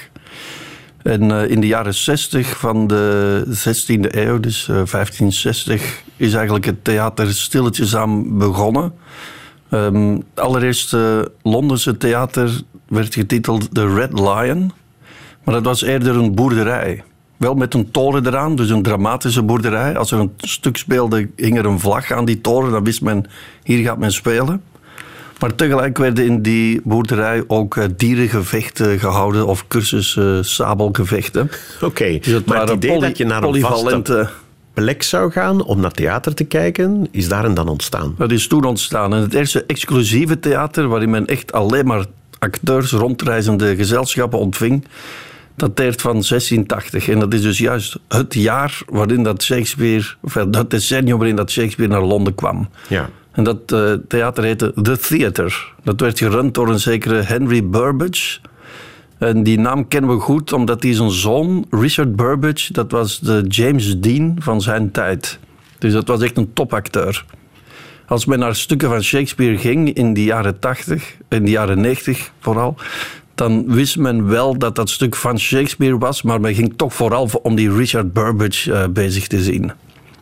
En 1.03 1.31
eh, 1.31 1.51
in 1.51 1.61
de 1.61 1.67
jaren 1.67 1.95
60 1.95 2.59
van 2.59 2.87
de 2.87 3.45
16e 3.49 4.15
eeuw, 4.15 4.41
dus 4.41 4.61
eh, 4.63 4.75
1560, 4.75 6.03
is 6.17 6.35
eigenlijk 6.35 6.65
het 6.65 6.85
theater 6.85 7.35
stilletjes 7.35 7.97
aan 7.97 8.39
begonnen. 8.39 8.93
Ehm, 9.69 10.13
het 10.13 10.41
allereerste 10.41 11.33
Londense 11.43 11.97
theater 11.97 12.61
werd 12.89 13.15
getiteld 13.15 13.75
The 13.75 13.95
Red 13.95 14.13
Lion. 14.13 14.73
Maar 15.45 15.55
dat 15.55 15.65
was 15.65 15.83
eerder 15.83 16.17
een 16.17 16.35
boerderij. 16.35 17.05
Wel 17.37 17.55
met 17.55 17.75
een 17.75 17.91
toren 17.91 18.27
eraan, 18.27 18.57
dus 18.57 18.71
een 18.71 18.83
dramatische 18.83 19.43
boerderij. 19.43 19.97
Als 19.97 20.11
er 20.11 20.19
een 20.19 20.33
stuk 20.37 20.77
speelde, 20.77 21.31
hing 21.37 21.59
er 21.59 21.67
een 21.67 21.81
vlag 21.81 22.13
aan 22.13 22.25
die 22.25 22.41
toren. 22.41 22.71
Dan 22.71 22.85
wist 22.85 23.03
men, 23.03 23.27
hier 23.63 23.85
gaat 23.85 23.99
men 23.99 24.13
spelen. 24.13 24.63
Maar 25.41 25.55
tegelijk 25.55 25.99
werden 25.99 26.25
in 26.25 26.43
die 26.43 26.81
boerderij 26.85 27.45
ook 27.47 27.77
eh, 27.77 27.85
dierengevechten 27.97 28.99
gehouden 28.99 29.47
of 29.47 29.69
cursus 29.69 30.17
eh, 30.17 30.39
sabelgevechten. 30.41 31.51
Oké, 31.81 32.19
Dus 32.19 32.45
maar 32.45 32.61
het 32.61 32.71
idee 32.71 33.01
dat 33.01 33.17
je 33.17 33.25
naar 33.25 33.43
een 33.43 33.61
vaste 33.61 34.29
plek 34.75 35.03
zou 35.03 35.31
gaan 35.31 35.65
om 35.65 35.81
naar 35.81 35.91
theater 35.91 36.35
te 36.35 36.45
kijken, 36.45 37.09
is 37.11 37.29
daar 37.29 37.45
en 37.45 37.55
dan 37.55 37.69
ontstaan. 37.69 38.15
Dat 38.19 38.31
is 38.31 38.47
toen 38.47 38.65
ontstaan. 38.65 39.15
En 39.15 39.21
het 39.21 39.35
eerste 39.35 39.65
exclusieve 39.67 40.39
theater, 40.39 40.89
waarin 40.89 41.11
men 41.11 41.27
echt 41.27 41.53
alleen 41.53 41.87
maar 41.87 42.05
acteurs, 42.39 42.91
rondreizende 42.91 43.77
gezelschappen 43.77 44.39
ontving, 44.39 44.85
dateert 45.55 46.01
van 46.01 46.13
1680. 46.13 47.09
En 47.09 47.19
dat 47.19 47.35
is 47.35 47.43
dus 47.43 47.59
juist 47.59 47.99
het 48.09 48.35
jaar 48.35 48.81
waarin 48.87 49.23
dat 49.23 49.43
Shakespeare, 49.43 50.15
of 50.21 50.35
het 50.35 50.71
decennium 50.71 51.17
waarin 51.17 51.37
dat 51.37 51.51
Shakespeare 51.51 51.93
naar 51.93 52.03
Londen 52.03 52.35
kwam. 52.35 52.69
Ja. 52.89 53.11
En 53.33 53.45
dat 53.45 53.73
eh, 53.73 53.93
theater 54.09 54.45
heette 54.45 54.73
The 54.83 54.99
Theatre. 54.99 55.53
Dat 55.83 56.01
werd 56.01 56.19
gerund 56.19 56.55
door 56.55 56.69
een 56.69 56.79
zekere 56.79 57.21
Henry 57.21 57.69
Burbage. 57.69 58.39
En 59.19 59.43
die 59.43 59.59
naam 59.59 59.89
kennen 59.89 60.11
we 60.11 60.21
goed, 60.21 60.53
omdat 60.53 60.83
hij 60.83 60.95
zijn 60.95 61.11
zoon, 61.11 61.67
Richard 61.71 62.17
Burbage, 62.17 62.73
dat 62.73 62.91
was 62.91 63.19
de 63.19 63.45
James 63.49 63.99
Dean 63.99 64.37
van 64.39 64.61
zijn 64.61 64.91
tijd. 64.91 65.39
Dus 65.79 65.93
dat 65.93 66.09
was 66.09 66.23
echt 66.23 66.37
een 66.37 66.53
topacteur. 66.53 67.25
Als 68.07 68.25
men 68.25 68.39
naar 68.39 68.57
stukken 68.57 68.89
van 68.89 69.03
Shakespeare 69.03 69.59
ging 69.59 69.93
in 69.93 70.15
de 70.15 70.25
jaren 70.25 70.59
80, 70.59 71.17
in 71.29 71.45
de 71.45 71.51
jaren 71.51 71.81
90 71.81 72.33
vooral, 72.41 72.77
dan 73.35 73.75
wist 73.75 73.97
men 73.97 74.29
wel 74.29 74.59
dat 74.59 74.75
dat 74.75 74.91
stuk 74.91 75.17
van 75.17 75.39
Shakespeare 75.39 75.99
was, 75.99 76.23
maar 76.23 76.41
men 76.41 76.55
ging 76.55 76.73
toch 76.77 76.95
vooral 76.95 77.29
om 77.43 77.55
die 77.55 77.73
Richard 77.73 78.13
Burbage 78.13 78.73
eh, 78.73 78.89
bezig 78.89 79.27
te 79.27 79.43
zien. 79.43 79.73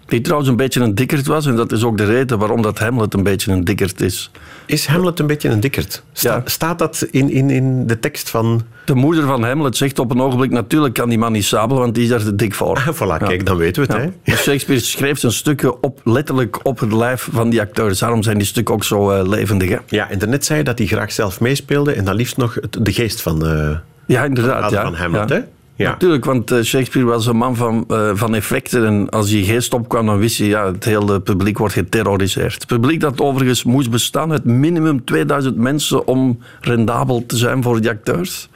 Die 0.09 0.21
trouwens 0.21 0.51
een 0.51 0.57
beetje 0.57 0.81
een 0.81 0.94
dikkerd 0.94 1.27
was, 1.27 1.47
en 1.47 1.57
dat 1.57 1.73
is 1.73 1.85
ook 1.85 1.97
de 1.99 2.05
reden 2.05 2.38
waarom 2.38 2.62
dat 2.62 2.79
Hamlet 2.79 3.14
een 3.14 3.23
beetje 3.23 3.53
een 3.53 3.64
dikkerd 3.64 4.01
is. 4.01 4.31
Is 4.66 4.87
Hamlet 4.87 5.18
een 5.18 5.27
beetje 5.27 5.49
een 5.49 5.61
dikkerd? 5.61 6.03
Sta- 6.12 6.35
Ja. 6.35 6.42
Staat 6.44 6.79
dat 6.79 7.07
in, 7.11 7.31
in, 7.31 7.51
in 7.51 7.87
de 7.87 7.99
tekst 7.99 8.31
van... 8.31 8.62
De 8.85 8.94
moeder 8.94 9.25
van 9.27 9.42
Hamlet 9.44 9.77
zegt 9.77 9.99
op 9.99 10.11
een 10.11 10.21
ogenblik, 10.21 10.51
natuurlijk 10.51 10.94
kan 10.94 11.09
die 11.09 11.18
man 11.18 11.33
niet 11.33 11.44
sabelen, 11.44 11.83
want 11.83 11.94
die 11.94 12.03
is 12.05 12.09
daar 12.11 12.23
te 12.23 12.35
dik 12.35 12.55
voor. 12.55 12.77
Ah, 12.77 12.88
voilà, 12.94 13.27
kijk, 13.27 13.47
dan 13.47 13.57
weten 13.57 13.87
we 13.87 13.92
het. 13.92 14.03
Ja. 14.03 14.09
Hè? 14.09 14.33
Dus 14.33 14.42
Shakespeare 14.42 14.81
schreef 14.81 15.18
zijn 15.18 15.33
stukken 15.33 15.83
op, 15.83 16.01
letterlijk 16.05 16.61
op 16.66 16.79
het 16.81 16.92
lijf 16.92 17.29
van 17.33 17.51
die 17.51 17.61
acteurs. 17.61 17.99
Daarom 17.99 18.23
zijn 18.23 18.38
die 18.38 18.47
stukken 18.47 18.75
ook 18.75 18.85
zo 18.85 19.11
eh, 19.11 19.29
levendig. 19.29 19.68
Hè? 19.68 19.77
Ja, 19.87 20.11
en 20.11 20.18
daarnet 20.18 20.44
zei 20.44 20.59
je 20.59 20.64
dat 20.64 20.79
hij 20.79 20.87
graag 20.87 21.12
zelf 21.12 21.40
meespeelde 21.40 21.92
en 21.92 22.05
dan 22.05 22.14
liefst 22.14 22.37
nog 22.37 22.55
het- 22.55 22.77
de 22.81 22.92
geest 22.92 23.21
van, 23.23 23.47
eh, 23.47 23.71
Ja, 24.07 24.25
inderdaad. 24.25 24.62
van, 24.64 24.73
ja. 24.73 24.83
van 24.83 24.94
Hamlet. 24.94 25.29
ja. 25.29 25.44
Ja. 25.78 25.90
Natuurlijk, 25.90 26.24
want 26.24 26.50
eh, 26.50 26.62
Shakespeare 26.62 27.06
was 27.06 27.26
een 27.26 27.36
man 27.36 27.56
van, 27.56 27.84
eh, 27.88 28.10
van 28.14 28.34
effecten. 28.34 28.86
En 28.86 29.08
als 29.08 29.28
die 29.28 29.44
geest 29.44 29.74
opkwam, 29.74 30.06
dan 30.06 30.18
wist 30.18 30.36
je, 30.36 30.46
ja, 30.46 30.72
het 30.72 30.84
hele 30.84 31.20
publiek 31.20 31.58
wordt 31.58 31.74
geterroriseerd. 31.74 32.54
Het 32.54 32.66
publiek 32.66 33.00
dat 33.00 33.20
overigens 33.20 33.64
moest 33.64 33.90
bestaan 33.90 34.32
uit 34.32 34.44
minimum 34.44 35.04
2000 35.04 35.56
mensen 35.56 36.06
om 36.06 36.38
rendabel 36.60 37.26
te 37.26 37.36
zijn 37.36 37.62
voor 37.62 37.80
die 37.80 37.90
acteurs. 37.90 38.48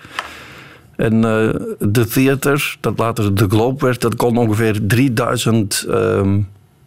En 0.97 1.15
eh, 1.25 1.49
de 1.79 2.07
theater, 2.07 2.77
dat 2.81 2.99
later 2.99 3.35
de 3.35 3.49
Globe 3.49 3.85
werd, 3.85 4.01
dat 4.01 4.17
kon 4.17 4.37
ongeveer 4.37 4.87
3000, 4.87 5.87
ehm 5.89 6.41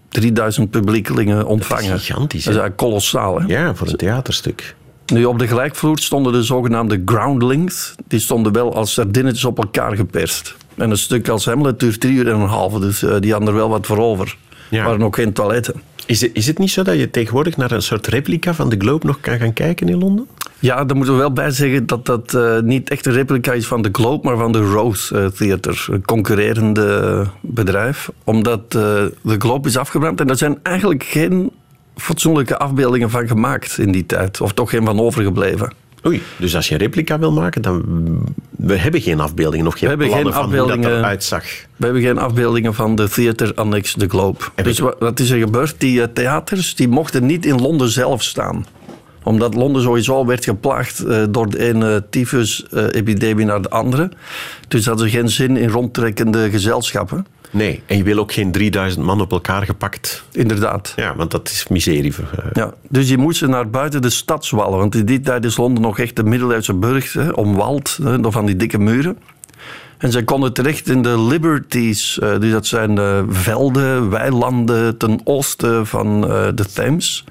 3000 0.09 0.69
publiekelingen 0.69 1.45
ontvangen. 1.45 1.99
gigantisch, 1.99 2.43
Dat 2.43 2.53
is 2.53 2.59
hè? 2.59 2.61
eigenlijk 2.61 2.77
kolossaal, 2.77 3.39
hè? 3.41 3.47
ja, 3.47 3.75
voor 3.75 3.87
een 3.87 3.95
theaterstuk. 3.95 4.75
Nu, 5.05 5.25
op 5.25 5.39
de 5.39 5.47
gelijkvloer 5.47 5.99
stonden 5.99 6.33
de 6.33 6.43
zogenaamde 6.43 7.01
groundlings. 7.05 7.95
Die 8.07 8.19
stonden 8.19 8.51
wel 8.51 8.75
als 8.75 8.93
sardinnetjes 8.93 9.45
op 9.45 9.57
elkaar 9.57 9.95
geperst. 9.95 10.55
En 10.75 10.89
een 10.89 10.97
stuk 10.97 11.27
als 11.27 11.45
Hamlet 11.45 11.79
duurt 11.79 12.01
drie 12.01 12.13
uur 12.13 12.27
en 12.27 12.39
een 12.39 12.47
halve, 12.47 12.79
dus 12.79 13.03
eh, 13.03 13.15
die 13.19 13.31
hadden 13.31 13.49
er 13.49 13.55
wel 13.55 13.69
wat 13.69 13.85
voor 13.85 13.97
over. 13.97 14.37
Ja. 14.69 14.79
Er 14.79 14.85
waren 14.85 15.03
ook 15.03 15.15
geen 15.15 15.33
toiletten. 15.33 15.81
Is 16.05 16.21
het, 16.21 16.31
is 16.33 16.47
het 16.47 16.57
niet 16.57 16.71
zo 16.71 16.83
dat 16.83 16.97
je 16.97 17.09
tegenwoordig 17.09 17.57
naar 17.57 17.71
een 17.71 17.81
soort 17.81 18.07
replica 18.07 18.53
van 18.53 18.69
de 18.69 18.75
Globe 18.77 19.05
nog 19.05 19.19
kan 19.19 19.39
gaan 19.39 19.53
kijken 19.53 19.89
in 19.89 19.97
Londen? 19.97 20.27
Ja, 20.59 20.85
daar 20.85 20.95
moeten 20.95 21.13
we 21.13 21.19
wel 21.19 21.33
bij 21.33 21.51
zeggen 21.51 21.85
dat 21.85 22.05
dat 22.05 22.33
eh, 22.33 22.59
niet 22.59 22.89
echt 22.89 23.05
een 23.05 23.13
replica 23.13 23.53
is 23.53 23.67
van 23.67 23.81
de 23.81 23.89
Globe, 23.91 24.27
maar 24.27 24.37
van 24.37 24.51
de 24.51 24.61
Rose 24.61 25.17
eh, 25.17 25.25
Theater, 25.25 25.87
een 25.91 26.05
concurrerende 26.05 27.23
bedrijf. 27.41 28.09
Omdat 28.23 28.71
de 28.71 29.11
Globe 29.37 29.67
is 29.67 29.77
afgebrand 29.77 30.19
en 30.19 30.29
er 30.29 30.37
zijn 30.37 30.59
eigenlijk 30.63 31.03
geen 31.03 31.51
fatsoenlijke 31.95 32.58
afbeeldingen 32.58 33.10
van 33.10 33.27
gemaakt 33.27 33.77
in 33.77 33.91
die 33.91 34.05
tijd. 34.05 34.41
Of 34.41 34.53
toch 34.53 34.69
geen 34.69 34.86
van 34.86 34.99
overgebleven. 34.99 35.73
Oei, 36.05 36.21
dus 36.38 36.55
als 36.55 36.67
je 36.67 36.73
een 36.73 36.79
replica 36.79 37.19
wil 37.19 37.31
maken, 37.31 37.62
dan... 37.62 37.84
We 38.49 38.77
hebben 38.77 39.01
geen 39.01 39.19
afbeeldingen, 39.19 39.65
nog 39.65 39.79
geen 39.79 39.89
We 39.89 39.95
plannen 39.95 40.34
geen 40.34 40.34
van 40.34 40.58
hoe 40.58 40.67
dat 40.67 40.86
eruit 40.86 41.23
zag. 41.23 41.43
We 41.75 41.86
hebben 41.86 42.01
geen 42.01 42.17
afbeeldingen 42.17 42.73
van 42.73 42.95
de 42.95 43.10
Theater 43.10 43.53
Annex 43.53 43.93
de 43.93 44.10
Globe. 44.10 44.39
Dus 44.63 44.79
wat, 44.79 44.95
wat 44.99 45.19
is 45.19 45.29
er 45.29 45.39
gebeurd? 45.39 45.75
Die 45.77 46.01
eh, 46.01 46.08
theaters 46.13 46.75
die 46.75 46.88
mochten 46.88 47.25
niet 47.25 47.45
in 47.45 47.62
Londen 47.62 47.89
zelf 47.89 48.23
staan. 48.23 48.65
Omdat 49.23 49.53
Londen 49.53 49.81
sowieso 49.81 50.25
werd 50.25 50.43
geplaagd 50.43 50.99
eh, 50.99 51.23
door 51.29 51.49
de 51.49 51.67
ene 51.67 52.05
tyfus-epidemie 52.10 53.45
naar 53.45 53.62
de 53.62 53.69
andere. 53.69 54.12
Dus 54.67 54.86
hadden 54.86 55.10
ze 55.10 55.17
geen 55.17 55.29
zin 55.29 55.58
in 55.58 55.69
rondtrekkende 55.69 56.49
gezelschappen. 56.49 57.25
Nee, 57.55 57.81
en 57.85 57.97
je 57.97 58.03
wil 58.03 58.17
ook 58.17 58.33
geen 58.33 58.51
3000 58.51 59.05
man 59.05 59.21
op 59.21 59.31
elkaar 59.31 59.65
gepakt. 59.65 60.23
Inderdaad. 60.31 60.93
Ja, 60.95 61.15
want 61.15 61.31
dat 61.31 61.49
is 61.49 61.67
miserie. 61.67 62.13
voor, 62.13 62.27
eh, 62.37 62.45
Ja, 62.53 62.73
dus 62.89 63.07
die 63.07 63.17
moesten 63.17 63.49
naar 63.49 63.69
buiten 63.69 64.01
de 64.01 64.09
stadswallen. 64.09 64.77
Want 64.77 64.95
in 64.95 65.05
die 65.05 65.19
tijd 65.19 65.45
is 65.45 65.57
Londen 65.57 65.81
nog 65.81 65.99
echt 65.99 66.15
de 66.15 66.23
middeleeuwse 66.23 66.73
burg, 66.73 67.13
hè, 67.13 67.29
omwald 67.29 67.99
hè, 68.03 68.19
door 68.19 68.31
van 68.31 68.45
die 68.45 68.55
dikke 68.55 68.77
muren. 68.77 69.17
En 69.97 70.11
zij 70.11 70.23
konden 70.23 70.53
terecht 70.53 70.89
in 70.89 71.01
de 71.01 71.19
Liberties. 71.19 72.17
dus 72.21 72.51
dat 72.51 72.65
zijn 72.67 72.97
eh, 72.97 73.23
velden, 73.29 74.09
weilanden 74.09 74.97
ten 74.97 75.21
oosten 75.23 75.87
van 75.87 76.29
eh, 76.31 76.47
de 76.55 76.65
Thames. 76.65 77.23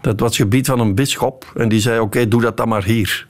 Dat 0.00 0.20
was 0.20 0.28
het 0.28 0.38
gebied 0.38 0.66
van 0.66 0.80
een 0.80 0.94
bisschop. 0.94 1.52
En 1.54 1.68
die 1.68 1.80
zei, 1.80 2.00
oké, 2.00 2.28
doe 2.28 2.40
dat 2.40 2.56
dan 2.56 2.68
maar 2.68 2.84
hier. 2.84 3.26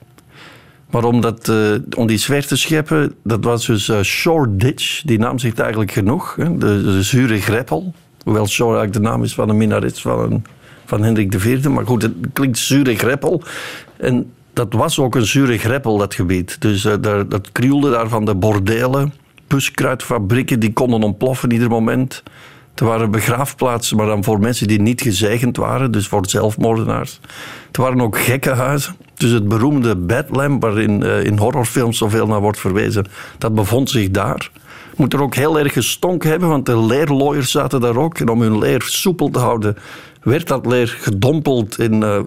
Maar 0.92 1.04
om, 1.04 1.20
dat, 1.20 1.48
eh, 1.48 1.72
om 1.96 2.06
die 2.06 2.18
sfeer 2.18 2.46
te 2.46 2.56
scheppen, 2.56 3.14
dat 3.24 3.44
was 3.44 3.66
dus 3.66 3.88
eh, 3.88 4.00
Shoreditch. 4.00 5.02
Die 5.02 5.18
naam 5.18 5.38
zegt 5.38 5.58
eigenlijk 5.58 5.90
genoeg. 5.90 6.36
Hè? 6.36 6.58
De, 6.58 7.02
zure 7.02 7.40
greppel. 7.40 7.94
Hoewel 8.24 8.46
Shore 8.46 8.76
eigenlijk 8.76 9.04
de 9.04 9.10
naam 9.10 9.22
is 9.22 9.34
van 9.34 9.48
een 9.48 9.56
minaret 9.56 10.00
van, 10.00 10.44
van 10.84 11.02
Hendrik 11.02 11.34
IV. 11.34 11.66
Maar 11.66 11.86
goed, 11.86 12.02
het 12.02 12.12
klinkt 12.32 12.58
zure 12.58 12.96
greppel. 12.96 13.42
En 13.96 14.32
dat 14.52 14.72
was 14.72 14.98
ook 14.98 15.14
een 15.14 15.26
zure 15.26 15.58
greppel, 15.58 15.98
dat 15.98 16.14
gebied. 16.14 16.60
Dus 16.60 16.84
eh, 16.84 16.94
daar, 17.00 17.28
dat 17.28 17.52
krioelde 17.52 17.90
daar 17.90 18.08
van 18.08 18.24
de 18.24 18.34
bordelen. 18.34 19.12
Buskruidfabrieken 19.46 20.60
die 20.60 20.72
konden 20.72 21.02
ontploffen 21.02 21.52
ieder 21.52 21.68
moment. 21.68 22.22
Er 22.74 22.84
waren 22.84 23.10
begraafplaatsen, 23.10 23.96
maar 23.96 24.06
dan 24.06 24.24
voor 24.24 24.40
mensen 24.40 24.66
die 24.66 24.80
niet 24.80 25.00
gezegend 25.00 25.56
waren, 25.56 25.90
dus 25.90 26.08
voor 26.08 26.28
zelfmoordenaars. 26.28 27.20
Er 27.72 27.82
waren 27.82 28.00
ook 28.00 28.18
gekkenhuizen. 28.18 28.96
Dus 29.22 29.30
het 29.30 29.48
beroemde 29.48 29.96
Bedlam, 29.96 30.60
waarin 30.60 31.02
eh, 31.02 31.24
in 31.24 31.38
horrorfilms 31.38 31.98
zoveel 31.98 32.26
naar 32.26 32.40
wordt 32.40 32.58
verwezen, 32.58 33.06
dat 33.38 33.54
bevond 33.54 33.90
zich 33.90 34.10
daar. 34.10 34.50
Moet 34.96 35.12
er 35.12 35.22
ook 35.22 35.34
heel 35.34 35.58
erg 35.58 35.72
gestonken 35.72 36.30
hebben, 36.30 36.48
want 36.48 36.66
de 36.66 36.78
leerlooiers 36.78 37.50
zaten 37.50 37.80
daar 37.80 37.96
ook. 37.96 38.18
En 38.18 38.28
om 38.28 38.40
hun 38.40 38.58
leer 38.58 38.82
soepel 38.82 39.30
te 39.30 39.38
houden, 39.38 39.76
werd 40.22 40.48
dat 40.48 40.66
leer 40.66 40.96
gedompeld 41.00 41.78
in 41.78 42.02
eh, 42.02 42.20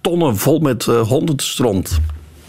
tonnen 0.00 0.36
vol 0.36 0.58
met 0.58 0.86
eh 0.86 1.00
hondenstront. 1.00 2.00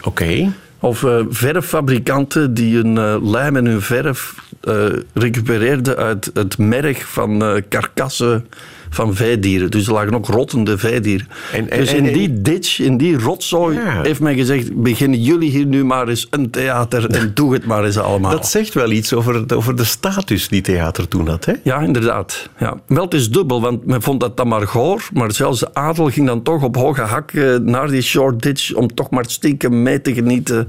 Oké. 0.02 0.52
Of 0.80 1.04
eh, 1.04 1.20
verffabrikanten 1.28 2.54
die 2.54 2.76
hun 2.76 3.24
lijm 3.30 3.56
en 3.56 3.66
hun 3.66 3.82
verf 3.82 4.34
eh, 4.60 4.84
recupereerden 5.14 5.96
uit 5.96 6.30
het 6.34 6.58
merg 6.58 7.08
van 7.08 7.62
karkassen 7.68 8.46
van 8.90 9.14
veedieren. 9.14 9.70
Dus 9.70 9.86
er 9.86 9.92
lagen 9.92 10.14
ook 10.14 10.26
rottende 10.26 10.78
veedieren. 10.78 11.26
En- 11.52 11.70
en- 11.70 11.78
dus 11.78 11.92
in 11.92 12.06
en- 12.06 12.12
die 12.12 12.40
ditch, 12.42 12.80
in 12.80 12.96
die 12.96 13.18
rotzooi, 13.18 13.76
Ja. 13.78 14.02
heeft 14.02 14.20
men 14.20 14.34
gezegd... 14.36 14.74
beginnen 14.82 15.22
jullie 15.22 15.50
hier 15.50 15.66
nu 15.66 15.84
maar 15.84 16.08
eens 16.08 16.26
een 16.30 16.50
theater 16.50 17.10
en 17.10 17.30
doe 17.34 17.52
het 17.52 17.66
maar 17.66 17.84
eens 17.84 17.98
allemaal. 17.98 18.30
Dat 18.30 18.48
zegt 18.48 18.74
wel 18.74 18.90
iets 18.90 19.12
over, 19.12 19.46
de- 19.46 19.56
over 19.56 19.76
de 19.76 19.84
status 19.84 20.48
die 20.48 20.60
theater 20.60 21.08
toen 21.08 21.28
had. 21.28 21.44
Hè? 21.44 21.52
Ja, 21.64 21.80
inderdaad. 21.80 22.48
Ja. 22.58 22.80
Wel, 22.86 23.04
het 23.04 23.14
is 23.14 23.30
dubbel, 23.30 23.60
want 23.60 23.86
men 23.86 24.02
vond 24.02 24.20
dat 24.20 24.36
dan 24.36 24.48
maar 24.48 24.66
goor. 24.66 25.08
Maar 25.12 25.32
zelfs 25.32 25.60
de 25.60 25.74
adel 25.74 26.10
ging 26.10 26.26
dan 26.26 26.42
toch 26.42 26.62
op 26.62 26.76
hoge 26.76 27.00
hak 27.00 27.32
naar 27.62 27.88
die 27.90 28.02
Shoreditch... 28.02 28.72
om 28.74 28.94
toch 28.94 29.10
maar 29.10 29.24
stiekem 29.28 29.82
mee 29.82 30.00
te 30.00 30.14
genieten 30.14 30.68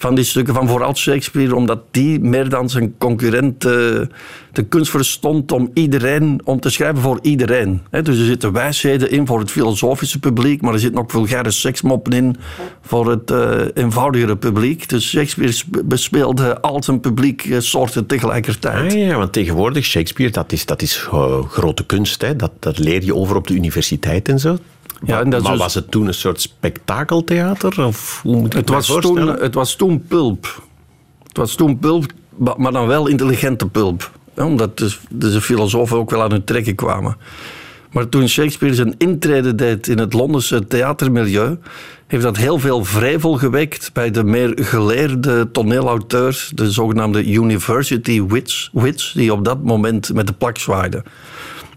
van 0.00 0.14
die 0.14 0.24
stukken 0.24 0.54
van 0.54 0.68
vooral 0.68 0.96
Shakespeare... 0.96 1.54
omdat 1.54 1.80
die 1.90 2.20
meer 2.20 2.48
dan 2.48 2.70
zijn 2.70 2.94
concurrent 2.98 3.64
eh, 3.64 3.70
de 4.52 4.62
kunst 4.68 4.90
verstond 4.90 5.52
om 5.52 5.70
iedereen... 5.74 6.40
om 6.44 6.60
te 6.60 6.70
schrijven 6.70 7.02
voor 7.02 7.18
iedereen. 7.22 7.80
Dus 7.90 8.18
er 8.18 8.24
zitten 8.24 8.52
wijsheden 8.52 9.10
in 9.10 9.26
voor 9.26 9.38
het 9.38 9.50
filosofische 9.50 10.18
publiek... 10.18 10.62
maar 10.62 10.72
er 10.72 10.78
zitten 10.78 11.00
ook 11.00 11.10
vulgaire 11.10 11.50
seksmoppen 11.50 12.12
in 12.12 12.36
voor 12.80 13.10
het 13.10 13.30
eh, 13.30 13.60
eenvoudigere 13.74 14.36
publiek. 14.36 14.88
Dus 14.88 15.08
Shakespeare 15.08 15.52
sp- 15.52 15.82
bespeelde 15.84 16.60
al 16.60 16.82
zijn 16.82 17.00
publiek 17.00 17.44
eh, 17.44 17.58
soorten 17.58 18.06
tegelijkertijd. 18.06 18.92
Ah, 18.92 18.98
ja, 18.98 19.16
want 19.16 19.32
tegenwoordig, 19.32 19.84
Shakespeare, 19.84 20.32
dat 20.32 20.52
is, 20.52 20.66
dat 20.66 20.82
is 20.82 21.08
grote 21.48 21.86
kunst. 21.86 22.22
Hè? 22.22 22.36
Dat, 22.36 22.52
dat 22.58 22.78
leer 22.78 23.04
je 23.04 23.14
over 23.14 23.36
op 23.36 23.46
de 23.46 23.54
universiteit 23.54 24.28
en 24.28 24.38
zo. 24.38 24.56
Ja, 25.04 25.20
en 25.20 25.30
dat 25.30 25.42
maar 25.42 25.50
dus- 25.52 25.60
was 25.60 25.74
het 25.74 25.90
toen 25.90 26.06
een 26.06 26.14
soort 26.14 26.40
spektakeltheater? 26.40 27.84
Of 27.84 28.20
hoe 28.22 28.36
moet 28.36 28.46
ik 28.46 28.52
Het 28.52 28.68
was, 28.68 28.86
voorstellen? 28.86 29.34
toen, 29.34 29.42
het 29.42 29.54
was 29.54 29.74
toen 29.74 30.04
pulp. 30.08 30.62
Het 31.28 31.36
was 31.36 31.54
toen 31.54 31.78
pulp, 31.78 32.04
ma- 32.36 32.54
maar 32.56 32.72
dan 32.72 32.86
wel 32.86 33.06
intelligente 33.06 33.66
pulp. 33.68 34.10
Ja, 34.36 34.44
Omdat 34.46 34.78
de, 34.78 34.96
de 35.10 35.40
filosofen 35.40 35.96
ook 35.96 36.10
wel 36.10 36.22
aan 36.22 36.30
hun 36.30 36.44
trekken 36.44 36.74
kwamen. 36.74 37.16
Maar 37.92 38.08
toen 38.08 38.28
Shakespeare 38.28 38.74
zijn 38.74 38.94
intrede 38.98 39.54
deed 39.54 39.88
in 39.88 39.98
het 39.98 40.12
Londense 40.12 40.66
theatermilieu, 40.66 41.58
heeft 42.06 42.22
dat 42.22 42.36
heel 42.36 42.58
veel 42.58 42.84
vrevel 42.84 43.32
gewekt 43.38 43.90
bij 43.92 44.10
de 44.10 44.24
meer 44.24 44.52
geleerde 44.54 45.50
toneelauteurs, 45.50 46.52
de 46.54 46.70
zogenaamde 46.70 47.24
university 47.32 48.22
wits, 48.26 48.70
wits, 48.72 49.12
die 49.12 49.32
op 49.32 49.44
dat 49.44 49.62
moment 49.64 50.14
met 50.14 50.26
de 50.26 50.32
plak 50.32 50.58
zwaaiden. 50.58 51.02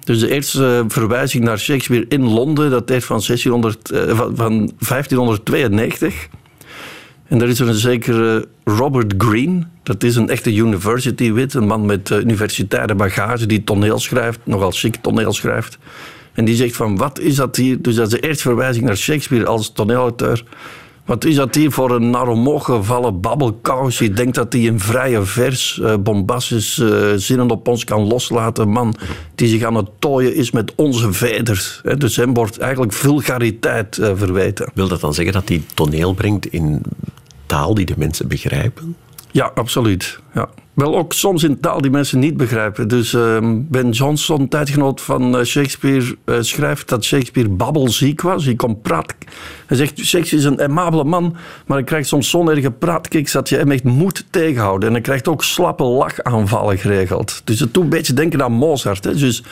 Dus 0.03 0.19
de 0.19 0.31
eerste 0.31 0.85
verwijzing 0.87 1.43
naar 1.43 1.59
Shakespeare 1.59 2.05
in 2.07 2.23
Londen, 2.23 2.69
dat 2.69 2.89
is 2.89 3.05
van, 3.05 3.21
1600, 3.25 3.91
eh, 3.91 4.17
van, 4.17 4.35
van 4.35 4.71
1592. 4.77 6.27
En 7.27 7.37
daar 7.37 7.47
is 7.47 7.59
er 7.59 7.67
een 7.67 7.73
zekere 7.73 8.47
Robert 8.63 9.13
Greene. 9.17 9.67
Dat 9.83 10.03
is 10.03 10.15
een 10.15 10.29
echte 10.29 10.55
university 10.55 11.31
wit, 11.31 11.53
een 11.53 11.67
man 11.67 11.85
met 11.85 12.11
eh, 12.11 12.17
universitaire 12.17 12.95
bagage 12.95 13.45
die 13.45 13.63
toneel 13.63 13.99
schrijft, 13.99 14.39
nogal 14.43 14.71
chic 14.71 14.95
toneel 14.95 15.33
schrijft. 15.33 15.77
En 16.33 16.45
die 16.45 16.55
zegt 16.55 16.75
van, 16.75 16.97
wat 16.97 17.19
is 17.19 17.35
dat 17.35 17.55
hier? 17.55 17.81
Dus 17.81 17.95
dat 17.95 18.05
is 18.05 18.13
de 18.13 18.27
eerste 18.27 18.43
verwijzing 18.43 18.85
naar 18.85 18.97
Shakespeare 18.97 19.45
als 19.45 19.71
toneelauteur. 19.71 20.43
Wat 21.05 21.25
is 21.25 21.35
dat 21.35 21.55
hier 21.55 21.71
voor 21.71 21.91
een 21.91 22.09
naar 22.09 22.27
omhoog 22.27 22.65
gevallen 22.65 23.19
babbelkous? 23.19 23.97
Je 23.97 24.09
denkt 24.09 24.35
dat 24.35 24.53
hij 24.53 24.61
in 24.61 24.79
vrije 24.79 25.23
vers 25.23 25.79
eh, 25.79 25.95
bombastisch 25.97 26.79
eh, 26.79 27.11
zinnen 27.15 27.51
op 27.51 27.67
ons 27.67 27.83
kan 27.83 28.07
loslaten. 28.07 28.69
Man 28.69 28.95
die 29.35 29.47
zich 29.47 29.63
aan 29.63 29.75
het 29.75 29.89
tooien 29.99 30.35
is 30.35 30.51
met 30.51 30.73
onze 30.75 31.13
veders. 31.13 31.81
Dus 31.97 32.15
hem 32.15 32.33
wordt 32.33 32.57
eigenlijk 32.57 32.93
vulgariteit 32.93 33.97
eh, 33.97 34.11
verweten. 34.15 34.71
Wil 34.73 34.87
dat 34.87 35.01
dan 35.01 35.13
zeggen 35.13 35.33
dat 35.33 35.49
hij 35.49 35.63
toneel 35.73 36.13
brengt 36.13 36.45
in 36.45 36.81
taal 37.45 37.73
die 37.73 37.85
de 37.85 37.95
mensen 37.97 38.27
begrijpen? 38.27 38.95
Ja, 39.33 39.51
absoluut. 39.55 40.19
Ja. 40.33 40.49
Wel 40.73 40.97
ook 40.97 41.13
soms 41.13 41.43
in 41.43 41.59
taal 41.59 41.81
die 41.81 41.91
mensen 41.91 42.19
niet 42.19 42.37
begrijpen. 42.37 42.87
Dus 42.87 43.13
ehm, 43.13 43.55
Ben 43.57 43.89
Jonson, 43.89 44.47
tijdgenoot 44.47 45.01
van 45.01 45.37
eh, 45.37 45.43
Shakespeare, 45.45 46.15
eh, 46.25 46.35
schrijft 46.39 46.89
dat 46.89 47.03
Shakespeare 47.03 47.49
babbelziek 47.49 48.21
was. 48.21 48.45
Hij 48.45 48.55
kon 48.55 48.81
praat. 48.81 49.13
Hij 49.65 49.77
zegt, 49.77 49.97
Shakespeare 49.99 50.45
is 50.45 50.51
een 50.51 50.59
aimabele 50.61 51.03
man, 51.03 51.35
maar 51.65 51.77
hij 51.77 51.85
krijgt 51.85 52.07
soms 52.07 52.29
zo'n 52.29 52.49
erge 52.49 52.71
praatkiks 52.71 53.31
dat 53.31 53.49
je 53.49 53.57
hem 53.57 53.71
echt 53.71 53.83
moet 53.83 54.25
tegenhouden. 54.29 54.87
En 54.87 54.93
hij 54.93 55.03
krijgt 55.03 55.27
ook 55.27 55.43
slappe 55.43 55.83
lachaanvallen 55.83 56.77
geregeld. 56.77 57.41
Dus 57.43 57.59
het 57.59 57.73
doet 57.73 57.83
een 57.83 57.89
beetje 57.89 58.13
denken 58.13 58.43
aan 58.43 58.51
Mozart. 58.51 59.03
Hè. 59.03 59.15
Dus 59.15 59.43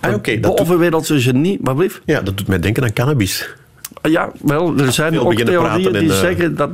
Ah, 0.00 0.14
oké, 0.14 0.32
dat 0.40 0.42
doet- 0.42 0.56
bovenwereldse 0.56 1.20
genie... 1.20 1.58
Wat 1.60 1.76
blieft? 1.76 2.00
Ja, 2.04 2.20
dat 2.20 2.36
doet 2.38 2.46
mij 2.48 2.58
denken 2.58 2.82
aan 2.82 2.92
cannabis. 2.92 3.54
Ja, 4.02 4.30
wel, 4.42 4.78
er 4.78 4.92
zijn 4.92 5.12
Veel 5.12 5.22
ook 5.22 5.34
theorieën 5.34 5.92
die 5.92 6.10
eh, 6.10 6.18
zeggen 6.18 6.56
dat... 6.56 6.70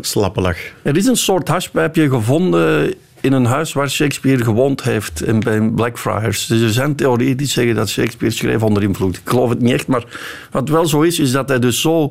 Slappe 0.00 0.40
lach. 0.40 0.58
er 0.82 0.96
is 0.96 1.06
een 1.06 1.16
soort 1.16 1.48
hashpijpje 1.48 2.08
gevonden 2.08 2.94
in 3.22 3.32
een 3.32 3.44
huis 3.44 3.72
waar 3.72 3.90
Shakespeare 3.90 4.44
gewoond 4.44 4.82
heeft 4.82 5.22
in, 5.22 5.40
bij 5.40 5.60
Blackfriars. 5.60 6.46
Dus 6.46 6.60
er 6.60 6.70
zijn 6.70 6.94
theorieën 6.94 7.36
die 7.36 7.46
zeggen 7.46 7.74
dat 7.74 7.88
Shakespeare 7.88 8.34
schreef 8.34 8.62
onder 8.62 8.82
invloed. 8.82 9.16
Ik 9.16 9.22
geloof 9.24 9.48
het 9.48 9.60
niet 9.60 9.72
echt, 9.72 9.86
maar 9.86 10.04
wat 10.50 10.68
wel 10.68 10.86
zo 10.86 11.00
is, 11.00 11.18
is 11.18 11.32
dat 11.32 11.48
hij 11.48 11.58
dus 11.58 11.80
zo 11.80 12.10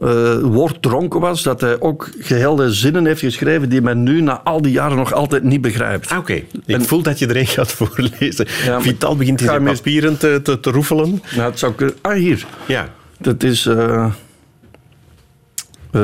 eh 0.00 0.38
woorddronken 0.38 1.20
was, 1.20 1.42
dat 1.42 1.60
hij 1.60 1.80
ook 1.80 2.10
gehele 2.18 2.72
zinnen 2.72 3.06
heeft 3.06 3.20
geschreven 3.20 3.68
die 3.68 3.80
men 3.80 4.02
nu 4.02 4.20
na 4.20 4.40
al 4.44 4.62
die 4.62 4.72
jaren 4.72 4.96
nog 4.96 5.12
altijd 5.12 5.42
niet 5.42 5.60
begrijpt. 5.60 6.10
Ah, 6.10 6.18
Oké, 6.18 6.42
ik 6.66 6.82
voel 6.82 7.02
dat 7.02 7.18
je 7.18 7.26
er 7.26 7.36
een 7.36 7.46
gaat 7.46 7.72
voorlezen. 7.72 8.46
Ja, 8.64 8.80
Vital 8.80 9.16
begint 9.16 9.40
in 9.40 9.46
zijn 9.46 9.64
papieren 9.64 10.18
te, 10.18 10.40
te, 10.42 10.60
te 10.60 10.70
roefelen. 10.70 11.22
Nou, 11.36 11.50
het 11.50 11.58
zou 11.58 11.72
kunnen... 11.72 11.94
Ah, 12.00 12.12
hier. 12.12 12.46
Ja. 12.66 12.88
Dat 13.20 13.42
is 13.42 13.66
eh, 13.66 14.04
eh, 14.04 14.10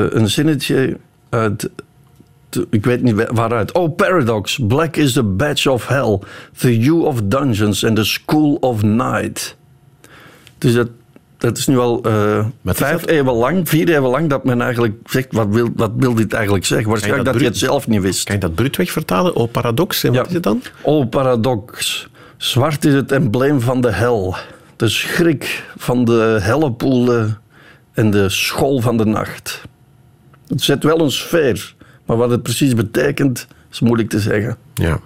een 0.09 0.29
zinnetje 0.29 0.97
uit. 1.29 1.69
Ik 2.69 2.85
weet 2.85 3.01
niet 3.01 3.15
wa- 3.15 3.33
waaruit. 3.33 3.71
Oh, 3.71 3.95
paradox. 3.95 4.59
Black 4.67 4.95
is 4.95 5.13
the 5.13 5.23
badge 5.23 5.71
of 5.71 5.87
hell. 5.87 6.19
The 6.57 6.67
hue 6.67 7.03
of 7.05 7.21
dungeons 7.23 7.85
and 7.85 7.95
the 7.95 8.03
school 8.03 8.55
of 8.55 8.83
night. 8.83 9.55
Dus 10.57 10.73
dat, 10.73 10.87
dat 11.37 11.57
is 11.57 11.67
nu 11.67 11.77
al 11.77 12.01
is 12.01 12.43
vijf 12.63 12.99
dat? 12.99 13.09
eeuwen 13.09 13.33
lang, 13.33 13.69
vier 13.69 13.89
eeuwen 13.89 14.09
lang, 14.09 14.29
dat 14.29 14.43
men 14.43 14.61
eigenlijk 14.61 14.95
zegt: 15.03 15.27
wat 15.33 15.47
wil, 15.49 15.69
wat 15.75 15.91
wil 15.97 16.13
dit 16.13 16.33
eigenlijk 16.33 16.65
zeggen? 16.65 16.89
Waarschijnlijk 16.89 17.23
dat 17.25 17.33
dat 17.33 17.41
hij 17.43 17.51
het 17.51 17.59
zelf 17.59 17.87
niet 17.87 18.01
wist. 18.01 18.23
Kan 18.23 18.35
je 18.35 18.41
dat 18.41 18.55
bruutweg 18.55 18.91
vertalen? 18.91 19.35
Oh, 19.35 19.51
paradox. 19.51 20.03
En 20.03 20.13
wat 20.13 20.27
is 20.27 20.33
het 20.33 20.43
dan? 20.43 20.61
Oh, 20.81 21.09
paradox. 21.09 22.07
Zwart 22.37 22.85
is 22.85 22.93
het 22.93 23.11
embleem 23.11 23.61
van 23.61 23.81
de 23.81 23.91
hel. 23.91 24.35
De 24.77 24.89
schrik 24.89 25.63
van 25.77 26.05
de 26.05 26.37
hellepoelen 26.41 27.37
en 27.93 28.11
de 28.11 28.29
school 28.29 28.81
van 28.81 28.97
de 28.97 29.05
nacht. 29.05 29.61
Het 30.47 30.61
zet 30.61 30.83
wel 30.83 30.99
een 30.99 31.11
sfeer, 31.11 31.75
maar 32.05 32.17
wat 32.17 32.29
het 32.29 32.43
precies 32.43 32.73
betekent, 32.73 33.47
is 33.71 33.79
moeilijk 33.79 34.09
te 34.09 34.19
zeggen. 34.19 34.57
Ja. 34.73 34.99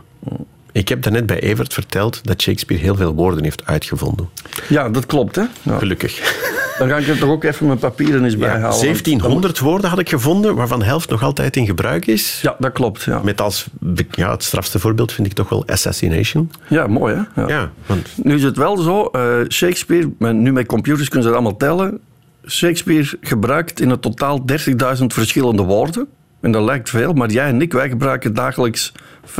Ik 0.71 0.87
heb 0.87 1.01
daarnet 1.03 1.25
bij 1.25 1.39
Evert 1.39 1.73
verteld 1.73 2.19
dat 2.23 2.41
Shakespeare 2.41 2.83
heel 2.83 2.95
veel 2.95 3.13
woorden 3.13 3.43
heeft 3.43 3.65
uitgevonden. 3.65 4.29
Ja, 4.69 4.89
dat 4.89 5.05
klopt, 5.05 5.35
hè? 5.35 5.43
Ja. 5.61 5.77
Gelukkig. 5.77 6.39
Dan 6.77 6.89
ga 6.89 6.97
ik 6.97 7.07
er 7.07 7.17
toch 7.17 7.29
ook 7.29 7.43
even 7.43 7.65
mijn 7.67 7.77
papieren 7.79 8.23
eens 8.23 8.33
Ja, 8.33 8.39
bijhalen. 8.39 8.61
want- 8.69 8.79
1700 8.81 9.59
woorden 9.59 9.89
had 9.89 9.99
ik 9.99 10.09
gevonden, 10.09 10.55
waarvan 10.55 10.79
de 10.79 10.85
helft 10.85 11.09
nog 11.09 11.23
altijd 11.23 11.55
in 11.57 11.65
gebruik 11.65 12.07
is. 12.07 12.39
Ja, 12.41 12.55
dat 12.59 12.71
klopt. 12.71 13.03
Ja, 13.03 13.21
Met 13.23 13.41
als 13.41 13.65
ja, 14.11 14.31
het 14.31 14.43
strafste 14.43 14.79
voorbeeld 14.79 15.11
vind 15.11 15.27
ik 15.27 15.33
toch 15.33 15.49
wel 15.49 15.63
assassination. 15.67 16.51
ja 16.67 16.87
mooi, 16.87 17.15
hè? 17.15 17.41
Ja. 17.41 17.47
Ja, 17.47 17.71
want 17.85 18.07
Nu 18.23 18.35
is 18.35 18.43
het 18.43 18.57
wel 18.57 18.77
zo, 18.77 19.05
eh, 19.05 19.21
Shakespeare, 19.49 20.09
nu 20.33 20.51
met 20.51 20.65
computers 20.65 21.07
kunnen 21.09 21.23
ze 21.27 21.33
dat 21.33 21.41
allemaal 21.41 21.57
tellen. 21.59 21.99
Shakespeare 22.47 23.17
gebruikt 23.21 23.81
in 23.81 23.89
het 23.89 24.01
totaal 24.01 24.45
30.000 24.45 25.13
verschillende 25.13 25.63
woorden. 25.63 26.07
En 26.41 26.51
dat 26.51 26.63
lijkt 26.63 26.89
veel, 26.89 27.13
maar 27.13 27.29
jij 27.31 27.47
en 27.47 27.61
ik, 27.61 27.73
wij 27.73 27.89
gebruiken 27.89 28.33
dagelijks 28.33 28.91
50.000 29.25 29.35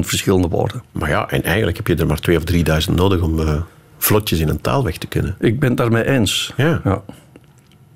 verschillende 0.00 0.48
woorden. 0.48 0.82
Maar 0.92 1.08
ja, 1.08 1.30
en 1.30 1.42
eigenlijk 1.42 1.76
heb 1.76 1.86
je 1.86 1.94
er 1.96 2.06
maar 2.06 2.18
2.000 2.30 2.36
of 2.36 2.42
3.000 2.88 2.94
nodig 2.94 3.20
om 3.20 3.40
eh, 3.40 3.60
vlotjes 3.98 4.38
in 4.38 4.48
een 4.48 4.60
taal 4.60 4.84
weg 4.84 4.96
te 4.96 5.06
kunnen. 5.06 5.36
Ik 5.40 5.58
ben 5.60 5.68
het 5.68 5.78
daarmee 5.78 6.06
eens. 6.06 6.52
Ja. 6.56 6.80
ja. 6.84 7.02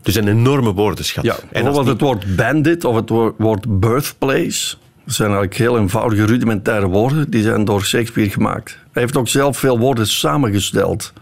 Dus 0.02 0.14
een 0.14 0.28
enorme 0.28 0.72
woordenschat. 0.72 1.24
Ja, 1.24 1.34
en 1.52 1.64
bijvoorbeeld 1.64 1.86
het 1.86 2.00
woord 2.00 2.36
bandit 2.36 2.84
of 2.84 2.94
het 2.94 3.08
wo- 3.08 3.34
woord 3.38 3.80
birthplace. 3.80 4.76
Dat 5.04 5.14
zijn 5.14 5.28
eigenlijk 5.28 5.58
heel 5.58 5.78
eenvoudige, 5.78 6.24
rudimentaire 6.24 6.86
woorden. 6.86 7.30
Die 7.30 7.42
zijn 7.42 7.64
door 7.64 7.84
Shakespeare 7.84 8.30
gemaakt. 8.30 8.78
Hij 8.92 9.02
heeft 9.02 9.16
ook 9.16 9.28
zelf 9.28 9.58
veel 9.58 9.78
woorden 9.78 10.06
samengesteld. 10.06 11.12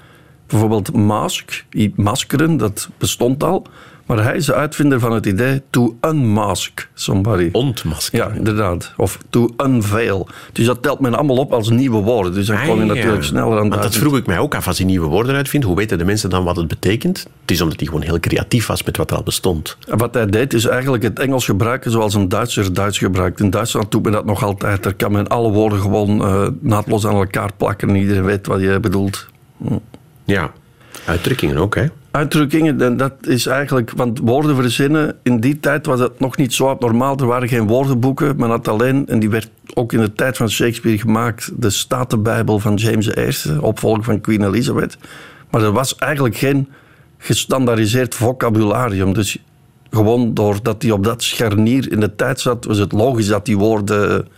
Bijvoorbeeld 0.47 0.93
mask, 0.93 1.65
maskeren, 1.95 2.57
dat 2.57 2.89
bestond 2.99 3.43
al. 3.45 3.67
Maar 4.07 4.23
hij 4.23 4.37
is 4.37 4.47
de 4.47 4.55
uitvinder 4.55 5.01
van 5.01 5.13
het 5.13 5.27
idee 5.27 5.63
to 5.71 5.97
unmask 6.01 6.89
somebody. 6.95 7.49
ontmasker. 7.53 8.19
Ja, 8.19 8.29
inderdaad. 8.29 8.93
Of 8.97 9.19
to 9.31 9.49
unveil. 9.57 10.29
Dus 10.53 10.67
dat 10.67 10.83
telt 10.83 11.01
men 11.01 11.15
allemaal 11.15 11.37
op 11.37 11.53
als 11.53 11.69
nieuwe 11.69 12.03
woorden. 12.03 12.35
Dus 12.35 12.47
dan 12.47 12.57
kom 12.67 12.77
je 12.77 12.83
Ah, 12.83 12.89
natuurlijk 12.89 13.25
sneller 13.25 13.59
aan 13.59 13.69
Want 13.69 13.83
dat 13.83 13.97
vroeg 13.97 14.17
ik 14.17 14.27
mij 14.27 14.39
ook 14.39 14.55
af 14.55 14.67
als 14.67 14.79
hij 14.79 14.87
nieuwe 14.87 15.07
woorden 15.07 15.35
uitvindt. 15.35 15.67
Hoe 15.67 15.77
weten 15.77 15.99
de 15.99 16.05
mensen 16.05 16.31
dan 16.31 16.45
wat 16.45 16.57
het 16.57 16.69
betekent? 16.69 17.27
Het 17.41 17.51
is 17.51 17.61
omdat 17.61 17.79
hij 17.79 17.89
gewoon 17.89 18.03
heel 18.03 18.21
creatief 18.21 18.67
was 18.67 18.83
met 18.83 18.97
wat 18.97 19.11
er 19.11 19.17
al 19.17 19.23
bestond. 19.23 19.77
Wat 19.87 20.15
hij 20.15 20.27
deed 20.27 20.53
is 20.55 20.65
eigenlijk 20.67 21.03
het 21.03 21.19
Engels 21.19 21.45
gebruiken 21.45 21.91
zoals 21.91 22.15
een 22.15 22.29
Duitser 22.29 22.73
Duits 22.75 22.99
gebruikt. 22.99 23.41
In 23.41 23.51
Duitsland 23.51 23.91
doet 23.91 24.03
men 24.03 24.13
dat 24.13 24.25
nog 24.25 24.45
altijd. 24.45 24.83
Daar 24.83 24.95
kan 24.95 25.13
men 25.13 25.29
alle 25.29 25.51
woorden 25.51 25.81
gewoon 25.81 26.21
eh, 26.25 26.47
naadloos 26.61 27.07
aan 27.07 27.15
elkaar 27.15 27.51
plakken 27.57 27.89
en 27.89 27.97
iedereen 27.97 28.25
weet 28.25 28.47
wat 28.47 28.61
je 28.61 28.81
bedoelt. 28.81 29.27
Ja, 30.25 30.53
uitdrukkingen 31.05 31.57
ook, 31.57 31.75
hè? 31.75 31.87
Uitdrukkingen, 32.17 32.81
en 32.81 32.97
dat 32.97 33.13
is 33.21 33.47
eigenlijk, 33.47 33.91
want 33.91 34.19
woorden 34.19 34.57
verzinnen, 34.57 35.17
in 35.23 35.41
die 35.41 35.61
tijd 35.61 35.87
was 35.87 36.01
het 36.01 36.21
nog 36.21 36.37
niet 36.37 36.55
zo 36.55 36.69
abnormaal. 36.69 37.17
Er 37.17 37.27
waren 37.27 37.49
geen 37.49 37.67
woordenboeken, 37.67 38.37
men 38.37 38.49
had 38.49 38.69
alleen, 38.69 39.07
en 39.07 39.19
die 39.19 39.31
werd 39.31 39.51
ook 39.75 39.93
in 39.93 40.01
de 40.01 40.13
tijd 40.13 40.37
van 40.37 40.51
Shakespeare 40.51 40.99
gemaakt, 40.99 41.51
de 41.57 41.71
Statenbijbel 41.71 42.59
van 42.59 42.75
James 42.75 43.09
I, 43.09 43.59
opvolger 43.61 44.05
van 44.05 44.21
Queen 44.21 44.45
Elizabeth. 44.45 44.99
Maar 45.51 45.63
er 45.63 45.73
was 45.73 45.97
eigenlijk 45.97 46.37
geen 46.37 46.69
gestandaardiseerd 47.19 48.15
vocabularium. 48.15 49.13
Dus 49.13 49.39
gewoon 49.91 50.35
doordat 50.35 50.83
hij 50.83 50.91
op 50.91 51.05
dat 51.05 51.23
scharnier 51.23 51.93
in 51.93 52.01
de 52.01 52.15
tijd 52.15 52.41
zat, 52.41 52.65
was 52.65 52.79
het 52.79 52.93
logisch 52.93 53.27
dat 53.27 53.45
die 53.45 53.59
woorden 53.59 54.29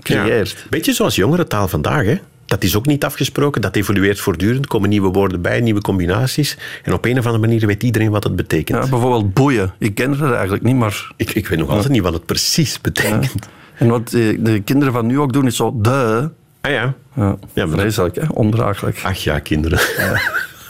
creëert. 0.00 0.50
Ja. 0.50 0.68
Beetje 0.70 0.92
zoals 0.92 1.14
jongere 1.14 1.46
taal 1.46 1.68
vandaag, 1.68 2.04
hè? 2.04 2.18
Dat 2.52 2.62
is 2.62 2.76
ook 2.76 2.86
niet 2.86 3.04
afgesproken, 3.04 3.60
dat 3.60 3.76
evolueert 3.76 4.20
voortdurend. 4.20 4.66
Komen 4.66 4.88
nieuwe 4.88 5.08
woorden 5.08 5.40
bij, 5.42 5.60
nieuwe 5.60 5.80
combinaties. 5.80 6.58
En 6.82 6.92
op 6.92 7.04
een 7.04 7.18
of 7.18 7.26
andere 7.26 7.46
manier 7.46 7.66
weet 7.66 7.82
iedereen 7.82 8.10
wat 8.10 8.24
het 8.24 8.36
betekent. 8.36 8.84
Ja, 8.84 8.90
bijvoorbeeld 8.90 9.34
boeien. 9.34 9.72
Ik 9.78 9.94
ken 9.94 10.10
het 10.10 10.32
eigenlijk 10.32 10.62
niet, 10.62 10.76
maar 10.76 11.12
Ik, 11.16 11.30
ik 11.30 11.48
weet 11.48 11.58
nog 11.58 11.68
altijd 11.68 11.88
niet 11.92 12.02
wat 12.02 12.12
het 12.12 12.26
precies 12.26 12.80
betekent. 12.80 13.48
En 13.74 13.88
wat 13.88 14.12
eh, 14.12 14.38
de 14.38 14.60
kinderen 14.64 14.92
van 14.92 15.06
nu 15.06 15.18
ook 15.18 15.32
doen, 15.32 15.46
is 15.46 15.56
zo 15.56 15.74
de. 15.80 16.30
Ah 16.60 16.70
ja. 16.70 16.94
Ja, 17.14 17.36
Ja, 17.54 17.68
vreselijk, 17.68 18.14
hè? 18.14 18.22
ondraaglijk. 18.32 19.00
Ach 19.02 19.16
ja, 19.16 19.38
kinderen. 19.38 19.78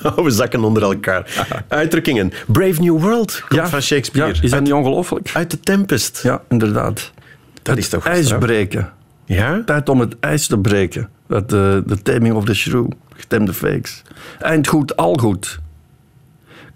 Oh, 0.02 0.24
we 0.24 0.30
zakken 0.30 0.64
onder 0.64 0.82
elkaar. 0.82 1.46
Uitdrukkingen. 1.68 2.32
Brave 2.46 2.80
New 2.80 3.00
World 3.00 3.44
komt 3.48 3.68
van 3.68 3.82
Shakespeare. 3.82 4.28
Ja, 4.28 4.34
is 4.34 4.40
dat 4.40 4.52
uit, 4.52 4.62
niet 4.62 4.72
ongelooflijk? 4.72 5.30
uit 5.34 5.50
de 5.50 5.60
Tempest. 5.60 6.20
Ja, 6.22 6.42
inderdaad. 6.48 7.12
Dat 7.52 7.74
het 7.74 7.78
is 7.78 7.88
toch 7.88 8.06
ijs 8.06 8.24
straf? 8.24 8.40
breken. 8.40 8.92
Ja? 9.34 9.62
Tijd 9.64 9.88
om 9.88 10.00
het 10.00 10.16
ijs 10.20 10.46
te 10.46 10.58
breken. 10.58 11.08
Dat, 11.26 11.50
de, 11.50 11.82
de 11.86 12.02
taming 12.02 12.34
of 12.34 12.44
the 12.44 12.54
shrew. 12.54 12.90
Getemde 13.16 13.52
fakes. 13.52 14.02
Eind 14.38 14.68
goed, 14.68 14.96
al 14.96 15.14
goed. 15.14 15.60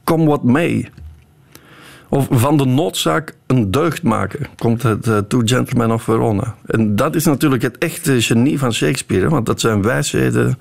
come 0.04 0.24
what 0.24 0.42
may. 0.42 0.90
Of 2.08 2.26
van 2.30 2.56
de 2.56 2.64
noodzaak 2.64 3.34
een 3.46 3.70
deugd 3.70 4.02
maken, 4.02 4.46
komt 4.56 4.82
het 4.82 5.06
uh, 5.06 5.18
Two 5.18 5.40
Gentlemen 5.44 5.90
of 5.90 6.02
Verona. 6.02 6.54
En 6.66 6.96
dat 6.96 7.14
is 7.14 7.24
natuurlijk 7.24 7.62
het 7.62 7.78
echte 7.78 8.22
genie 8.22 8.58
van 8.58 8.72
Shakespeare, 8.72 9.28
want 9.28 9.46
dat 9.46 9.60
zijn 9.60 9.82
wijsheden, 9.82 10.58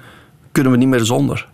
kunnen 0.51 0.71
we 0.71 0.77
niet 0.77 0.87
meer 0.87 1.05
zonder. 1.05 1.47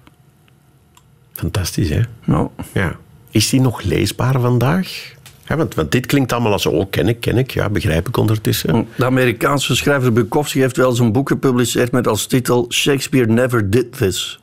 Fantastisch, 1.34 1.90
hè? 1.90 2.02
Nou, 2.26 2.50
Ja. 2.74 2.96
Is 3.32 3.50
die 3.50 3.62
nog 3.62 3.82
leesbaar 3.82 4.40
vandaag? 4.40 5.14
Want, 5.56 5.92
dit 5.92 6.06
klinkt 6.06 6.34
allemaal 6.34 6.52
als, 6.52 6.66
oh, 6.66 6.86
ken 6.90 7.08
ik, 7.08 7.20
ken 7.20 7.38
ik. 7.38 7.52
Ja, 7.52 7.70
begrijp 7.70 8.08
ik 8.08 8.18
ondertussen. 8.18 8.88
de 8.96 9.06
Amerikaanse 9.06 9.76
schrijver 9.76 10.14
Bukowski 10.14 10.60
heeft 10.60 10.78
wel 10.78 11.00
een 11.00 11.12
boek 11.12 11.30
gepubliceerd 11.30 11.92
met 11.92 12.08
als 12.08 12.26
titel 12.26 12.66
Shakespeare 12.70 13.32
Never 13.32 13.70
Did 13.70 13.98
This. 13.98 14.40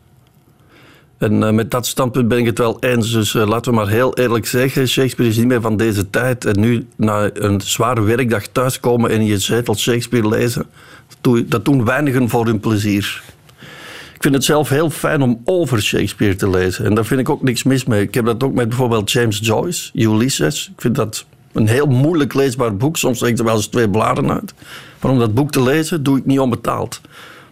En 1.19 1.43
uh, 1.43 1.51
met 1.51 1.71
dat 1.71 1.87
standpunt 1.87 2.29
ben 2.29 2.39
ik 2.39 2.47
het 2.47 2.59
wel 2.59 2.77
eens. 2.81 3.13
Dus 3.13 3.35
uh, 3.35 3.47
laten 3.47 3.71
we 3.71 3.79
maar 3.79 3.89
heel 3.89 4.17
eerlijk 4.17 4.47
zeggen: 4.47 4.89
Shakespeare 4.89 5.31
is 5.31 5.37
niet 5.37 5.47
meer 5.47 5.61
van 5.61 5.77
deze 5.77 6.11
tijd. 6.11 6.45
En 6.45 6.61
nu, 6.61 6.87
na 6.97 7.31
een 7.33 7.61
zware 7.61 8.03
werkdag 8.03 8.47
thuiskomen 8.47 9.11
en 9.11 9.25
je 9.25 9.39
zetel 9.39 9.77
Shakespeare 9.77 10.29
lezen, 10.29 10.67
dat 11.47 11.65
doen 11.65 11.85
weinigen 11.85 12.29
voor 12.29 12.47
hun 12.47 12.61
plezier. 12.61 13.23
Ik 14.19 14.25
vind 14.25 14.35
het 14.35 14.45
zelf 14.45 14.69
heel 14.69 14.91
fijn 14.91 15.23
om 15.23 15.41
over 15.45 15.83
Shakespeare 15.83 16.37
te 16.37 16.51
lezen. 16.51 16.85
En 16.85 16.95
daar 16.95 17.05
vind 17.05 17.21
ik 17.21 17.29
ook 17.29 17.43
niks 17.43 17.63
mis 17.63 17.85
mee. 17.85 18.03
Ik 18.03 18.15
heb 18.15 18.25
dat 18.25 18.43
ook 18.43 18.53
met 18.53 18.69
bijvoorbeeld 18.69 19.11
James 19.13 19.39
Joyce, 19.43 19.91
Ulysses. 19.95 20.71
Ik 20.75 20.81
vind 20.81 20.95
dat 20.95 21.25
een 21.53 21.69
heel 21.69 21.87
moeilijk 21.87 22.35
leesbaar 22.35 22.77
boek. 22.77 22.97
Soms 22.97 23.19
trek 23.19 23.31
ik 23.31 23.39
er 23.39 23.45
wel 23.45 23.57
eens 23.57 23.67
twee 23.67 23.91
bladen 23.91 24.33
uit. 24.33 24.55
Maar 25.01 25.13
om 25.13 25.19
dat 25.19 25.35
boek 25.35 25.51
te 25.51 25.63
lezen, 25.63 26.03
doe 26.03 26.19
ik 26.19 26.27
niet 26.27 26.39
onbetaald. 26.39 27.01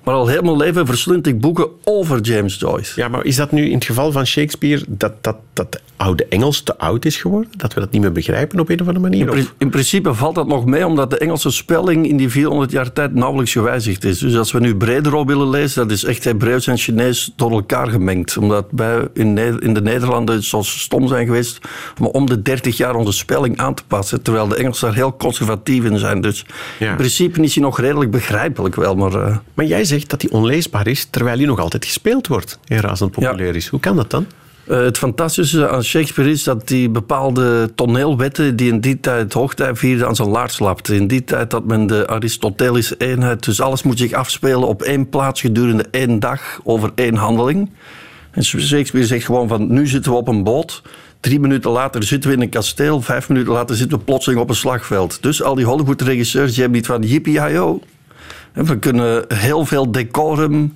Maar 0.07 0.15
al 0.15 0.27
heel 0.27 0.43
mijn 0.43 0.57
leven 0.57 0.87
verslind 0.87 1.27
ik 1.27 1.41
boeken 1.41 1.69
over 1.85 2.21
James 2.21 2.59
Joyce. 2.59 3.01
Ja, 3.01 3.09
maar 3.09 3.25
is 3.25 3.37
dat 3.37 3.53
nu 3.53 3.69
in 3.69 3.75
het 3.75 3.85
geval 3.85 4.13
van 4.13 4.27
Shakespeare 4.27 4.85
dat, 4.89 5.13
dat, 5.21 5.37
dat 5.53 5.81
oude 5.97 6.27
Engels 6.29 6.63
te 6.63 6.79
oud 6.79 7.05
is 7.05 7.17
geworden? 7.17 7.51
Dat 7.57 7.75
we 7.75 7.81
dat 7.81 7.91
niet 7.91 8.01
meer 8.01 8.13
begrijpen 8.13 8.61
op 8.61 8.69
een 8.69 8.81
of 8.81 8.87
andere 8.87 9.09
manier? 9.09 9.21
In, 9.21 9.27
pri 9.27 9.49
in 9.59 9.71
principe 9.71 10.15
valt 10.15 10.35
dat 10.35 10.47
nog 10.47 10.67
mee, 10.67 10.87
omdat 10.87 11.11
de 11.11 11.19
Engelse 11.19 11.51
spelling 11.51 12.09
in 12.09 12.17
die 12.17 12.29
400 12.29 12.71
jaar 12.71 12.93
tijd 12.93 13.15
nauwelijks 13.15 13.53
gewijzigd 13.53 14.05
is. 14.05 14.19
Dus 14.19 14.37
als 14.37 14.53
we 14.53 14.61
nu 14.61 14.77
Bredero 14.77 15.25
willen 15.25 15.51
lezen, 15.51 15.83
dat 15.89 15.97
is 15.97 16.05
echt 16.05 16.25
Hebreeuws 16.25 16.67
en 16.67 16.77
Chinees 16.77 17.33
door 17.37 17.51
elkaar 17.51 17.89
gemengd. 17.89 18.37
Omdat 18.37 18.67
wij 18.71 19.09
in, 19.15 19.39
in 19.61 19.75
de 19.75 19.83
Nederlanden 19.83 20.43
zo 20.43 20.63
stom 20.63 21.09
zijn 21.09 21.27
geweest 21.27 21.59
om 22.01 22.07
om 22.07 22.27
de 22.27 22.43
30 22.43 22.77
jaar 22.77 22.95
onze 22.95 23.13
spelling 23.13 23.57
aan 23.59 23.75
te 23.75 23.83
passen. 23.87 24.23
Terwijl 24.23 24.49
de 24.49 24.57
Engelsen 24.57 24.87
daar 24.87 24.97
heel 24.97 25.17
conservatief 25.17 25.85
in 25.85 25.99
zijn. 25.99 26.21
Dus 26.21 26.47
ja. 26.79 26.91
in 26.91 26.97
principe 26.97 27.43
is 27.43 27.55
hij 27.55 27.65
nog 27.65 27.81
redelijk 27.81 28.11
begrijpelijk 28.11 28.75
wel. 28.75 28.95
Maar, 28.95 29.13
uh... 29.13 29.37
maar 29.55 29.65
jij 29.65 29.85
zegt 29.85 29.96
dat 30.05 30.23
hij 30.23 30.31
onleesbaar 30.31 30.87
is, 30.87 31.05
terwijl 31.11 31.37
hij 31.37 31.47
nog 31.47 31.61
altijd 31.61 31.85
gespeeld 31.85 32.27
wordt 32.27 32.59
en 32.67 32.81
razend 32.81 33.11
populair 33.11 33.47
ja. 33.47 33.53
is. 33.53 33.69
Hoe 33.69 33.81
kan 33.81 33.97
dat 33.97 34.11
dan? 34.11 34.27
Uh, 34.69 34.79
het 34.79 34.99
fantastische 34.99 35.69
aan 35.69 35.85
Shakespeare 35.85 36.31
is 36.31 36.43
dat 36.43 36.69
hij 36.69 36.91
bepaalde 36.91 37.71
toneelwetten 37.75 38.57
die 38.57 38.73
in 38.73 38.81
die 38.81 39.01
tijd 39.01 39.33
hoogtij 39.33 39.75
vierden 39.75 40.07
aan 40.07 40.17
zijn 40.17 40.29
laars 40.29 40.59
lapte. 40.59 40.95
In 40.95 41.07
die 41.07 41.25
tijd 41.25 41.53
had 41.53 41.65
men 41.65 41.87
de 41.87 42.07
Aristotelische 42.07 42.97
eenheid, 42.97 43.45
dus 43.45 43.61
alles 43.61 43.83
moet 43.83 43.99
zich 43.99 44.13
afspelen 44.13 44.69
op 44.69 44.83
één 44.83 45.09
plaats 45.09 45.41
gedurende 45.41 45.87
één 45.91 46.19
dag 46.19 46.61
over 46.65 46.91
één 46.95 47.15
handeling. 47.15 47.71
En 48.31 48.45
Shakespeare 48.45 49.07
zegt 49.07 49.25
gewoon 49.25 49.49
van 49.49 49.73
nu 49.73 49.87
zitten 49.87 50.13
we 50.13 50.19
op 50.19 50.29
een 50.29 50.45
boot, 50.45 50.83
drie 51.21 51.41
minuten 51.41 51.71
later 51.71 52.03
zitten 52.03 52.31
we 52.31 52.37
in 52.37 52.43
een 52.43 52.49
kasteel, 52.49 53.01
vijf 53.01 53.29
minuten 53.29 53.53
later 53.53 53.77
zitten 53.77 53.99
we 53.99 54.05
plotseling 54.05 54.41
op 54.41 54.49
een 54.49 54.55
slagveld. 54.55 55.23
Dus 55.23 55.43
al 55.43 55.55
die 55.55 55.65
Hollywood-regisseurs 55.65 56.51
die 56.51 56.61
hebben 56.61 56.79
niet 56.79 56.87
van 56.87 57.03
yippie-hi-ho. 57.03 57.81
We 58.65 58.79
kunnen 58.79 59.25
heel 59.35 59.65
veel 59.65 59.91
decorum, 59.91 60.75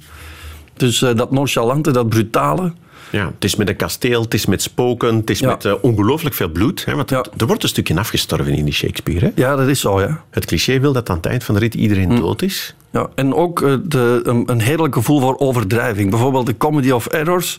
dus 0.77 1.01
uh, 1.01 1.15
dat 1.15 1.31
nonchalante, 1.31 1.91
dat 1.91 2.09
brutale. 2.09 2.73
Ja, 3.11 3.27
het 3.27 3.45
is 3.45 3.57
met 3.57 3.69
een 3.69 3.77
kasteel, 3.77 4.23
het 4.23 4.35
is 4.35 4.47
met 4.47 4.63
spoken, 4.63 5.17
het 5.17 5.31
is 5.31 5.39
ja. 5.39 5.49
met 5.49 5.65
uh, 5.65 5.75
ongelooflijk 5.81 6.35
veel 6.35 6.49
bloed. 6.49 6.85
Hè, 6.85 6.95
want 6.95 7.11
ja. 7.11 7.25
er 7.37 7.47
wordt 7.47 7.63
een 7.63 7.69
stukje 7.69 7.99
afgestorven 7.99 8.53
in 8.53 8.65
die 8.65 8.75
Shakespeare. 8.75 9.25
Hè? 9.25 9.33
Ja, 9.35 9.57
dat 9.57 9.69
is 9.69 9.81
zo, 9.81 10.01
ja. 10.01 10.25
Het 10.31 10.45
cliché 10.45 10.81
wil 10.81 10.93
dat 10.93 11.11
aan 11.11 11.17
het 11.17 11.27
eind 11.27 11.45
van 11.45 11.55
de 11.55 11.61
rit 11.61 11.75
iedereen 11.75 12.11
hm. 12.11 12.21
dood 12.21 12.43
is. 12.43 12.75
Ja, 12.91 13.09
en 13.15 13.35
ook 13.35 13.61
uh, 13.61 13.75
de, 13.83 14.21
een, 14.25 14.43
een 14.47 14.61
heerlijk 14.61 14.95
gevoel 14.95 15.21
voor 15.21 15.39
overdrijving. 15.39 16.11
Bijvoorbeeld 16.11 16.47
de 16.47 16.57
Comedy 16.57 16.91
of 16.91 17.07
Errors. 17.07 17.59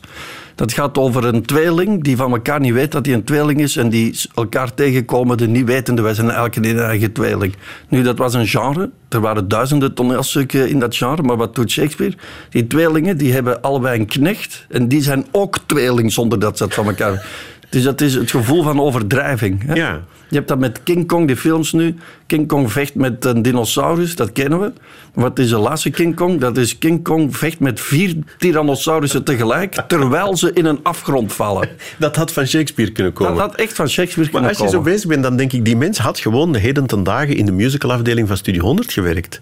Dat 0.55 0.73
gaat 0.73 0.97
over 0.97 1.25
een 1.25 1.41
tweeling 1.41 2.03
die 2.03 2.15
van 2.15 2.31
elkaar 2.31 2.59
niet 2.59 2.73
weet 2.73 2.91
dat 2.91 3.05
hij 3.05 3.15
een 3.15 3.23
tweeling 3.23 3.61
is 3.61 3.77
en 3.77 3.89
die 3.89 4.19
elkaar 4.35 4.73
tegenkomen, 4.73 5.37
de 5.37 5.47
niet 5.47 5.65
wetende. 5.65 6.01
Wij 6.01 6.13
zijn 6.13 6.29
elke 6.29 6.69
een 6.69 6.79
eigen 6.79 7.11
tweeling. 7.11 7.55
Nu, 7.87 8.01
dat 8.01 8.17
was 8.17 8.33
een 8.33 8.47
genre. 8.47 8.89
Er 9.09 9.19
waren 9.19 9.47
duizenden 9.47 9.93
toneelstukken 9.93 10.69
in 10.69 10.79
dat 10.79 10.95
genre, 10.95 11.21
maar 11.21 11.37
wat 11.37 11.55
doet 11.55 11.71
Shakespeare? 11.71 12.15
Die 12.49 12.67
tweelingen 12.67 13.17
die 13.17 13.33
hebben 13.33 13.61
allebei 13.61 13.99
een 13.99 14.05
knecht 14.05 14.65
en 14.69 14.87
die 14.87 15.01
zijn 15.01 15.25
ook 15.31 15.57
tweeling 15.65 16.11
zonder 16.11 16.39
dat 16.39 16.57
ze 16.57 16.63
het 16.63 16.73
van 16.73 16.85
elkaar... 16.85 17.25
Dus 17.69 17.83
dat 17.83 18.01
is 18.01 18.13
het 18.13 18.31
gevoel 18.31 18.63
van 18.63 18.79
overdrijving. 18.79 19.65
Hè? 19.65 19.73
Ja. 19.73 20.01
Je 20.31 20.37
hebt 20.37 20.49
dat 20.49 20.59
met 20.59 20.83
King 20.83 21.07
Kong, 21.07 21.27
die 21.27 21.35
films 21.35 21.71
nu. 21.71 21.95
King 22.25 22.47
Kong 22.47 22.71
vecht 22.71 22.95
met 22.95 23.25
een 23.25 23.41
dinosaurus, 23.41 24.15
dat 24.15 24.31
kennen 24.31 24.59
we. 24.59 24.71
Wat 25.13 25.39
is 25.39 25.49
de 25.49 25.57
laatste 25.57 25.89
King 25.89 26.15
Kong? 26.15 26.39
Dat 26.39 26.57
is 26.57 26.77
King 26.77 27.03
Kong 27.03 27.37
vecht 27.37 27.59
met 27.59 27.81
vier 27.81 28.15
tyrannosaurussen 28.37 29.23
tegelijk, 29.23 29.75
terwijl 29.87 30.37
ze 30.37 30.53
in 30.53 30.65
een 30.65 30.79
afgrond 30.83 31.33
vallen. 31.33 31.69
Dat 31.99 32.15
had 32.15 32.31
van 32.31 32.47
Shakespeare 32.47 32.91
kunnen 32.91 33.13
komen. 33.13 33.35
Dat 33.35 33.41
had 33.41 33.55
echt 33.55 33.73
van 33.73 33.89
Shakespeare 33.89 34.29
kunnen 34.29 34.49
komen. 34.49 34.57
Maar 34.57 34.71
als 34.71 34.71
je 34.71 34.77
zo 34.77 34.93
bezig 34.93 35.09
bent, 35.09 35.23
dan 35.23 35.37
denk 35.37 35.53
ik, 35.53 35.65
die 35.65 35.77
mens 35.77 35.97
had 35.97 36.19
gewoon 36.19 36.51
de 36.51 36.59
heden 36.59 36.85
ten 36.85 37.03
dagen 37.03 37.35
in 37.35 37.45
de 37.45 37.51
musicalafdeling 37.51 38.27
van 38.27 38.37
Studio 38.37 38.61
100 38.63 38.93
gewerkt. 38.93 39.41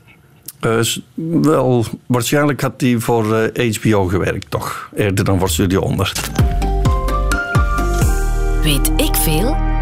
Uh, 0.66 0.80
wel, 1.42 1.86
waarschijnlijk 2.06 2.62
had 2.62 2.82
hij 2.82 2.98
voor 2.98 3.52
uh, 3.54 3.74
HBO 3.76 4.06
gewerkt, 4.06 4.52
toch? 4.52 4.90
Eerder 4.96 5.26
dan 5.26 5.40
voor 5.40 5.50
Studio 5.50 5.82
100. 5.82 6.30
Weet 8.64 8.92
ik 8.98 9.16
veel? 9.16 9.79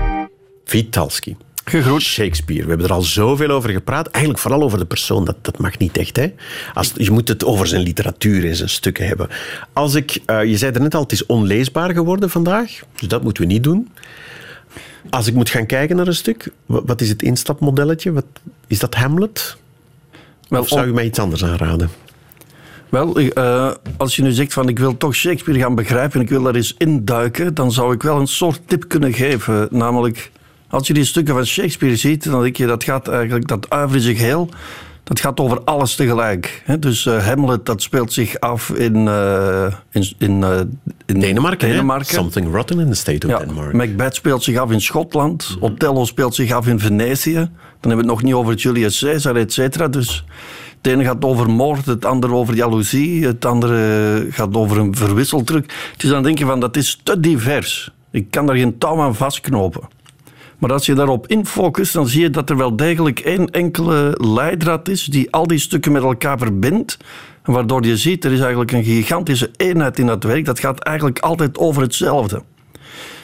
Vitalski. 0.67 1.36
Gegroet. 1.65 2.01
Shakespeare. 2.01 2.63
We 2.63 2.69
hebben 2.69 2.88
er 2.88 2.93
al 2.93 3.01
zoveel 3.01 3.49
over 3.49 3.69
gepraat. 3.69 4.08
Eigenlijk 4.08 4.43
vooral 4.43 4.63
over 4.63 4.77
de 4.77 4.86
persoon. 4.86 5.25
Dat, 5.25 5.36
dat 5.41 5.58
mag 5.58 5.77
niet 5.77 5.97
echt. 5.97 6.15
Hè? 6.15 6.34
Als, 6.73 6.91
je 6.95 7.12
moet 7.12 7.27
het 7.27 7.45
over 7.45 7.67
zijn 7.67 7.82
literatuur 7.82 8.47
en 8.47 8.56
zijn 8.56 8.69
stukken 8.69 9.08
hebben. 9.08 9.30
Als 9.73 9.95
ik, 9.95 10.19
uh, 10.27 10.43
je 10.43 10.58
zei 10.58 10.71
er 10.71 10.82
net 10.82 10.95
al, 10.95 11.01
het 11.01 11.12
is 11.12 11.25
onleesbaar 11.25 11.93
geworden 11.93 12.30
vandaag. 12.30 12.80
Dus 12.99 13.08
dat 13.08 13.23
moeten 13.23 13.43
we 13.43 13.49
niet 13.53 13.63
doen. 13.63 13.89
Als 15.10 15.27
ik 15.27 15.34
moet 15.34 15.49
gaan 15.49 15.65
kijken 15.65 15.95
naar 15.95 16.08
een 16.08 16.15
stuk, 16.15 16.51
wat 16.65 17.01
is 17.01 17.10
het 17.10 17.21
instapmodelletje? 17.21 18.12
Wat, 18.12 18.25
is 18.67 18.80
dat 18.80 18.95
Hamlet? 18.95 19.58
Wel, 20.49 20.62
of 20.62 20.67
zou 20.67 20.86
je 20.86 20.93
mij 20.93 21.06
iets 21.06 21.19
anders 21.19 21.43
aanraden? 21.43 21.89
Wel, 22.89 23.19
uh, 23.19 23.71
als 23.97 24.15
je 24.15 24.21
nu 24.21 24.32
zegt 24.32 24.53
van 24.53 24.69
ik 24.69 24.80
wil 24.80 24.97
toch 24.97 25.15
Shakespeare 25.15 25.60
gaan 25.60 25.75
begrijpen 25.75 26.19
en 26.19 26.25
ik 26.25 26.30
wil 26.30 26.43
daar 26.43 26.56
eens 26.56 26.75
induiken, 26.77 27.53
dan 27.53 27.71
zou 27.71 27.93
ik 27.93 28.03
wel 28.03 28.19
een 28.19 28.27
soort 28.27 28.62
tip 28.65 28.88
kunnen 28.88 29.13
geven. 29.13 29.67
Namelijk, 29.71 30.32
als 30.69 30.88
je 30.88 30.93
die 30.93 31.06
stukken 31.06 31.34
van 31.34 31.45
Shakespeare 31.45 31.95
ziet, 31.95 32.23
dan 32.23 32.41
denk 32.41 32.56
je 32.56 32.65
dat 32.65 32.84
gaat 32.84 33.08
eigenlijk, 33.08 33.47
dat 33.47 33.69
uiverige 33.69 34.15
geheel, 34.15 34.49
dat 35.03 35.19
gaat 35.19 35.39
over 35.39 35.62
alles 35.63 35.95
tegelijk. 35.95 36.63
Dus 36.80 37.06
uh, 37.06 37.25
Hamlet, 37.25 37.65
dat 37.65 37.82
speelt 37.82 38.13
zich 38.13 38.39
af 38.39 38.69
in, 38.69 38.95
uh, 38.95 39.65
in, 39.91 40.13
in, 40.17 40.43
in 41.06 41.19
Denemarken. 41.19 41.69
Denemarken. 41.69 42.15
Something 42.15 42.53
rotten 42.53 42.80
in 42.80 42.89
the 42.89 42.95
state 42.95 43.27
of 43.27 43.34
ja, 43.34 43.39
Denmark. 43.39 43.73
Macbeth 43.73 44.15
speelt 44.15 44.43
zich 44.43 44.58
af 44.58 44.71
in 44.71 44.82
Schotland. 44.82 45.49
Mm 45.49 45.56
-hmm. 45.62 45.71
Othello 45.71 46.06
speelt 46.06 46.36
zich 46.36 46.51
af 46.51 46.67
in 46.67 46.80
Venetië. 46.80 47.34
Dan 47.34 47.49
hebben 47.80 47.89
we 47.89 47.97
het 47.97 48.06
nog 48.06 48.23
niet 48.23 48.34
over 48.34 48.53
Julius 48.53 48.99
Caesar, 48.99 49.36
et 49.36 49.53
cetera. 49.53 49.88
Dus 49.88 50.25
het 50.82 50.91
ene 50.91 51.03
gaat 51.03 51.23
over 51.23 51.49
moord, 51.49 51.86
het 51.86 52.06
andere 52.06 52.34
over 52.34 52.56
jaloezie, 52.56 53.25
het 53.25 53.45
andere 53.45 54.27
gaat 54.30 54.56
over 54.56 54.77
een 54.77 54.95
verwisseldruk. 54.95 55.73
Het 55.91 56.03
is 56.03 56.10
dan 56.10 56.23
denk 56.23 56.39
je 56.39 56.45
van, 56.45 56.60
dat 56.60 56.77
is 56.77 56.99
te 57.03 57.19
divers. 57.19 57.91
Ik 58.12 58.32
kan 58.32 58.45
daar 58.45 58.56
geen 58.56 58.77
touw 58.77 58.99
aan 59.01 59.15
vastknopen. 59.15 59.82
Maar 60.58 60.72
als 60.72 60.86
je 60.86 60.93
daarop 60.93 61.28
infocust, 61.28 61.93
dan 61.93 62.08
zie 62.08 62.22
je 62.22 62.30
dat 62.30 62.50
er 62.50 62.58
wel 62.58 62.76
degelijk 62.76 63.20
één 63.20 63.50
enkele 63.50 64.17
leidraad 64.22 64.88
is 64.88 65.06
die 65.06 65.32
al 65.32 65.48
die 65.48 65.60
stukken 65.60 65.91
met 65.91 66.04
elkaar 66.04 66.38
verbindt. 66.38 66.98
Waardoor 67.43 67.86
je 67.86 67.98
ziet, 67.98 68.26
er 68.26 68.32
is 68.32 68.39
eigenlijk 68.39 68.72
een 68.72 68.84
gigantische 68.84 69.52
eenheid 69.58 70.00
in 70.00 70.06
dat 70.06 70.24
werk. 70.24 70.46
Dat 70.46 70.60
gaat 70.60 70.80
eigenlijk 70.80 71.20
altijd 71.20 71.58
over 71.58 71.82
hetzelfde. 71.82 72.43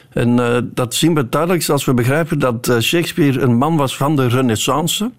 En 0.09 0.37
uh, 0.37 0.57
dat 0.63 0.95
zien 0.95 1.15
we 1.15 1.29
duidelijk 1.29 1.69
als 1.69 1.85
we 1.85 1.93
begrijpen 1.93 2.39
dat 2.39 2.67
uh, 2.67 2.79
Shakespeare 2.79 3.39
een 3.39 3.55
man 3.55 3.77
was 3.77 3.97
van 3.97 4.15
de 4.15 4.27
renaissance. 4.27 5.11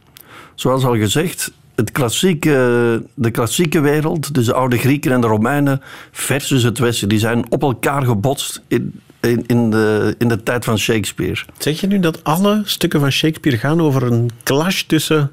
Zoals 0.54 0.84
al 0.84 0.96
gezegd, 0.96 1.52
het 1.74 1.92
klassieke, 1.92 3.02
de 3.14 3.30
klassieke 3.30 3.80
wereld, 3.80 4.34
dus 4.34 4.46
de 4.46 4.54
oude 4.54 4.78
Grieken 4.78 5.12
en 5.12 5.20
de 5.20 5.26
Romeinen 5.26 5.80
versus 6.10 6.62
het 6.62 6.78
Westen, 6.78 7.08
die 7.08 7.18
zijn 7.18 7.50
op 7.50 7.62
elkaar 7.62 8.02
gebotst 8.02 8.62
in, 8.68 9.00
in, 9.24 9.44
in, 9.46 9.70
de, 9.70 10.14
in 10.18 10.28
de 10.28 10.42
tijd 10.42 10.64
van 10.64 10.78
Shakespeare. 10.78 11.44
Zeg 11.58 11.80
je 11.80 11.86
nu 11.86 11.98
dat 11.98 12.24
alle 12.24 12.62
stukken 12.64 13.00
van 13.00 13.10
Shakespeare 13.10 13.58
gaan 13.58 13.80
over 13.80 14.02
een 14.02 14.30
clash 14.42 14.82
tussen 14.82 15.30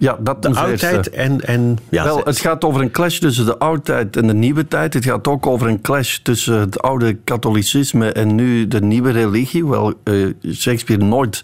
ja, 0.00 0.16
dat 0.20 0.42
de 0.42 0.54
oudheid 0.54 1.10
en... 1.10 1.40
en 1.40 1.78
ja, 1.90 2.04
Wel, 2.04 2.20
het 2.24 2.38
gaat 2.38 2.64
over 2.64 2.80
een 2.80 2.90
clash 2.90 3.18
tussen 3.18 3.44
de 3.44 3.58
oudheid 3.58 4.16
en 4.16 4.26
de 4.26 4.34
nieuwe 4.34 4.68
tijd. 4.68 4.94
Het 4.94 5.04
gaat 5.04 5.28
ook 5.28 5.46
over 5.46 5.68
een 5.68 5.80
clash 5.80 6.16
tussen 6.16 6.58
het 6.58 6.80
oude 6.80 7.14
katholicisme 7.14 8.12
en 8.12 8.34
nu 8.34 8.68
de 8.68 8.80
nieuwe 8.80 9.10
religie. 9.10 9.66
Wel, 9.66 9.94
uh, 10.04 10.32
Shakespeare 10.52 11.04
nooit 11.04 11.40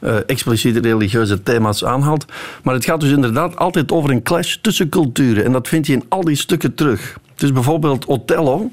uh, 0.00 0.16
expliciete 0.26 0.80
religieuze 0.80 1.42
thema's 1.42 1.84
aanhaalt. 1.84 2.24
Maar 2.62 2.74
het 2.74 2.84
gaat 2.84 3.00
dus 3.00 3.10
inderdaad 3.10 3.56
altijd 3.56 3.92
over 3.92 4.10
een 4.10 4.22
clash 4.22 4.56
tussen 4.60 4.88
culturen. 4.88 5.44
En 5.44 5.52
dat 5.52 5.68
vind 5.68 5.86
je 5.86 5.92
in 5.92 6.04
al 6.08 6.24
die 6.24 6.36
stukken 6.36 6.74
terug. 6.74 7.18
Dus 7.34 7.52
bijvoorbeeld 7.52 8.04
Othello. 8.04 8.70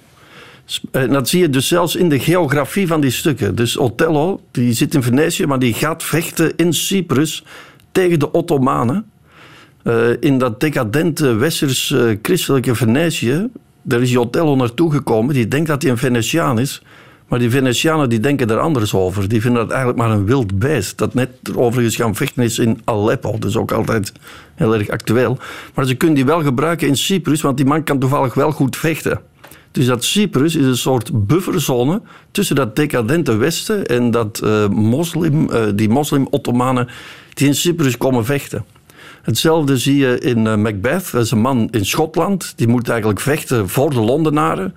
En 0.91 1.11
dat 1.11 1.29
zie 1.29 1.41
je 1.41 1.49
dus 1.49 1.67
zelfs 1.67 1.95
in 1.95 2.09
de 2.09 2.19
geografie 2.19 2.87
van 2.87 3.01
die 3.01 3.11
stukken. 3.11 3.55
Dus 3.55 3.77
Othello, 3.77 4.41
die 4.51 4.73
zit 4.73 4.93
in 4.93 5.03
Venetië, 5.03 5.45
maar 5.45 5.59
die 5.59 5.73
gaat 5.73 6.03
vechten 6.03 6.55
in 6.55 6.73
Cyprus 6.73 7.43
tegen 7.91 8.19
de 8.19 8.31
Ottomanen. 8.31 9.05
Uh, 9.83 10.09
in 10.19 10.37
dat 10.37 10.59
decadente 10.59 11.33
westers-christelijke 11.33 12.75
Venetië, 12.75 13.47
daar 13.81 14.01
is 14.01 14.09
die 14.09 14.19
Othello 14.19 14.55
naartoe 14.55 14.91
gekomen. 14.91 15.33
Die 15.33 15.47
denkt 15.47 15.67
dat 15.67 15.81
hij 15.81 15.91
een 15.91 15.97
Venetiaan 15.97 16.59
is. 16.59 16.81
Maar 17.27 17.39
die 17.39 17.49
Venetianen 17.49 18.09
die 18.09 18.19
denken 18.19 18.49
er 18.49 18.59
anders 18.59 18.93
over. 18.93 19.27
Die 19.27 19.41
vinden 19.41 19.61
dat 19.61 19.69
eigenlijk 19.69 19.99
maar 19.99 20.11
een 20.11 20.25
wild 20.25 20.59
beest. 20.59 20.97
Dat 20.97 21.13
net 21.13 21.29
overigens 21.55 21.95
gaan 21.95 22.15
vechten 22.15 22.43
is 22.43 22.59
in 22.59 22.81
Aleppo. 22.83 23.39
Dus 23.39 23.57
ook 23.57 23.71
altijd 23.71 24.11
heel 24.55 24.73
erg 24.75 24.89
actueel. 24.89 25.37
Maar 25.73 25.85
ze 25.85 25.95
kunnen 25.95 26.15
die 26.15 26.25
wel 26.25 26.43
gebruiken 26.43 26.87
in 26.87 26.95
Cyprus, 26.95 27.41
want 27.41 27.57
die 27.57 27.65
man 27.65 27.83
kan 27.83 27.99
toevallig 27.99 28.33
wel 28.33 28.51
goed 28.51 28.77
vechten. 28.77 29.19
Dus 29.77 29.85
dat 29.85 30.03
Cyprus 30.03 30.55
is 30.55 30.65
een 30.65 30.77
soort 30.77 31.27
bufferzone 31.27 32.01
tussen 32.31 32.55
dat 32.55 32.75
decadente 32.75 33.35
Westen 33.35 33.85
en 33.85 34.11
dat, 34.11 34.41
uh, 34.43 34.67
moslim, 34.67 35.49
uh, 35.49 35.63
die 35.75 35.89
moslim-Ottomanen 35.89 36.87
die 37.33 37.47
in 37.47 37.55
Cyprus 37.55 37.97
komen 37.97 38.25
vechten. 38.25 38.65
Hetzelfde 39.21 39.77
zie 39.77 39.97
je 39.97 40.19
in 40.19 40.45
uh, 40.45 40.55
Macbeth. 40.55 41.11
Dat 41.11 41.23
is 41.23 41.31
een 41.31 41.39
man 41.39 41.67
in 41.71 41.85
Schotland. 41.85 42.53
Die 42.55 42.67
moet 42.67 42.89
eigenlijk 42.89 43.19
vechten 43.19 43.69
voor 43.69 43.89
de 43.89 43.99
Londenaren. 43.99 44.75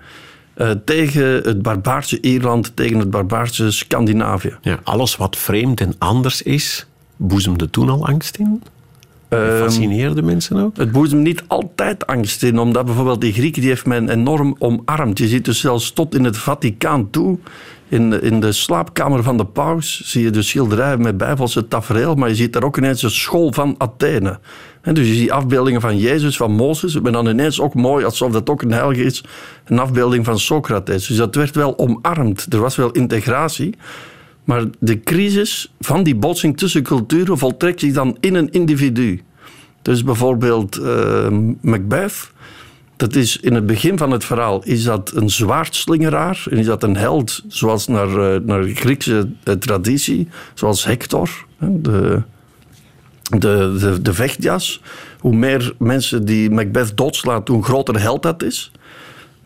Tegen 0.85 1.25
het 1.25 1.63
barbaarse 1.63 2.21
Ierland, 2.21 2.77
tegen 2.77 2.99
het 2.99 3.11
barbaarse 3.11 3.71
Scandinavië. 3.71 4.57
Ja, 4.61 4.81
alles 4.83 5.17
wat 5.17 5.37
vreemd 5.37 5.81
en 5.81 5.95
anders 5.99 6.43
is, 6.43 6.87
boezemde 7.17 7.71
toen 7.71 7.89
al 7.89 8.07
angst 8.07 8.37
in? 8.37 8.63
Ehm, 9.31 9.59
fascineerde 9.59 10.23
mensen 10.23 10.57
ook? 10.57 10.77
Het 10.77 11.13
niet 11.13 11.43
altijd 11.47 12.07
angst 12.07 12.43
in, 12.43 12.59
omdat 12.59 12.85
bijvoorbeeld 12.85 13.21
die 13.21 13.33
Grieken 13.33 13.61
die 13.61 13.71
heeft 13.71 13.87
men 13.87 14.09
enorm 14.09 14.57
omarmd. 14.59 15.19
Je 15.19 15.29
ziet 15.29 15.45
dus 15.45 15.61
zelfs 15.61 15.93
tot 15.93 16.15
in 16.15 16.25
het 16.25 16.37
Vaticaan 16.37 17.11
toe, 17.11 17.39
in, 17.89 18.23
in 18.23 18.41
de 18.41 18.53
slaapkamer 18.53 19.23
van 19.23 19.37
de 19.37 19.45
paus, 19.45 20.01
zie 20.05 20.23
je 20.23 20.31
de 20.31 20.43
schilderijen 20.43 21.01
met 21.01 21.17
bijbelse 21.17 21.69
tafereel, 21.69 22.15
maar 22.15 22.29
je 22.29 22.35
ziet 22.35 22.53
daar 22.53 22.65
ook 22.65 22.77
ineens 22.77 23.03
een 23.03 23.11
school 23.11 23.53
van 23.53 23.75
Athene. 23.79 24.39
En 24.81 24.95
dus 24.95 25.09
je 25.09 25.15
ziet 25.15 25.31
afbeeldingen 25.31 25.81
van 25.81 25.99
Jezus, 25.99 26.37
van 26.37 26.53
Mozes, 26.53 27.01
maar 27.01 27.13
dan 27.13 27.27
ineens 27.27 27.61
ook 27.61 27.75
mooi, 27.75 28.05
alsof 28.05 28.33
dat 28.33 28.51
ook 28.51 28.63
een 28.63 28.73
heilige 28.73 29.03
is, 29.03 29.25
een 29.65 29.79
afbeelding 29.79 30.25
van 30.25 30.39
Socrates. 30.39 31.07
Dus 31.07 31.17
dat 31.17 31.35
werd 31.35 31.55
wel 31.55 31.79
omarmd. 31.79 32.47
Er 32.53 32.61
was 32.61 32.77
wel 32.77 32.91
integratie. 32.91 33.75
Maar 34.51 34.65
de 34.79 35.01
crisis 35.01 35.73
van 35.81 36.03
die 36.03 36.15
botsing 36.15 36.59
tussen 36.59 36.83
culturen 36.83 37.39
voltrekt 37.39 37.81
zich 37.81 37.93
dan 37.93 38.17
in 38.21 38.35
een 38.35 38.51
individu. 38.51 39.23
Dus 39.83 40.05
bijvoorbeeld 40.05 40.79
uh, 40.79 41.27
Macbeth, 41.61 42.31
dat 42.97 43.15
is 43.15 43.37
in 43.37 43.55
het 43.55 43.67
begin 43.67 43.99
van 43.99 44.11
het 44.11 44.25
verhaal 44.25 44.65
is 44.65 44.83
dat 44.83 45.13
een 45.15 45.31
zwaardslingeraar 45.31 46.45
en 46.51 46.59
is 46.59 46.67
dat 46.67 46.83
een 46.83 46.97
held 46.97 47.43
zoals 47.49 47.87
naar, 47.87 48.09
uh, 48.09 48.41
naar 48.41 48.65
Griekse 48.65 49.29
uh, 49.45 49.55
traditie, 49.55 50.29
zoals 50.55 50.85
Hector, 50.85 51.47
de, 51.59 52.23
de, 53.23 53.77
de, 53.81 54.03
de 54.03 54.15
vechtjas. 54.15 54.81
Hoe 55.19 55.35
meer 55.35 55.75
mensen 55.79 56.25
die 56.25 56.51
Macbeth 56.51 56.97
doodslaat, 56.97 57.49
hoe 57.49 57.65
groter 57.65 58.01
held 58.01 58.23
dat 58.23 58.43
is. 58.43 58.73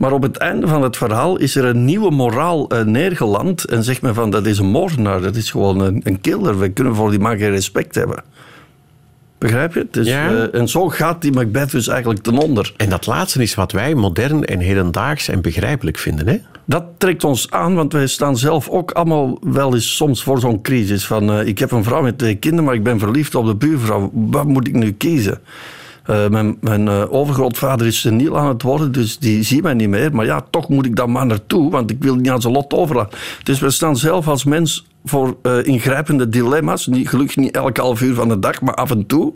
Maar 0.05 0.13
op 0.13 0.23
het 0.23 0.37
einde 0.37 0.67
van 0.67 0.83
het 0.83 0.97
verhaal 0.97 1.37
is 1.37 1.57
er 1.57 1.65
een 1.65 1.85
nieuwe 1.85 2.11
moraal 2.11 2.73
uh, 2.73 2.81
neergeland. 2.81 3.65
En 3.65 3.85
zegt 3.85 4.03
men 4.03 4.15
van 4.15 4.31
dat 4.31 4.47
is 4.47 4.59
een 4.59 4.67
moordenaar, 4.67 5.21
dat 5.21 5.37
is 5.37 5.51
gewoon 5.51 5.81
een, 5.81 6.01
een 6.05 6.21
killer. 6.21 6.59
We 6.59 6.69
kunnen 6.69 6.95
voor 6.95 7.11
die 7.11 7.19
man 7.19 7.39
geen 7.39 7.51
respect 7.51 7.95
hebben. 7.95 8.23
Begrijp 9.39 9.75
je? 9.75 9.87
Dus, 9.91 10.07
Ja. 10.07 10.31
uh, 10.31 10.55
en 10.55 10.69
zo 10.69 10.89
gaat 10.89 11.23
die 11.23 11.33
Macbeth 11.33 11.71
dus 11.71 11.89
eigenlijk 11.89 12.23
ten 12.23 12.39
onder. 12.39 12.73
En 12.77 12.89
dat 12.89 13.07
laatste 13.07 13.43
is 13.43 13.55
wat 13.55 13.73
wij 13.73 13.95
modern 13.95 14.45
en 14.45 14.59
hedendaags 14.59 15.29
en 15.29 15.41
begrijpelijk 15.41 15.99
vinden. 15.99 16.29
Hè? 16.29 16.39
Dat 16.65 16.85
trekt 16.99 17.25
ons 17.25 17.51
aan, 17.51 17.75
want 17.75 17.93
wij 17.93 18.07
staan 18.07 18.37
zelf 18.37 18.69
ook 18.69 18.91
allemaal 18.91 19.39
wel 19.41 19.75
eens 19.75 19.97
soms 19.97 20.23
voor 20.23 20.41
zo'n 20.41 20.63
crisis. 20.63 21.07
Van, 21.07 21.31
uh, 21.31 21.47
ik 21.47 21.59
heb 21.59 21.71
een 21.71 21.85
vrouw 21.85 22.03
met 22.03 22.19
twee 22.19 22.35
kinderen, 22.35 22.65
maar 22.65 22.75
ik 22.75 22.83
ben 22.83 22.99
verliefd 22.99 23.35
op 23.35 23.47
de 23.47 23.55
buurvrouw. 23.57 24.11
Wat 24.13 24.47
moet 24.47 24.69
ik 24.69 24.75
nu 24.75 24.93
kiezen? 24.93 25.41
Uh, 26.11 26.29
mijn 26.29 26.57
mijn 26.61 26.87
uh, 26.87 27.13
overgrootvader 27.13 27.87
is 27.87 28.01
seniel 28.01 28.39
aan 28.39 28.49
het 28.49 28.63
worden, 28.63 28.93
dus 28.93 29.19
die 29.19 29.43
ziet 29.43 29.63
mij 29.63 29.75
niet 29.75 29.89
meer. 29.89 30.15
Maar 30.15 30.25
ja, 30.25 30.45
toch 30.51 30.69
moet 30.69 30.87
ik 30.87 30.97
daar 30.97 31.11
maar 31.11 31.27
naartoe, 31.27 31.71
want 31.71 31.91
ik 31.91 32.03
wil 32.03 32.15
niet 32.15 32.31
aan 32.31 32.41
zijn 32.41 32.53
lot 32.53 32.73
overlaten. 32.73 33.19
Dus 33.43 33.61
we 33.61 33.71
staan 33.71 33.97
zelf 33.97 34.29
als 34.29 34.45
mens 34.45 34.87
voor 35.05 35.37
uh, 35.43 35.67
ingrijpende 35.67 36.29
dilemma's. 36.29 36.87
Niet, 36.87 37.09
gelukkig 37.09 37.37
niet 37.37 37.57
elke 37.57 37.81
half 37.81 38.01
uur 38.01 38.15
van 38.15 38.29
de 38.29 38.39
dag, 38.39 38.61
maar 38.61 38.75
af 38.75 38.91
en 38.91 39.07
toe. 39.07 39.35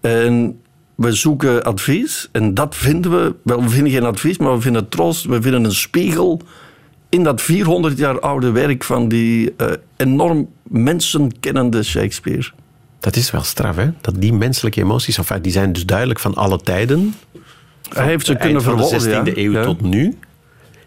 En 0.00 0.60
we 0.94 1.12
zoeken 1.12 1.64
advies 1.64 2.28
en 2.32 2.54
dat 2.54 2.76
vinden 2.76 3.10
we. 3.10 3.34
Wel, 3.42 3.62
we 3.62 3.68
vinden 3.68 3.92
geen 3.92 4.04
advies, 4.04 4.38
maar 4.38 4.54
we 4.54 4.60
vinden 4.60 4.88
troost. 4.88 5.24
We 5.24 5.42
vinden 5.42 5.64
een 5.64 5.72
spiegel 5.72 6.40
in 7.08 7.22
dat 7.22 7.42
400 7.42 7.98
jaar 7.98 8.20
oude 8.20 8.50
werk 8.50 8.84
van 8.84 9.08
die 9.08 9.54
enorm 9.96 10.48
mensenkennende 10.62 11.82
Shakespeare. 11.82 12.50
Dat 13.04 13.16
is 13.16 13.30
wel 13.30 13.42
straf, 13.42 13.76
hè? 13.76 13.90
Dat 14.00 14.14
die 14.18 14.32
menselijke 14.32 14.80
emoties, 14.80 15.18
enfin, 15.18 15.42
die 15.42 15.52
zijn 15.52 15.72
dus 15.72 15.86
duidelijk 15.86 16.18
van 16.18 16.34
alle 16.34 16.58
tijden. 16.58 17.14
Hij 17.88 18.06
heeft 18.06 18.26
ze 18.26 18.36
kunnen 18.36 18.62
van 18.62 18.76
de 18.76 18.86
verwoorden. 18.86 19.32
16e 19.32 19.36
eeuw 19.36 19.52
ja. 19.52 19.64
tot 19.64 19.80
nu. 19.80 20.18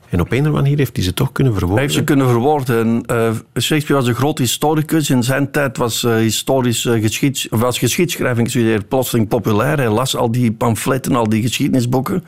En 0.10 0.20
op 0.20 0.32
een 0.32 0.40
of 0.40 0.46
andere 0.46 0.64
manier 0.64 0.78
heeft 0.78 0.96
hij 0.96 1.06
ze 1.06 1.14
toch 1.14 1.32
kunnen 1.32 1.54
verwoorden. 1.54 1.84
Hij 1.86 1.94
heeft 1.94 2.00
ze 2.00 2.14
kunnen 2.14 2.28
verwoorden. 2.28 3.06
En, 3.08 3.18
uh, 3.18 3.62
Shakespeare 3.62 4.02
was 4.02 4.08
een 4.08 4.16
groot 4.16 4.38
historicus. 4.38 5.10
In 5.10 5.24
zijn 5.24 5.52
tijd 5.52 5.78
was, 5.78 6.04
uh, 6.04 6.16
historisch, 6.16 6.86
uh, 6.86 7.02
geschieds, 7.02 7.48
was 7.50 7.78
geschiedschrijving 7.80 8.88
plotseling 8.88 9.28
populair. 9.28 9.78
Hij 9.78 9.90
las 9.90 10.16
al 10.16 10.32
die 10.32 10.52
pamfletten, 10.52 11.16
al 11.16 11.30
die 11.30 11.42
geschiedenisboeken. 11.42 12.24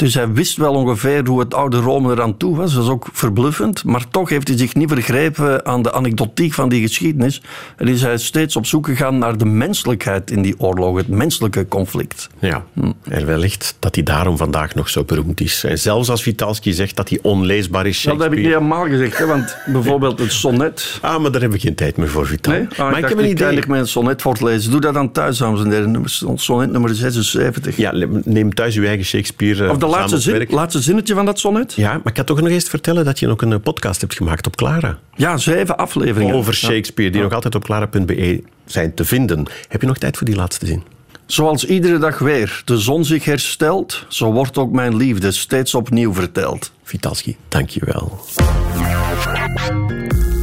Dus 0.00 0.14
hij 0.14 0.32
wist 0.32 0.56
wel 0.56 0.74
ongeveer 0.74 1.26
hoe 1.26 1.40
het 1.40 1.54
oude 1.54 1.76
Rome 1.76 2.12
eraan 2.12 2.36
toe 2.36 2.56
was. 2.56 2.74
Dat 2.74 2.84
was 2.84 2.92
ook 2.92 3.06
verbluffend. 3.12 3.84
Maar 3.84 4.04
toch 4.10 4.28
heeft 4.28 4.48
hij 4.48 4.56
zich 4.56 4.74
niet 4.74 4.88
vergrepen 4.88 5.66
aan 5.66 5.82
de 5.82 5.92
anekdotiek 5.92 6.52
van 6.52 6.68
die 6.68 6.80
geschiedenis. 6.80 7.42
En 7.76 7.88
is 7.88 8.02
hij 8.02 8.18
steeds 8.18 8.56
op 8.56 8.66
zoek 8.66 8.86
gegaan 8.86 9.18
naar 9.18 9.38
de 9.38 9.44
menselijkheid 9.44 10.30
in 10.30 10.42
die 10.42 10.54
oorlog. 10.58 10.96
Het 10.96 11.08
menselijke 11.08 11.68
conflict. 11.68 12.28
Ja, 12.38 12.64
en 13.02 13.26
wellicht 13.26 13.76
dat 13.78 13.94
hij 13.94 14.04
daarom 14.04 14.36
vandaag 14.36 14.74
nog 14.74 14.88
zo 14.88 15.04
beroemd 15.04 15.40
is. 15.40 15.64
En 15.64 15.78
zelfs 15.78 16.10
als 16.10 16.22
Vitalski 16.22 16.72
zegt 16.72 16.96
dat 16.96 17.08
hij 17.08 17.18
onleesbaar 17.22 17.86
is, 17.86 18.02
Dat 18.02 18.20
heb 18.20 18.32
ik 18.32 18.38
niet 18.38 18.46
helemaal 18.46 18.86
gezegd. 18.86 19.18
Hè? 19.18 19.26
Want 19.26 19.56
bijvoorbeeld 19.72 20.18
het 20.18 20.32
sonnet... 20.32 20.98
Ah, 21.00 21.20
maar 21.20 21.32
daar 21.32 21.42
heb 21.42 21.54
ik 21.54 21.60
geen 21.60 21.74
tijd 21.74 21.96
meer 21.96 22.08
voor, 22.08 22.26
Vital. 22.26 22.52
Nee? 22.52 22.66
Ah, 22.70 22.78
maar 22.78 22.90
ik, 22.90 22.96
ik 22.96 23.08
heb 23.08 23.18
een 23.18 23.30
idee. 23.30 23.66
met 23.66 23.80
een 23.80 23.88
sonnet 23.88 24.22
voortlezen. 24.22 24.70
Doe 24.70 24.80
dat 24.80 24.94
dan 24.94 25.12
thuis, 25.12 25.38
dames 25.38 25.60
en 25.60 25.70
heren. 25.70 26.02
Sonnet 26.34 26.70
nummer 26.70 26.94
76. 26.94 27.76
Ja, 27.76 27.92
neem 28.24 28.54
thuis 28.54 28.76
uw 28.76 28.84
eigen 28.84 29.04
Shakespeare 29.04 29.70
Of 29.70 29.76
de 29.76 29.88
laatste, 29.90 30.20
zin, 30.20 30.46
laatste 30.48 30.80
zinnetje 30.80 31.14
van 31.14 31.24
dat 31.24 31.38
sonnet? 31.38 31.72
Ja, 31.72 31.92
maar 31.92 32.00
ik 32.04 32.14
kan 32.14 32.24
toch 32.24 32.40
nog 32.40 32.48
eens 32.48 32.68
vertellen 32.68 33.04
dat 33.04 33.18
je 33.18 33.28
ook 33.28 33.42
een 33.42 33.60
podcast 33.60 34.00
hebt 34.00 34.14
gemaakt 34.14 34.46
op 34.46 34.56
Clara. 34.56 34.98
Ja, 35.14 35.36
zeven 35.36 35.76
afleveringen. 35.76 36.34
Over 36.34 36.54
Shakespeare, 36.54 37.10
die 37.10 37.20
ja. 37.20 37.26
nog 37.26 37.34
altijd 37.34 37.54
op 37.54 37.64
clara.be 37.64 38.42
zijn 38.64 38.94
te 38.94 39.04
vinden. 39.04 39.46
Heb 39.68 39.80
je 39.80 39.86
nog 39.86 39.98
tijd 39.98 40.16
voor 40.16 40.26
die 40.26 40.36
laatste 40.36 40.66
zin? 40.66 40.82
Zoals 41.26 41.64
iedere 41.64 41.98
dag 41.98 42.18
weer 42.18 42.62
de 42.64 42.78
zon 42.78 43.04
zich 43.04 43.24
herstelt, 43.24 44.04
zo 44.08 44.32
wordt 44.32 44.58
ook 44.58 44.72
mijn 44.72 44.96
liefde 44.96 45.30
steeds 45.30 45.74
opnieuw 45.74 46.14
verteld. 46.14 46.72
Vitalski, 46.82 47.36
dank 47.48 47.68
je 47.68 47.80
wel. 47.84 48.20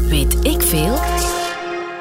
Weet 0.09 0.45
ik 0.45 0.61
veel? 0.61 1.16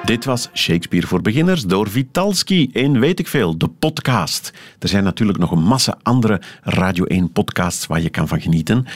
Dit 0.07 0.25
was 0.25 0.49
Shakespeare 0.55 1.07
voor 1.07 1.23
Beginners 1.23 1.65
door 1.65 1.91
Vitalski 1.91 2.69
in 2.73 3.01
Weet 3.01 3.19
ik 3.19 3.27
Veel, 3.27 3.59
de 3.59 3.69
podcast. 3.69 4.53
Er 4.79 4.89
zijn 4.89 5.05
natuurlijk 5.05 5.39
nog 5.39 5.51
een 5.51 5.63
massa 5.63 5.99
andere 6.03 6.41
Radio 6.63 7.05
1 7.05 7.33
podcasts 7.33 7.87
waar 7.87 8.01
je 8.01 8.11
kan 8.11 8.29
van 8.29 8.41
genieten. 8.41 8.87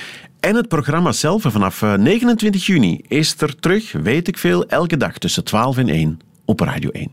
En 0.40 0.54
het 0.54 0.68
programma 0.68 1.12
zelf 1.12 1.42
vanaf 1.42 1.80
29 1.80 2.66
juni 2.66 3.00
is 3.08 3.34
er 3.40 3.58
terug, 3.58 3.92
weet 3.92 4.28
ik 4.28 4.38
veel, 4.38 4.66
elke 4.66 4.96
dag 4.96 5.18
tussen 5.18 5.44
12 5.44 5.76
en 5.76 5.88
1 5.88 6.18
op 6.44 6.60
Radio 6.60 6.90
1. 6.90 7.08